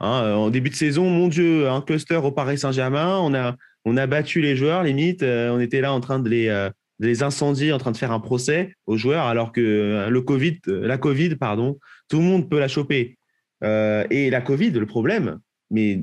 hein, 0.00 0.34
en 0.34 0.48
début 0.48 0.70
de 0.70 0.74
saison, 0.74 1.10
mon 1.10 1.28
Dieu, 1.28 1.68
un 1.68 1.82
cluster 1.82 2.16
au 2.16 2.32
Paris 2.32 2.58
Saint-Germain, 2.58 3.18
on 3.18 3.34
a, 3.34 3.54
on 3.84 3.98
a 3.98 4.06
battu 4.06 4.40
les 4.40 4.56
joueurs, 4.56 4.82
limite, 4.82 5.22
on 5.22 5.60
était 5.60 5.82
là 5.82 5.92
en 5.92 6.00
train 6.00 6.18
de 6.18 6.30
les 6.30 6.70
des 6.98 7.22
incendies 7.22 7.72
en 7.72 7.78
train 7.78 7.92
de 7.92 7.96
faire 7.96 8.12
un 8.12 8.20
procès 8.20 8.74
aux 8.86 8.96
joueurs 8.96 9.26
alors 9.26 9.52
que 9.52 9.60
euh, 9.60 10.08
le 10.08 10.20
COVID, 10.22 10.60
euh, 10.68 10.86
la 10.86 10.98
Covid, 10.98 11.36
pardon, 11.36 11.78
tout 12.08 12.18
le 12.18 12.24
monde 12.24 12.48
peut 12.48 12.60
la 12.60 12.68
choper. 12.68 13.18
Euh, 13.62 14.06
et 14.10 14.30
la 14.30 14.40
Covid, 14.40 14.70
le 14.70 14.86
problème, 14.86 15.38
mais 15.70 16.02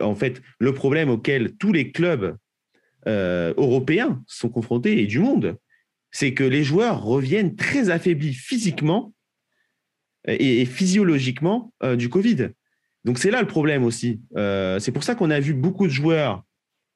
en 0.00 0.14
fait, 0.14 0.42
le 0.58 0.74
problème 0.74 1.10
auquel 1.10 1.56
tous 1.56 1.72
les 1.72 1.92
clubs 1.92 2.36
européens 3.06 4.22
sont 4.26 4.50
confrontés 4.50 5.00
et 5.00 5.06
du 5.06 5.18
monde, 5.18 5.56
c'est 6.10 6.34
que 6.34 6.44
les 6.44 6.62
joueurs 6.62 7.02
reviennent 7.02 7.56
très 7.56 7.88
affaiblis 7.88 8.34
physiquement 8.34 9.14
et, 10.26 10.66
physiologiquement 10.66 11.72
du 11.96 12.10
Covid. 12.10 12.50
Donc 13.06 13.18
c'est 13.18 13.30
là 13.30 13.40
le 13.40 13.46
problème 13.46 13.82
aussi. 13.84 14.20
c'est 14.34 14.92
pour 14.92 15.04
ça 15.04 15.14
qu'on 15.14 15.30
a 15.30 15.40
vu 15.40 15.54
beaucoup 15.54 15.86
de 15.86 15.92
joueurs 15.92 16.44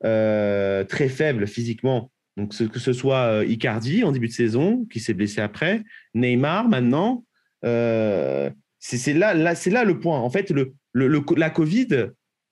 très 0.02 1.08
faibles 1.08 1.46
physiquement 1.46 2.11
donc, 2.36 2.56
que 2.56 2.78
ce 2.78 2.92
soit 2.92 3.26
euh, 3.26 3.46
Icardi 3.46 4.04
en 4.04 4.12
début 4.12 4.28
de 4.28 4.32
saison, 4.32 4.86
qui 4.90 5.00
s'est 5.00 5.14
blessé 5.14 5.40
après, 5.40 5.82
Neymar 6.14 6.68
maintenant, 6.68 7.24
euh, 7.64 8.50
c'est 8.78 9.12
là, 9.12 9.34
là, 9.34 9.54
là 9.66 9.84
le 9.84 10.00
point. 10.00 10.18
En 10.18 10.30
fait, 10.30 10.50
le, 10.50 10.72
le, 10.92 11.22
la 11.36 11.50
Covid 11.50 11.88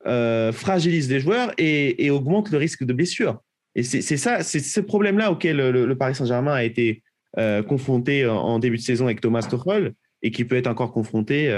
euh, 0.06 0.52
fragilise 0.52 1.10
les 1.10 1.20
joueurs 1.20 1.52
et, 1.58 2.10
augmente 2.10 2.50
le 2.50 2.58
risque 2.58 2.84
de 2.84 2.92
blessure. 2.92 3.40
Et 3.74 3.82
c'est 3.82 4.16
ça, 4.16 4.42
c'est 4.42 4.60
ce 4.60 4.80
problème-là 4.80 5.30
auquel 5.30 5.56
le, 5.56 5.94
Paris 5.96 6.16
Saint-Germain 6.16 6.54
a 6.54 6.64
été 6.64 7.02
confronté 7.68 8.26
en, 8.26 8.58
début 8.58 8.78
de 8.78 8.82
saison 8.82 9.04
avec 9.04 9.20
Thomas 9.20 9.42
Tuchel 9.42 9.92
et 10.22 10.32
qui 10.32 10.44
peut 10.44 10.56
être 10.56 10.66
encore 10.66 10.92
confronté 10.92 11.48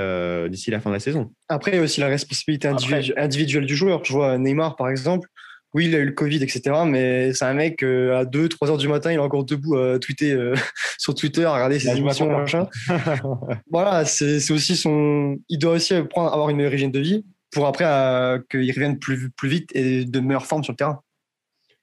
d'ici 0.50 0.70
la 0.70 0.80
fin 0.80 0.90
de 0.90 0.96
la 0.96 1.00
saison. 1.00 1.32
Après, 1.48 1.70
il 1.72 1.76
y 1.76 1.78
a 1.78 1.82
aussi 1.82 2.00
la 2.00 2.08
responsabilité 2.08 2.68
individuelle 3.16 3.64
du 3.64 3.74
joueur. 3.74 4.02
Tu 4.02 4.12
vois, 4.12 4.36
Neymar, 4.36 4.76
par 4.76 4.90
exemple, 4.90 5.26
oui, 5.74 5.86
il 5.86 5.94
a 5.94 5.98
eu 5.98 6.04
le 6.04 6.12
Covid, 6.12 6.42
etc. 6.42 6.62
Mais 6.86 7.32
c'est 7.32 7.46
un 7.46 7.54
mec 7.54 7.82
euh, 7.82 8.18
à 8.18 8.24
2, 8.24 8.48
3 8.48 8.70
heures 8.70 8.78
du 8.78 8.88
matin, 8.88 9.10
il 9.10 9.14
est 9.14 9.18
encore 9.18 9.44
debout 9.44 9.76
à 9.76 9.98
tweeter 9.98 10.32
euh, 10.32 10.54
sur 10.98 11.14
Twitter, 11.14 11.44
à 11.44 11.54
regarder 11.54 11.78
ses 11.78 11.96
émissions, 11.96 12.28
machin. 12.30 12.68
voilà, 13.70 14.04
c'est 14.04 14.50
aussi 14.50 14.76
son. 14.76 15.38
Il 15.48 15.58
doit 15.58 15.72
aussi 15.72 15.94
prendre, 16.10 16.32
avoir 16.32 16.50
une 16.50 16.56
meilleure 16.56 16.74
hygiène 16.74 16.90
de 16.90 17.00
vie 17.00 17.24
pour 17.50 17.66
après 17.66 17.84
euh, 17.86 18.38
qu'il 18.50 18.70
revienne 18.70 18.98
plus, 18.98 19.30
plus 19.30 19.48
vite 19.48 19.70
et 19.74 20.04
de 20.04 20.20
meilleure 20.20 20.46
forme 20.46 20.62
sur 20.62 20.72
le 20.72 20.76
terrain. 20.76 21.00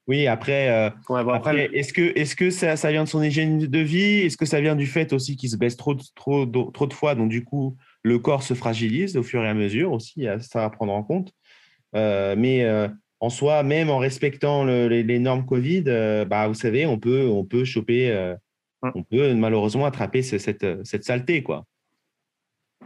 Oui, 0.07 0.25
après, 0.25 0.91
après 1.07 1.69
est-ce 1.71 1.93
que, 1.93 2.01
est 2.01 2.23
-ce 2.23 2.35
que 2.35 2.49
ça, 2.49 2.75
ça, 2.75 2.91
vient 2.91 3.03
de 3.03 3.09
son 3.09 3.21
hygiène 3.21 3.59
de 3.59 3.79
vie? 3.79 4.21
Est-ce 4.25 4.37
que 4.37 4.47
ça 4.47 4.59
vient 4.59 4.75
du 4.75 4.87
fait 4.87 5.13
aussi 5.13 5.35
qu'il 5.35 5.51
se 5.51 5.55
baisse 5.55 5.77
trop, 5.77 5.93
trop, 6.15 6.47
trop 6.47 6.87
de 6.87 6.93
fois 6.95 7.13
Donc, 7.13 7.29
du 7.29 7.43
coup, 7.43 7.77
le 8.01 8.17
corps 8.17 8.41
se 8.41 8.55
fragilise 8.55 9.17
au 9.17 9.21
fur 9.21 9.43
et 9.43 9.47
à 9.47 9.53
mesure 9.53 9.91
aussi, 9.91 10.25
ça 10.39 10.65
à 10.65 10.69
prendre 10.71 10.93
en 10.93 11.03
compte. 11.03 11.31
mais 11.93 12.65
en 13.19 13.29
soi, 13.29 13.63
même 13.63 13.89
en 13.89 13.97
respectant 13.97 14.63
les, 14.63 15.19
normes 15.19 15.45
Covid, 15.45 15.83
bah, 16.27 16.47
vous 16.47 16.53
savez, 16.53 16.85
on 16.85 16.97
peut, 16.97 17.27
on 17.27 17.43
peut 17.43 17.65
choper, 17.65 18.35
on 18.81 19.03
peut 19.03 19.33
malheureusement 19.33 19.85
attraper 19.85 20.21
cette, 20.21 20.65
cette 20.85 21.03
saleté. 21.03 21.43
Quoi. 21.43 21.65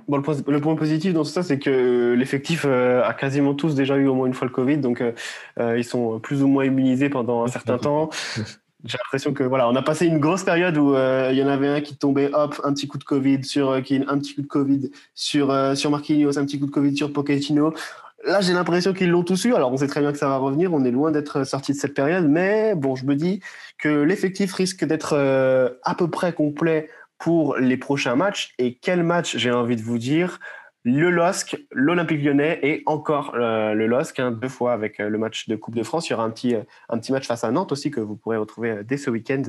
Bon, 0.07 0.17
le, 0.17 0.59
point, 0.59 0.75
positif 0.75 1.13
dans 1.13 1.23
tout 1.23 1.29
ça, 1.29 1.43
c'est 1.43 1.59
que 1.59 2.15
l'effectif 2.17 2.65
a 2.65 3.13
quasiment 3.13 3.53
tous 3.53 3.75
déjà 3.75 3.95
eu 3.95 4.07
au 4.07 4.15
moins 4.15 4.27
une 4.27 4.33
fois 4.33 4.47
le 4.47 4.53
Covid, 4.53 4.77
donc 4.77 5.03
ils 5.59 5.83
sont 5.83 6.19
plus 6.19 6.41
ou 6.41 6.47
moins 6.47 6.65
immunisés 6.65 7.09
pendant 7.09 7.43
un 7.43 7.47
certain 7.47 7.77
temps. 7.79 8.09
J'ai 8.83 8.97
l'impression 8.97 9.33
que 9.33 9.43
voilà, 9.43 9.69
on 9.69 9.75
a 9.75 9.81
passé 9.81 10.05
une 10.05 10.19
grosse 10.19 10.43
période 10.43 10.77
où 10.77 10.93
euh, 10.93 11.29
il 11.31 11.37
y 11.37 11.43
en 11.43 11.47
avait 11.47 11.69
un 11.69 11.79
qui 11.79 11.95
tombait, 11.95 12.29
hop, 12.33 12.59
un 12.65 12.73
petit 12.73 12.85
coup 12.85 12.97
de 12.97 13.05
Covid 13.05 13.45
sur 13.45 13.69
euh, 13.69 13.77
un 13.77 14.17
petit 14.17 14.35
coup 14.35 14.41
de 14.41 14.47
Covid 14.47 14.91
sur 15.15 15.51
euh, 15.51 15.73
sur 15.73 15.89
Marquinhos, 15.89 16.37
un 16.37 16.45
petit 16.45 16.59
coup 16.59 16.65
de 16.65 16.71
Covid 16.71 16.97
sur 16.97 17.13
Pochettino. 17.13 17.73
Là, 18.25 18.41
j'ai 18.41 18.53
l'impression 18.53 18.93
qu'ils 18.93 19.09
l'ont 19.09 19.23
tous 19.23 19.45
eu. 19.45 19.53
Alors, 19.53 19.71
on 19.71 19.77
sait 19.77 19.87
très 19.87 20.01
bien 20.01 20.11
que 20.11 20.17
ça 20.17 20.27
va 20.27 20.37
revenir. 20.37 20.73
On 20.73 20.83
est 20.85 20.91
loin 20.91 21.11
d'être 21.11 21.43
sorti 21.43 21.73
de 21.73 21.77
cette 21.77 21.93
période, 21.93 22.27
mais 22.27 22.73
bon, 22.75 22.95
je 22.95 23.05
me 23.05 23.15
dis 23.15 23.41
que 23.77 23.89
l'effectif 23.89 24.53
risque 24.53 24.85
d'être 24.85 25.13
à 25.83 25.95
peu 25.95 26.09
près 26.09 26.33
complet 26.33 26.89
pour 27.17 27.55
les 27.57 27.77
prochains 27.77 28.15
matchs. 28.15 28.53
Et 28.59 28.75
quel 28.75 29.03
match, 29.03 29.37
j'ai 29.37 29.51
envie 29.51 29.75
de 29.75 29.81
vous 29.81 29.97
dire? 29.97 30.39
Le 30.85 31.09
LOSC, 31.09 31.65
l'Olympique 31.71 32.21
lyonnais 32.21 32.59
et 32.61 32.83
encore 32.85 33.35
euh, 33.35 33.73
le 33.73 33.87
LOSC, 33.87 34.19
hein, 34.19 34.31
deux 34.31 34.49
fois 34.49 34.73
avec 34.73 34.99
euh, 34.99 35.07
le 35.07 35.17
match 35.17 35.47
de 35.47 35.55
Coupe 35.55 35.75
de 35.75 35.83
France. 35.83 36.09
Il 36.09 36.11
y 36.11 36.13
aura 36.13 36.25
un 36.25 36.29
petit, 36.29 36.55
euh, 36.55 36.63
un 36.89 36.99
petit 36.99 37.13
match 37.13 37.25
face 37.25 37.45
à 37.45 37.51
Nantes 37.51 37.71
aussi 37.71 37.89
que 37.89 38.01
vous 38.01 38.17
pourrez 38.17 38.35
retrouver 38.35 38.83
dès 38.83 38.97
ce 38.97 39.09
week-end. 39.09 39.43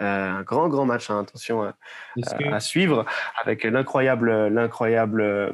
un 0.00 0.42
grand, 0.42 0.68
grand 0.68 0.84
match, 0.84 1.08
hein, 1.08 1.20
attention 1.20 1.62
à 1.62 2.60
suivre 2.60 3.06
avec 3.42 3.64
l'incroyable, 3.64 4.48
l'incroyable, 4.48 5.52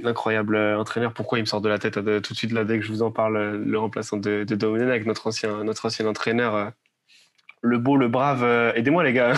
l'incroyable 0.00 0.56
entraîneur. 0.56 1.12
Pourquoi 1.12 1.38
il 1.38 1.42
me 1.42 1.46
sort 1.46 1.60
de 1.60 1.68
la 1.68 1.78
tête 1.78 1.94
tout 1.94 2.32
de 2.32 2.36
suite 2.36 2.52
là 2.52 2.64
dès 2.64 2.78
que 2.78 2.84
je 2.84 2.92
vous 2.92 3.02
en 3.02 3.10
parle, 3.10 3.56
le 3.56 3.78
remplaçant 3.78 4.16
de, 4.16 4.44
de 4.44 4.82
avec 4.82 5.06
notre 5.06 5.26
ancien, 5.26 5.64
notre 5.64 5.86
ancien 5.86 6.06
entraîneur 6.06 6.72
le 7.62 7.78
beau, 7.78 7.96
le 7.96 8.08
brave. 8.08 8.42
Euh, 8.42 8.72
aidez-moi, 8.74 9.04
les 9.04 9.12
gars. 9.12 9.32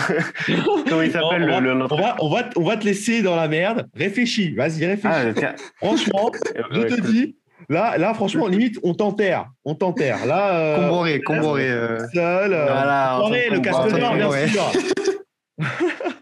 Comment 0.87 1.01
il 1.01 1.11
s'appelle 1.11 1.49
on, 1.49 1.59
le, 1.59 1.71
on, 1.71 1.95
va, 1.95 2.15
on, 2.19 2.29
va, 2.29 2.49
on, 2.55 2.63
va, 2.63 2.77
te 2.77 2.85
laisser 2.85 3.21
dans 3.21 3.35
la 3.35 3.47
merde. 3.47 3.87
Réfléchis, 3.95 4.53
vas-y, 4.53 4.85
réfléchis. 4.85 5.43
Ah, 5.43 5.55
franchement, 5.77 6.31
je 6.71 6.81
te 6.81 7.01
dis, 7.01 7.35
là, 7.69 7.97
là, 7.97 8.13
franchement, 8.13 8.47
limite, 8.47 8.79
on 8.83 8.93
t'enterre. 8.93 9.47
On 9.65 9.75
t'enterre. 9.75 10.25
Là, 10.25 10.55
euh, 10.55 10.77
Comboré, 10.77 11.21
Comboré. 11.21 11.69
Euh... 11.69 11.99
Seul. 12.13 12.53
Euh, 12.53 12.65
voilà, 12.65 13.19
le 13.49 13.59
casque 13.59 13.97
d'or, 13.97 14.15
bien 14.15 14.47
sûr. 14.47 14.71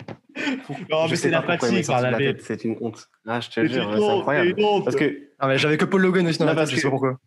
non, 0.90 1.08
mais 1.10 1.16
c'est 1.16 1.30
la 1.30 1.42
fatigue 1.42 1.86
par 1.86 2.02
la 2.02 2.18
tête. 2.18 2.42
C'est 2.42 2.64
une 2.64 2.78
honte. 2.82 3.08
Ah, 3.28 3.40
je 3.40 3.50
te 3.50 3.66
jure, 3.66 3.90
c'est 3.94 4.18
incroyable. 4.18 4.56
Parce 4.84 4.96
que... 4.96 5.30
Ah, 5.40 5.56
j'avais 5.58 5.78
que 5.78 5.86
Paul 5.86 6.02
Logan 6.02 6.28
aussi 6.28 6.40
dans 6.40 6.46
la 6.46 6.56
tête, 6.56 6.70
je 6.70 6.76
sais 6.76 6.82
pas 6.84 6.90
pourquoi. 6.90 7.18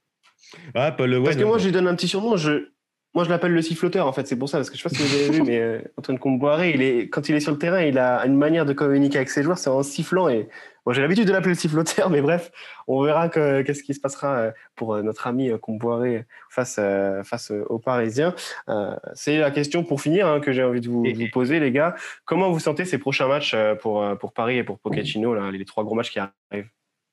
Ah, 0.75 0.93
Paul 0.93 1.11
Logan. 1.11 1.25
Parce 1.25 1.37
que 1.37 1.45
moi, 1.45 1.59
je 1.59 1.65
lui 1.65 1.73
donne 1.73 1.89
un 1.89 1.95
petit 1.95 2.09
surnom. 2.09 2.37
Je, 2.37 2.69
moi, 3.15 3.25
je 3.25 3.31
l'appelle 3.31 3.53
le 3.53 3.63
siffloteur, 3.63 4.07
en 4.07 4.13
fait, 4.13 4.27
c'est 4.27 4.37
pour 4.37 4.49
ça, 4.49 4.59
parce 4.59 4.71
que 4.71 4.77
je 4.77 4.83
sais 4.83 4.89
pas 4.89 4.95
si 4.95 5.03
vous 5.03 5.15
avez 5.15 5.31
vu, 5.31 5.43
mais 5.43 5.61
euh, 5.61 5.81
Antoine 5.99 6.19
Comboiré, 6.19 6.73
il 6.75 6.83
est, 6.83 7.09
quand 7.09 7.29
il 7.29 7.35
est 7.35 7.41
sur 7.41 7.53
le 7.53 7.59
terrain, 7.59 7.83
il 7.83 7.99
a 7.99 8.25
une 8.27 8.37
manière 8.37 8.65
de 8.65 8.73
communiquer 8.73 9.19
avec 9.19 9.29
ses 9.29 9.43
joueurs, 9.43 9.59
c'est 9.59 9.71
en 9.71 9.83
sifflant. 9.83 10.29
Et 10.29 10.49
j'ai 10.91 11.01
l'habitude 11.01 11.27
de 11.27 11.33
l'appeler 11.33 11.51
le 11.51 11.59
siffloteur, 11.59 12.11
mais 12.11 12.21
bref, 12.21 12.51
on 12.89 13.03
verra 13.03 13.29
qu'est-ce 13.29 13.83
qui 13.83 13.95
se 13.95 14.01
passera 14.01 14.37
euh, 14.37 14.53
pour 14.75 14.95
euh, 14.95 15.03
notre 15.03 15.27
ami 15.27 15.51
Comboiré 15.61 16.27
face, 16.51 16.81
face 17.25 17.51
aux 17.51 17.79
Parisiens. 17.79 18.35
c'est 19.15 19.39
la 19.39 19.51
question 19.51 19.85
pour 19.85 20.01
finir 20.01 20.27
hein, 20.27 20.41
que 20.41 20.53
j'ai 20.53 20.63
envie 20.63 20.81
de 20.81 20.89
vous, 20.89 21.05
poser, 21.33 21.61
les 21.61 21.73
gars. 21.73 21.95
Comment 22.25 22.51
vous 22.51 22.61
sentez 22.61 22.85
ces 22.85 22.99
prochains 22.99 23.29
matchs 23.29 23.57
pour, 23.81 24.05
pour 24.19 24.33
Paris 24.33 24.59
et 24.59 24.65
pour 24.65 24.79
Pochettino, 24.79 25.35
là, 25.35 25.51
les 25.51 25.65
trois 25.65 25.85
gros 25.85 25.95
matchs 25.95 26.11
qui 26.11 26.19
arrivent? 26.19 26.69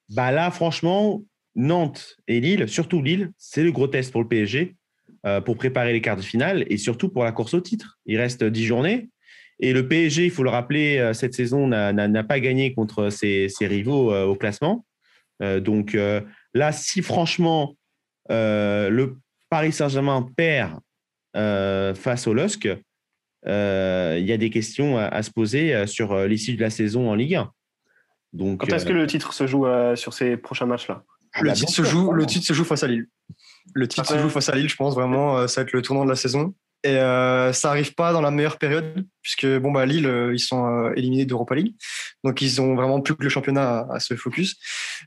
Bah 0.10 0.32
Là, 0.32 0.50
franchement, 0.52 1.22
Nantes 1.56 2.18
et 2.28 2.40
Lille, 2.40 2.68
surtout 2.68 3.02
Lille, 3.02 3.32
c'est 3.38 3.64
le 3.64 3.72
gros 3.72 3.88
test 3.88 4.12
pour 4.12 4.22
le 4.22 4.28
PSG 4.28 4.76
euh, 5.26 5.42
pour 5.42 5.58
préparer 5.58 5.92
les 5.92 6.00
quarts 6.00 6.16
de 6.16 6.22
finale 6.22 6.64
et 6.70 6.78
surtout 6.78 7.10
pour 7.10 7.26
la 7.26 7.34
course 7.34 7.54
au 7.54 7.60
titre. 7.60 8.00
Il 8.06 8.18
reste 8.18 8.42
dix 8.44 8.66
journées. 8.66 9.10
Et 9.60 9.74
le 9.74 9.88
PSG, 9.88 10.26
il 10.26 10.32
faut 10.32 10.44
le 10.44 10.50
rappeler, 10.50 10.98
euh, 11.00 11.14
cette 11.14 11.34
saison 11.34 11.68
n'a 11.68 12.24
pas 12.24 12.40
gagné 12.40 12.74
contre 12.74 13.10
ses, 13.10 13.50
rivaux 13.62 14.14
euh, 14.14 14.26
au 14.26 14.36
classement. 14.36 14.86
donc 15.42 15.98
là, 16.54 16.72
si 16.72 17.02
franchement 17.02 17.76
le 18.30 19.16
Paris 19.50 19.72
Saint-Germain 19.72 20.28
perd 20.36 20.80
face 21.34 22.28
au 22.28 22.34
LOSC, 22.34 22.66
il 23.46 24.26
y 24.26 24.32
a 24.32 24.38
des 24.38 24.50
questions 24.50 24.98
à, 24.98 25.24
se 25.24 25.32
poser 25.32 25.88
sur 25.88 26.28
l'issue 26.28 26.56
de 26.56 26.62
la 26.62 26.70
saison 26.70 27.10
en 27.10 27.16
Ligue 27.16 27.36
1. 27.36 27.52
Donc, 28.32 28.60
Quand 28.60 28.76
est-ce 28.76 28.86
que 28.86 28.94
le 28.94 29.08
titre 29.08 29.34
se 29.34 29.48
joue 29.48 29.66
sur 29.96 30.14
ces 30.14 30.38
prochains 30.38 30.66
matchs-là? 30.66 31.04
Le, 31.42 31.54
titre 31.54 31.72
se 31.72 31.84
joue, 31.84 32.12
le 32.12 32.26
titre 32.26 32.46
se 32.46 32.54
joue 32.54 32.64
face 32.64 32.84
à 32.84 32.88
Lille. 32.88 33.08
Le 33.74 33.88
titre 33.88 34.08
se 34.08 34.18
joue 34.18 34.30
face 34.30 34.50
à 34.50 34.56
Lille, 34.56 34.70
je 34.70 34.76
pense 34.76 34.96
vraiment, 34.96 35.38
euh, 35.38 35.48
ça 35.48 35.62
va 35.62 35.68
être 35.68 35.74
le 35.74 35.82
tournant 35.82 36.04
de 36.04 36.10
la 36.10 36.16
saison. 36.16 36.54
Et 36.84 36.96
euh, 36.96 37.52
ça 37.52 37.70
arrive 37.70 37.94
pas 37.94 38.14
dans 38.14 38.22
la 38.22 38.32
meilleure 38.32 38.58
période, 38.58 39.06
puisque 39.22 39.46
bon 39.46 39.72
bah 39.72 39.86
Lille, 39.86 40.08
euh, 40.08 40.34
ils 40.34 40.40
sont 40.40 40.66
euh, 40.66 40.94
éliminés 40.96 41.26
d'Europa 41.26 41.56
League, 41.56 41.74
donc 42.24 42.42
ils 42.42 42.62
ont 42.62 42.76
vraiment 42.76 43.02
plus 43.02 43.16
que 43.16 43.24
le 43.24 43.30
championnat 43.30 43.86
à, 43.92 44.00
se 44.00 44.16
focus. 44.16 44.56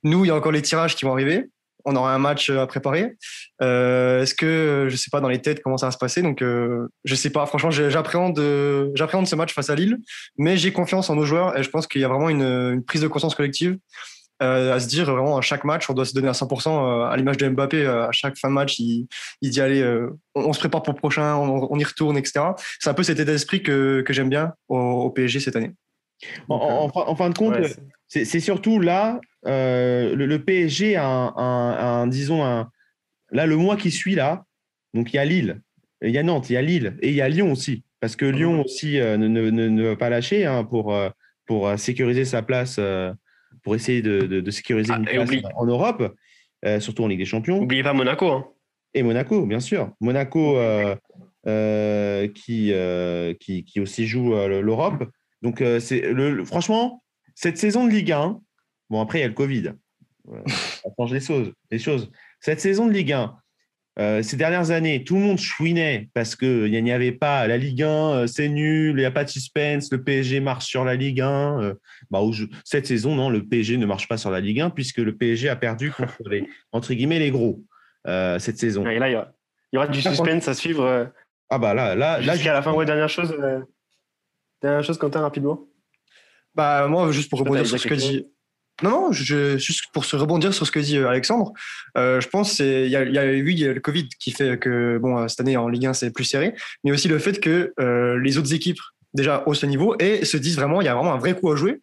Nous, 0.04 0.24
il 0.24 0.28
y 0.28 0.30
a 0.30 0.34
encore 0.34 0.52
les 0.52 0.62
tirages 0.62 0.94
qui 0.96 1.04
vont 1.04 1.12
arriver. 1.12 1.48
On 1.84 1.96
aura 1.96 2.14
un 2.14 2.18
match 2.18 2.48
à 2.48 2.64
préparer. 2.68 3.16
Est-ce 3.60 4.34
que 4.34 4.86
je 4.88 4.94
sais 4.94 5.08
pas 5.10 5.20
dans 5.20 5.28
les 5.28 5.40
têtes 5.40 5.62
comment 5.64 5.76
ça 5.76 5.86
va 5.86 5.90
se 5.92 5.98
passer, 5.98 6.22
donc 6.22 6.38
je 6.40 7.14
sais 7.16 7.30
pas. 7.30 7.44
Franchement, 7.46 7.72
j'appréhende, 7.72 8.40
j'appréhende 8.94 9.26
ce 9.26 9.34
match 9.34 9.52
face 9.52 9.68
à 9.68 9.74
Lille, 9.74 9.98
mais 10.38 10.56
j'ai 10.56 10.72
confiance 10.72 11.10
en 11.10 11.16
nos 11.16 11.24
joueurs 11.24 11.58
et 11.58 11.64
je 11.64 11.70
pense 11.70 11.88
qu'il 11.88 12.00
y 12.00 12.04
a 12.04 12.08
vraiment 12.08 12.28
une, 12.28 12.42
une 12.42 12.84
prise 12.84 13.00
de 13.00 13.08
conscience 13.08 13.34
collective 13.34 13.72
euh, 13.72 13.78
à 14.42 14.80
se 14.80 14.88
dire 14.88 15.10
vraiment 15.10 15.36
à 15.36 15.40
chaque 15.40 15.64
match, 15.64 15.88
on 15.88 15.94
doit 15.94 16.04
se 16.04 16.14
donner 16.14 16.28
à 16.28 16.32
100%. 16.32 16.68
Euh, 16.68 17.04
à 17.04 17.16
l'image 17.16 17.36
de 17.36 17.48
Mbappé, 17.48 17.84
euh, 17.84 18.08
à 18.08 18.12
chaque 18.12 18.36
fin 18.36 18.48
de 18.48 18.54
match, 18.54 18.78
il, 18.78 19.06
dit 19.42 19.60
allez, 19.60 19.84
on, 20.34 20.52
se 20.52 20.58
prépare 20.58 20.82
pour 20.82 20.94
le 20.94 20.98
prochain, 20.98 21.34
on, 21.36 21.78
y 21.78 21.84
retourne, 21.84 22.16
etc. 22.16 22.46
C'est 22.78 22.90
un 22.90 22.94
peu 22.94 23.02
cet 23.02 23.18
état 23.18 23.32
d'esprit 23.32 23.62
que, 23.62 24.02
que 24.02 24.12
j'aime 24.12 24.28
bien 24.28 24.52
au, 24.68 25.10
PSG 25.10 25.40
cette 25.40 25.56
année. 25.56 25.72
en, 26.48 27.16
fin 27.16 27.30
de 27.30 27.38
compte, 27.38 27.56
c'est 28.08 28.40
surtout 28.40 28.80
là, 28.80 29.20
le, 29.44 30.36
PSG 30.36 30.96
a 30.96 31.06
un, 31.06 32.06
disons, 32.06 32.44
un, 32.44 32.70
là, 33.30 33.46
le 33.46 33.56
mois 33.56 33.76
qui 33.76 33.90
suit 33.90 34.14
là, 34.14 34.44
donc 34.94 35.12
il 35.12 35.16
y 35.16 35.18
a 35.18 35.24
Lille, 35.24 35.60
il 36.02 36.10
y 36.10 36.18
a 36.18 36.22
Nantes, 36.22 36.50
il 36.50 36.54
y 36.54 36.56
a 36.56 36.62
Lille 36.62 36.96
et 37.00 37.08
il 37.08 37.14
y 37.14 37.22
a 37.22 37.28
Lyon 37.28 37.52
aussi. 37.52 37.84
Parce 38.00 38.16
que 38.16 38.24
Lyon 38.24 38.62
aussi 38.62 38.98
ne, 38.98 39.16
ne, 39.16 39.50
ne, 39.50 39.88
va 39.88 39.96
pas 39.96 40.10
lâcher 40.10 40.44
hein, 40.44 40.64
pour, 40.64 40.94
pour 41.46 41.78
sécuriser 41.78 42.24
sa 42.24 42.42
place 42.42 42.80
pour 43.62 43.74
essayer 43.74 44.02
de, 44.02 44.50
sécuriser 44.50 44.92
ah, 44.92 44.98
une 44.98 45.26
place 45.26 45.42
en 45.56 45.66
Europe, 45.66 46.14
euh, 46.64 46.80
surtout 46.80 47.04
en 47.04 47.08
Ligue 47.08 47.20
des 47.20 47.24
Champions. 47.24 47.60
N'oubliez 47.60 47.82
pas 47.82 47.92
Monaco. 47.92 48.30
Hein. 48.30 48.46
Et 48.94 49.02
Monaco, 49.02 49.46
bien 49.46 49.60
sûr. 49.60 49.90
Monaco 50.00 50.58
euh, 50.58 50.94
euh, 51.46 52.28
qui, 52.28 52.72
qui, 53.40 53.64
qui, 53.64 53.80
aussi 53.80 54.06
joue 54.06 54.34
l'Europe. 54.34 55.04
Donc, 55.42 55.62
c'est 55.80 56.00
le, 56.00 56.44
franchement, 56.44 57.02
cette 57.34 57.58
saison 57.58 57.86
de 57.86 57.90
Ligue 57.90 58.12
1, 58.12 58.40
bon, 58.90 59.00
après, 59.00 59.18
il 59.18 59.22
y 59.22 59.24
a 59.24 59.28
le 59.28 59.34
Covid. 59.34 59.72
Ça 60.46 60.90
change 60.96 61.12
les 61.12 61.20
choses, 61.20 61.52
les 61.70 61.78
choses. 61.78 62.10
Cette 62.40 62.60
saison 62.60 62.86
de 62.86 62.92
Ligue 62.92 63.12
1, 63.12 63.34
euh, 63.98 64.22
ces 64.22 64.36
dernières 64.36 64.70
années, 64.70 65.04
tout 65.04 65.16
le 65.16 65.20
monde 65.20 65.38
chouinait 65.38 66.08
parce 66.14 66.34
qu'il 66.34 66.70
n'y 66.82 66.92
avait 66.92 67.12
pas 67.12 67.46
la 67.46 67.58
Ligue 67.58 67.82
1, 67.82 67.86
euh, 67.88 68.26
c'est 68.26 68.48
nul, 68.48 68.92
il 68.92 68.96
n'y 68.96 69.04
a 69.04 69.10
pas 69.10 69.24
de 69.24 69.28
suspense, 69.28 69.92
le 69.92 70.02
PSG 70.02 70.40
marche 70.40 70.66
sur 70.66 70.84
la 70.84 70.94
Ligue 70.94 71.20
1. 71.20 71.60
Euh, 71.60 71.74
bah, 72.10 72.20
cette 72.64 72.86
saison, 72.86 73.14
non, 73.14 73.28
le 73.28 73.44
PSG 73.44 73.76
ne 73.76 73.84
marche 73.84 74.08
pas 74.08 74.16
sur 74.16 74.30
la 74.30 74.40
Ligue 74.40 74.60
1 74.60 74.70
puisque 74.70 74.98
le 74.98 75.14
PSG 75.14 75.50
a 75.50 75.56
perdu 75.56 75.90
contre 75.90 76.16
les, 76.26 76.48
entre 76.72 76.94
guillemets, 76.94 77.18
les 77.18 77.30
gros 77.30 77.62
cette 78.04 78.58
saison. 78.58 78.86
Et 78.88 78.98
là, 78.98 79.08
il 79.10 79.26
y, 79.72 79.76
aura, 79.76 79.86
du 79.86 80.00
suspense 80.02 80.48
à 80.48 80.54
suivre. 80.54 81.12
ah 81.50 81.58
bah 81.58 81.74
là, 81.74 81.94
là, 81.94 82.20
là 82.20 82.34
jusqu'à 82.34 82.52
la 82.52 82.62
fin, 82.62 82.72
ouais, 82.72 82.86
dernière 82.86 83.08
chose, 83.08 83.36
dernière 84.62 84.82
chose, 84.82 84.98
Quentin, 84.98 85.20
rapidement. 85.20 85.66
Bah 86.54 86.88
moi, 86.88 87.10
juste 87.12 87.30
pour 87.30 87.38
rebondir 87.38 87.66
sur 87.66 87.78
ce 87.78 87.86
que 87.86 87.94
dit, 87.94 88.26
non, 88.82 88.90
non, 88.90 89.12
juste 89.12 89.84
pour 89.92 90.04
se 90.04 90.16
rebondir 90.16 90.52
sur 90.52 90.66
ce 90.66 90.72
que 90.72 90.80
dit 90.80 90.98
euh, 90.98 91.08
Alexandre, 91.08 91.52
euh, 91.96 92.20
je 92.20 92.28
pense 92.28 92.56
qu'il 92.56 92.88
y, 92.88 92.96
a, 92.96 93.04
y 93.04 93.18
a, 93.18 93.24
oui, 93.24 93.54
y 93.54 93.66
a 93.66 93.72
le 93.72 93.80
Covid 93.80 94.08
qui 94.18 94.32
fait 94.32 94.58
que 94.58 94.98
bon, 94.98 95.18
euh, 95.18 95.28
cette 95.28 95.40
année 95.40 95.56
en 95.56 95.68
Ligue 95.68 95.86
1 95.86 95.92
c'est 95.94 96.10
plus 96.10 96.24
serré, 96.24 96.54
mais 96.84 96.92
aussi 96.92 97.08
le 97.08 97.18
fait 97.18 97.40
que 97.40 97.72
les 98.22 98.38
autres 98.38 98.52
équipes 98.54 98.80
déjà 99.14 99.42
au 99.46 99.54
ce 99.54 99.66
niveau 99.66 99.94
et 99.98 100.24
se 100.24 100.36
disent 100.36 100.56
vraiment 100.56 100.80
il 100.80 100.86
y 100.86 100.88
a 100.88 100.94
vraiment 100.94 101.12
un 101.12 101.18
vrai 101.18 101.34
coup 101.34 101.50
à 101.50 101.56
jouer 101.56 101.80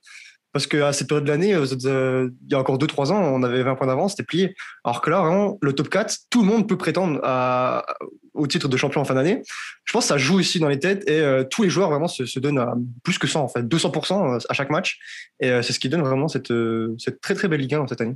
parce 0.52 0.66
qu'à 0.66 0.94
cette 0.94 1.08
période 1.08 1.26
de 1.26 1.30
l'année, 1.30 1.50
il 1.52 2.52
y 2.52 2.56
a 2.56 2.60
encore 2.60 2.78
2-3 2.78 3.12
ans, 3.12 3.22
on 3.22 3.44
avait 3.44 3.62
20 3.62 3.76
points 3.76 3.88
d'avance, 3.88 4.12
c'était 4.12 4.24
plié. 4.24 4.56
Alors 4.84 5.02
que 5.02 5.10
là, 5.10 5.22
vraiment, 5.22 5.60
le 5.62 5.74
top 5.74 5.90
4, 5.90 6.16
tout 6.30 6.42
le 6.42 6.48
monde 6.48 6.68
peut 6.68 6.78
prétendre 6.78 7.20
à, 7.24 7.86
au 8.34 8.48
titre 8.48 8.68
de 8.68 8.78
champion 8.78 9.02
en 9.02 9.06
fin 9.06 9.14
d'année. 9.14 9.44
Je 9.86 9.94
pense 9.94 10.06
que 10.06 10.08
ça 10.10 10.18
joue 10.18 10.40
aussi 10.40 10.60
dans 10.60 10.70
les 10.70 10.80
têtes 10.80 11.08
et 11.08 11.20
euh, 11.20 11.44
tous 11.44 11.64
les 11.64 11.70
joueurs 11.70 11.90
vraiment 11.90 12.08
se, 12.08 12.40
donnent 12.40 12.58
à 12.58 12.74
plus 13.04 13.20
que 13.20 13.28
100, 13.28 13.42
en 13.42 13.48
fait, 13.48 13.62
200% 13.62 14.36
euh, 14.36 14.40
à 14.50 14.54
chaque 14.54 14.72
match. 14.72 14.98
Et 15.40 15.50
euh, 15.50 15.62
c'est 15.62 15.74
ce 15.74 15.80
qui 15.80 15.90
donne 15.90 16.02
vraiment 16.02 16.28
cette, 16.28 16.54
cette 16.98 17.22
très 17.22 17.36
très 17.36 17.48
belle 17.48 17.62
Ligue 17.62 17.76
1 17.76 17.88
cette 17.88 18.02
année. 18.02 18.16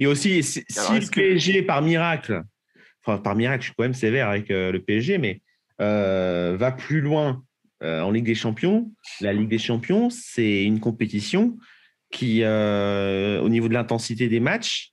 Et 0.00 0.06
aussi, 0.06 0.42
si, 0.42 0.64
le 0.68 1.10
PSG, 1.10 1.62
par 1.62 1.82
miracle, 1.82 2.42
enfin 3.04 3.18
par 3.18 3.34
miracle, 3.36 3.62
je 3.62 3.66
suis 3.66 3.74
quand 3.76 3.84
même 3.84 3.94
sévère 3.94 4.28
avec 4.28 4.48
le 4.48 4.78
PSG, 4.78 5.18
mais 5.18 5.40
va 5.78 6.72
plus 6.72 7.00
loin 7.00 7.42
en 7.82 8.10
Ligue 8.10 8.26
des 8.26 8.34
Champions, 8.34 8.92
la 9.20 9.32
Ligue 9.32 9.48
des 9.48 9.58
Champions, 9.58 10.10
c'est 10.10 10.64
une 10.64 10.80
compétition 10.80 11.58
qui, 12.10 12.44
au 12.44 13.48
niveau 13.48 13.68
de 13.68 13.74
l'intensité 13.74 14.28
des 14.28 14.40
matchs, 14.40 14.92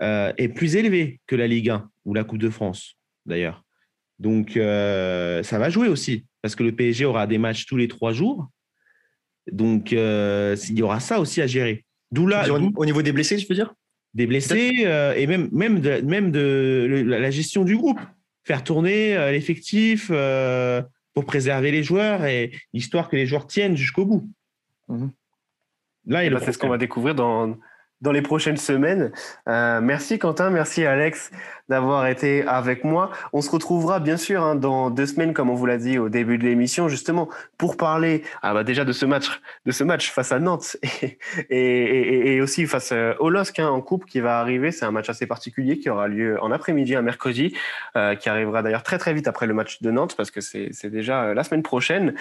est 0.00 0.52
plus 0.54 0.76
élevé 0.76 1.20
que 1.26 1.36
la 1.36 1.46
Ligue 1.46 1.70
1 1.70 1.90
ou 2.04 2.14
la 2.14 2.24
Coupe 2.24 2.38
de 2.38 2.50
France, 2.50 2.96
d'ailleurs. 3.26 3.64
Donc, 4.18 4.52
ça 4.54 5.58
va 5.58 5.70
jouer 5.70 5.88
aussi, 5.88 6.26
parce 6.42 6.54
que 6.54 6.62
le 6.62 6.72
PSG 6.72 7.04
aura 7.04 7.26
des 7.26 7.38
matchs 7.38 7.66
tous 7.66 7.76
les 7.76 7.88
trois 7.88 8.12
jours. 8.12 8.48
Donc, 9.50 9.92
il 9.92 10.78
y 10.78 10.82
aura 10.82 11.00
ça 11.00 11.20
aussi 11.20 11.40
à 11.42 11.46
gérer. 11.46 11.84
D'où 12.10 12.26
là, 12.26 12.46
au 12.50 12.84
niveau 12.84 13.02
des 13.02 13.12
blessés, 13.12 13.38
je 13.38 13.46
veux 13.46 13.54
dire? 13.54 13.74
Des 14.14 14.26
blessés 14.26 14.86
et 15.16 15.26
même, 15.26 15.48
même, 15.52 15.80
de, 15.80 16.00
même 16.00 16.32
de 16.32 17.04
la 17.06 17.30
gestion 17.30 17.64
du 17.64 17.76
groupe. 17.76 18.00
Faire 18.42 18.64
tourner 18.64 19.14
l'effectif, 19.30 20.10
pour 21.14 21.24
préserver 21.24 21.70
les 21.70 21.82
joueurs 21.82 22.24
et 22.24 22.52
histoire 22.72 23.08
que 23.08 23.16
les 23.16 23.26
joueurs 23.26 23.46
tiennent 23.46 23.76
jusqu'au 23.76 24.06
bout. 24.06 24.30
Mhm. 24.88 25.10
Là, 26.06 26.28
bah, 26.30 26.40
c'est 26.42 26.52
ce 26.52 26.58
qu'on 26.58 26.68
va 26.68 26.78
découvrir 26.78 27.14
dans, 27.14 27.56
dans 28.00 28.12
les 28.12 28.22
prochaines 28.22 28.56
semaines. 28.56 29.12
Euh, 29.48 29.80
merci 29.80 30.18
Quentin, 30.18 30.50
merci 30.50 30.84
Alex 30.84 31.30
d'avoir 31.70 32.08
été 32.08 32.42
avec 32.46 32.82
moi. 32.82 33.10
On 33.32 33.40
se 33.40 33.50
retrouvera 33.50 34.00
bien 34.00 34.16
sûr 34.16 34.42
hein, 34.42 34.56
dans 34.56 34.90
deux 34.90 35.06
semaines, 35.06 35.32
comme 35.32 35.50
on 35.50 35.54
vous 35.54 35.66
l'a 35.66 35.78
dit 35.78 35.98
au 35.98 36.08
début 36.08 36.36
de 36.36 36.44
l'émission, 36.44 36.88
justement 36.88 37.28
pour 37.58 37.76
parler 37.76 38.24
ah 38.42 38.52
bah 38.52 38.64
déjà 38.64 38.84
de 38.84 38.92
ce 38.92 39.06
match, 39.06 39.40
de 39.66 39.70
ce 39.70 39.84
match 39.84 40.10
face 40.10 40.32
à 40.32 40.40
Nantes 40.40 40.76
et, 41.50 42.40
aussi 42.42 42.66
face 42.66 42.90
euh, 42.92 43.14
au 43.20 43.30
LOSC 43.30 43.60
hein, 43.60 43.68
en 43.68 43.80
coupe 43.80 44.04
qui 44.04 44.20
va 44.20 44.40
arriver. 44.40 44.72
C'est 44.72 44.84
un 44.84 44.90
match 44.90 45.08
assez 45.08 45.26
particulier 45.26 45.78
qui 45.78 45.88
aura 45.90 46.08
lieu 46.08 46.42
en 46.42 46.50
après-midi, 46.50 46.96
un 46.96 47.02
mercredi, 47.02 47.56
euh, 47.96 48.16
qui 48.16 48.28
arrivera 48.28 48.62
d'ailleurs 48.62 48.82
très 48.82 48.98
très 48.98 49.14
vite 49.14 49.28
après 49.28 49.46
le 49.46 49.54
match 49.54 49.80
de 49.80 49.90
Nantes 49.90 50.16
parce 50.16 50.32
que 50.32 50.40
c'est 50.40 50.90
déjà 50.90 51.34
la 51.34 51.44
semaine 51.44 51.62
prochaine. 51.62 52.14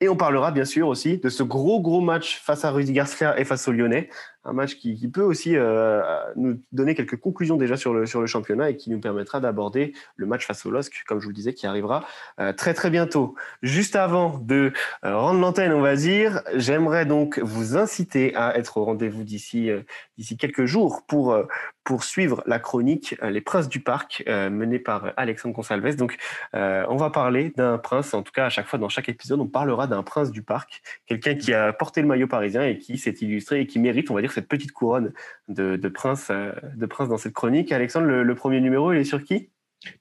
Et 0.00 0.08
on 0.10 0.16
parlera 0.16 0.50
bien 0.50 0.66
sûr 0.66 0.88
aussi 0.88 1.18
de 1.18 1.30
ce 1.30 1.42
gros 1.42 1.80
gros 1.80 2.02
match 2.02 2.40
face 2.42 2.64
à 2.66 2.70
Rudy 2.70 2.92
Garcia 2.92 3.38
et 3.40 3.44
face 3.44 3.66
aux 3.66 3.72
Lyonnais 3.72 4.10
un 4.46 4.52
match 4.52 4.76
qui, 4.76 5.08
peut 5.08 5.22
aussi 5.22 5.56
euh, 5.56 6.02
nous 6.36 6.60
donner 6.72 6.94
quelques 6.94 7.16
conclusions 7.16 7.56
déjà 7.56 7.76
sur 7.76 7.92
le, 7.92 8.06
sur 8.06 8.20
le 8.20 8.26
championnat 8.26 8.70
et 8.70 8.76
qui 8.76 8.90
nous 8.90 9.00
permettra 9.00 9.40
d'aborder 9.40 9.92
le 10.16 10.26
match 10.26 10.46
face 10.46 10.64
au 10.66 10.70
LOSC, 10.70 11.04
comme 11.06 11.20
je 11.20 11.24
vous 11.24 11.30
le 11.30 11.34
disais, 11.34 11.52
qui 11.52 11.66
arrivera 11.66 12.04
euh, 12.40 12.52
très 12.52 12.74
très 12.74 12.90
bientôt. 12.90 13.34
Juste 13.62 13.96
avant 13.96 14.38
de 14.38 14.72
euh, 15.04 15.18
rendre 15.18 15.40
l'antenne, 15.40 15.72
on 15.72 15.80
va 15.80 15.96
dire, 15.96 16.42
j'aimerais 16.54 17.06
donc 17.06 17.38
vous 17.40 17.76
inciter 17.76 18.34
à 18.36 18.56
être 18.56 18.76
au 18.76 18.84
rendez-vous 18.84 19.24
d'ici 19.24 19.70
d'ici 20.16 20.36
quelques 20.36 20.64
jours 20.64 21.04
pour 21.06 21.36
pour 21.84 22.04
suivre 22.04 22.42
la 22.46 22.58
chronique 22.58 23.16
Les 23.22 23.40
Princes 23.40 23.68
du 23.68 23.80
Parc 23.80 24.24
menée 24.26 24.78
par 24.78 25.12
Alexandre 25.16 25.54
Consalves. 25.54 25.96
Donc, 25.96 26.16
on 26.52 26.96
va 26.96 27.10
parler 27.10 27.52
d'un 27.56 27.78
prince, 27.78 28.12
en 28.14 28.22
tout 28.22 28.32
cas 28.32 28.46
à 28.46 28.50
chaque 28.50 28.66
fois 28.66 28.78
dans 28.78 28.88
chaque 28.88 29.08
épisode, 29.08 29.40
on 29.40 29.46
parlera 29.46 29.86
d'un 29.86 30.02
prince 30.02 30.30
du 30.30 30.42
parc, 30.42 30.82
quelqu'un 31.06 31.34
qui 31.34 31.52
a 31.52 31.72
porté 31.72 32.00
le 32.00 32.08
maillot 32.08 32.26
parisien 32.26 32.66
et 32.66 32.78
qui 32.78 32.98
s'est 32.98 33.14
illustré 33.20 33.60
et 33.60 33.66
qui 33.66 33.78
mérite, 33.78 34.10
on 34.10 34.14
va 34.14 34.20
dire, 34.20 34.32
cette 34.32 34.48
petite 34.48 34.72
couronne 34.72 35.12
de, 35.48 35.88
prince, 35.88 36.28
euh, 36.30 36.52
de 36.74 36.86
prince 36.86 37.08
dans 37.08 37.18
cette 37.18 37.32
chronique. 37.32 37.72
Alexandre, 37.72 38.06
le, 38.06 38.34
premier 38.34 38.60
numéro, 38.60 38.92
il 38.92 38.98
est 38.98 39.04
sur 39.04 39.22
qui? 39.22 39.50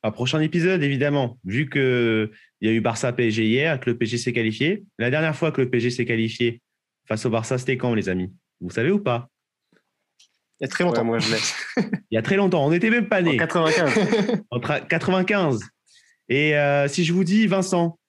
Un 0.03 0.11
prochain 0.11 0.39
épisode, 0.39 0.81
évidemment. 0.83 1.37
Vu 1.43 1.69
qu'il 1.69 2.29
y 2.61 2.67
a 2.67 2.71
eu 2.71 2.81
Barça 2.81 3.11
PSG 3.13 3.45
hier, 3.45 3.79
que 3.79 3.89
le 3.89 3.97
PSG 3.97 4.17
s'est 4.17 4.33
qualifié. 4.33 4.85
La 4.97 5.09
dernière 5.09 5.35
fois 5.35 5.51
que 5.51 5.61
le 5.61 5.69
PSG 5.69 5.91
s'est 5.91 6.05
qualifié 6.05 6.61
face 7.07 7.25
au 7.25 7.29
Barça, 7.29 7.57
c'était 7.57 7.77
quand, 7.77 7.93
les 7.93 8.09
amis? 8.09 8.33
Vous 8.61 8.71
savez 8.71 8.91
ou 8.91 8.99
pas? 8.99 9.29
Il 10.59 10.63
y 10.63 10.65
a 10.65 10.67
très 10.67 10.83
longtemps. 10.83 11.03
moi, 11.03 11.19
je 11.19 11.35
Il 11.77 12.15
y 12.15 12.17
a 12.17 12.21
très 12.21 12.37
longtemps. 12.37 12.65
On 12.65 12.69
n'était 12.69 12.89
même 12.89 13.07
pas 13.07 13.21
nés. 13.21 13.35
En 13.41 13.47
95. 13.47 14.43
en 14.51 14.59
95. 14.59 15.59
Et 16.29 16.57
euh, 16.57 16.87
si 16.87 17.03
je 17.03 17.13
vous 17.13 17.23
dis 17.23 17.45
Vincent, 17.47 17.99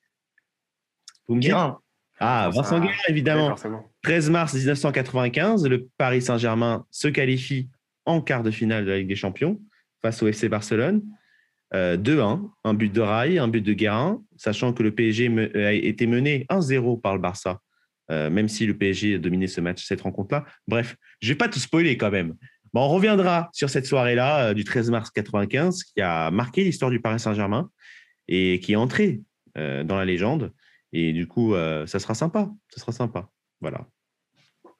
vous 1.28 1.34
me 1.34 1.40
dites 1.40 1.52
ah, 2.18 2.50
Vincent 2.52 2.80
Guérin, 2.80 2.94
évidemment. 3.08 3.54
13 4.02 4.30
mars 4.30 4.54
1995, 4.54 5.66
le 5.66 5.88
Paris 5.98 6.22
Saint-Germain 6.22 6.86
se 6.90 7.08
qualifie 7.08 7.68
en 8.06 8.22
quart 8.22 8.42
de 8.42 8.50
finale 8.50 8.86
de 8.86 8.90
la 8.90 8.98
Ligue 8.98 9.08
des 9.08 9.16
Champions 9.16 9.60
face 10.00 10.22
au 10.22 10.28
FC 10.28 10.48
Barcelone. 10.48 11.02
2-1, 11.74 11.74
euh, 11.74 12.36
un 12.64 12.74
but 12.74 12.92
de 12.92 13.00
Rail, 13.00 13.38
un 13.38 13.48
but 13.48 13.60
de 13.60 13.72
Guérin, 13.72 14.22
sachant 14.36 14.72
que 14.72 14.82
le 14.82 14.94
PSG 14.94 15.50
a 15.56 15.72
été 15.72 16.06
mené 16.06 16.46
1-0 16.48 17.00
par 17.00 17.14
le 17.14 17.20
Barça, 17.20 17.58
euh, 18.10 18.30
même 18.30 18.48
si 18.48 18.66
le 18.66 18.76
PSG 18.76 19.16
a 19.16 19.18
dominé 19.18 19.46
ce 19.46 19.60
match, 19.60 19.84
cette 19.84 20.00
rencontre-là. 20.00 20.44
Bref, 20.68 20.96
je 21.20 21.28
ne 21.28 21.32
vais 21.32 21.38
pas 21.38 21.48
tout 21.48 21.58
spoiler 21.58 21.96
quand 21.96 22.10
même. 22.10 22.34
Bon, 22.72 22.82
on 22.82 22.88
reviendra 22.88 23.48
sur 23.52 23.70
cette 23.70 23.86
soirée-là 23.86 24.48
euh, 24.48 24.54
du 24.54 24.64
13 24.64 24.90
mars 24.90 25.10
1995 25.16 25.84
qui 25.84 26.00
a 26.00 26.30
marqué 26.30 26.64
l'histoire 26.64 26.90
du 26.90 27.00
Paris 27.00 27.20
Saint-Germain 27.20 27.70
et 28.28 28.60
qui 28.60 28.72
est 28.72 28.76
entré 28.76 29.22
dans 29.54 29.96
la 29.96 30.04
légende. 30.04 30.52
Et 30.92 31.12
du 31.12 31.26
coup, 31.26 31.54
euh, 31.54 31.86
ça 31.86 31.98
sera 31.98 32.14
sympa. 32.14 32.50
Ça 32.70 32.80
sera 32.80 32.92
sympa. 32.92 33.28
Voilà. 33.60 33.86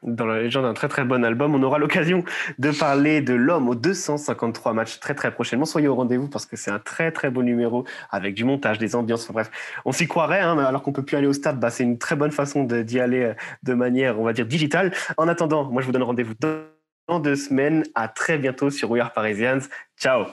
Dans 0.03 0.27
la 0.27 0.43
légende 0.43 0.65
d'un 0.65 0.75
très 0.75 0.89
très 0.89 1.05
bon 1.05 1.25
album, 1.25 1.55
on 1.55 1.63
aura 1.63 1.79
l'occasion 1.79 2.23
de 2.59 2.71
parler 2.71 3.23
de 3.23 3.33
l'homme 3.33 3.69
aux 3.69 3.75
253 3.75 4.75
matchs 4.75 5.01
très 5.01 5.15
très 5.15 5.33
prochainement. 5.33 5.65
Soyez 5.65 5.89
au 5.89 5.95
rendez-vous 5.95 6.29
parce 6.29 6.45
que 6.45 6.57
c'est 6.57 6.71
un 6.71 6.79
très 6.79 7.11
très 7.13 7.31
beau 7.31 7.43
numéro 7.43 7.85
avec 8.11 8.35
du 8.35 8.45
montage, 8.45 8.79
des 8.79 8.95
ambiances. 8.95 9.31
bref, 9.33 9.51
on 9.87 9.93
s'y 9.93 10.07
croirait, 10.07 10.41
hein, 10.41 10.59
alors 10.59 10.83
qu'on 10.83 10.93
peut 10.93 11.05
plus 11.05 11.17
aller 11.17 11.27
au 11.27 11.33
stade. 11.33 11.59
Bah, 11.59 11.71
c'est 11.71 11.83
une 11.83 11.99
très 11.99 12.15
bonne 12.15 12.31
façon 12.31 12.65
d'y 12.65 13.01
aller 13.01 13.23
euh, 13.23 13.35
de 13.63 13.73
manière, 13.73 14.21
on 14.21 14.25
va 14.25 14.35
dire, 14.35 14.47
digitale. 14.47 14.93
En 15.17 15.29
attendant, 15.29 15.65
moi 15.71 15.81
je 15.81 15.87
vous 15.87 15.93
donne 15.93 16.03
rendez-vous 16.03 16.35
dans 17.09 17.19
deux 17.19 17.37
semaines. 17.37 17.85
À 17.95 18.09
très 18.09 18.37
bientôt 18.37 18.69
sur 18.69 18.91
We 18.91 19.03
Are 19.03 19.13
Parisians. 19.13 19.61
Ciao. 19.99 20.27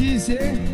Ici, 0.00 0.18
c'est 0.18 0.69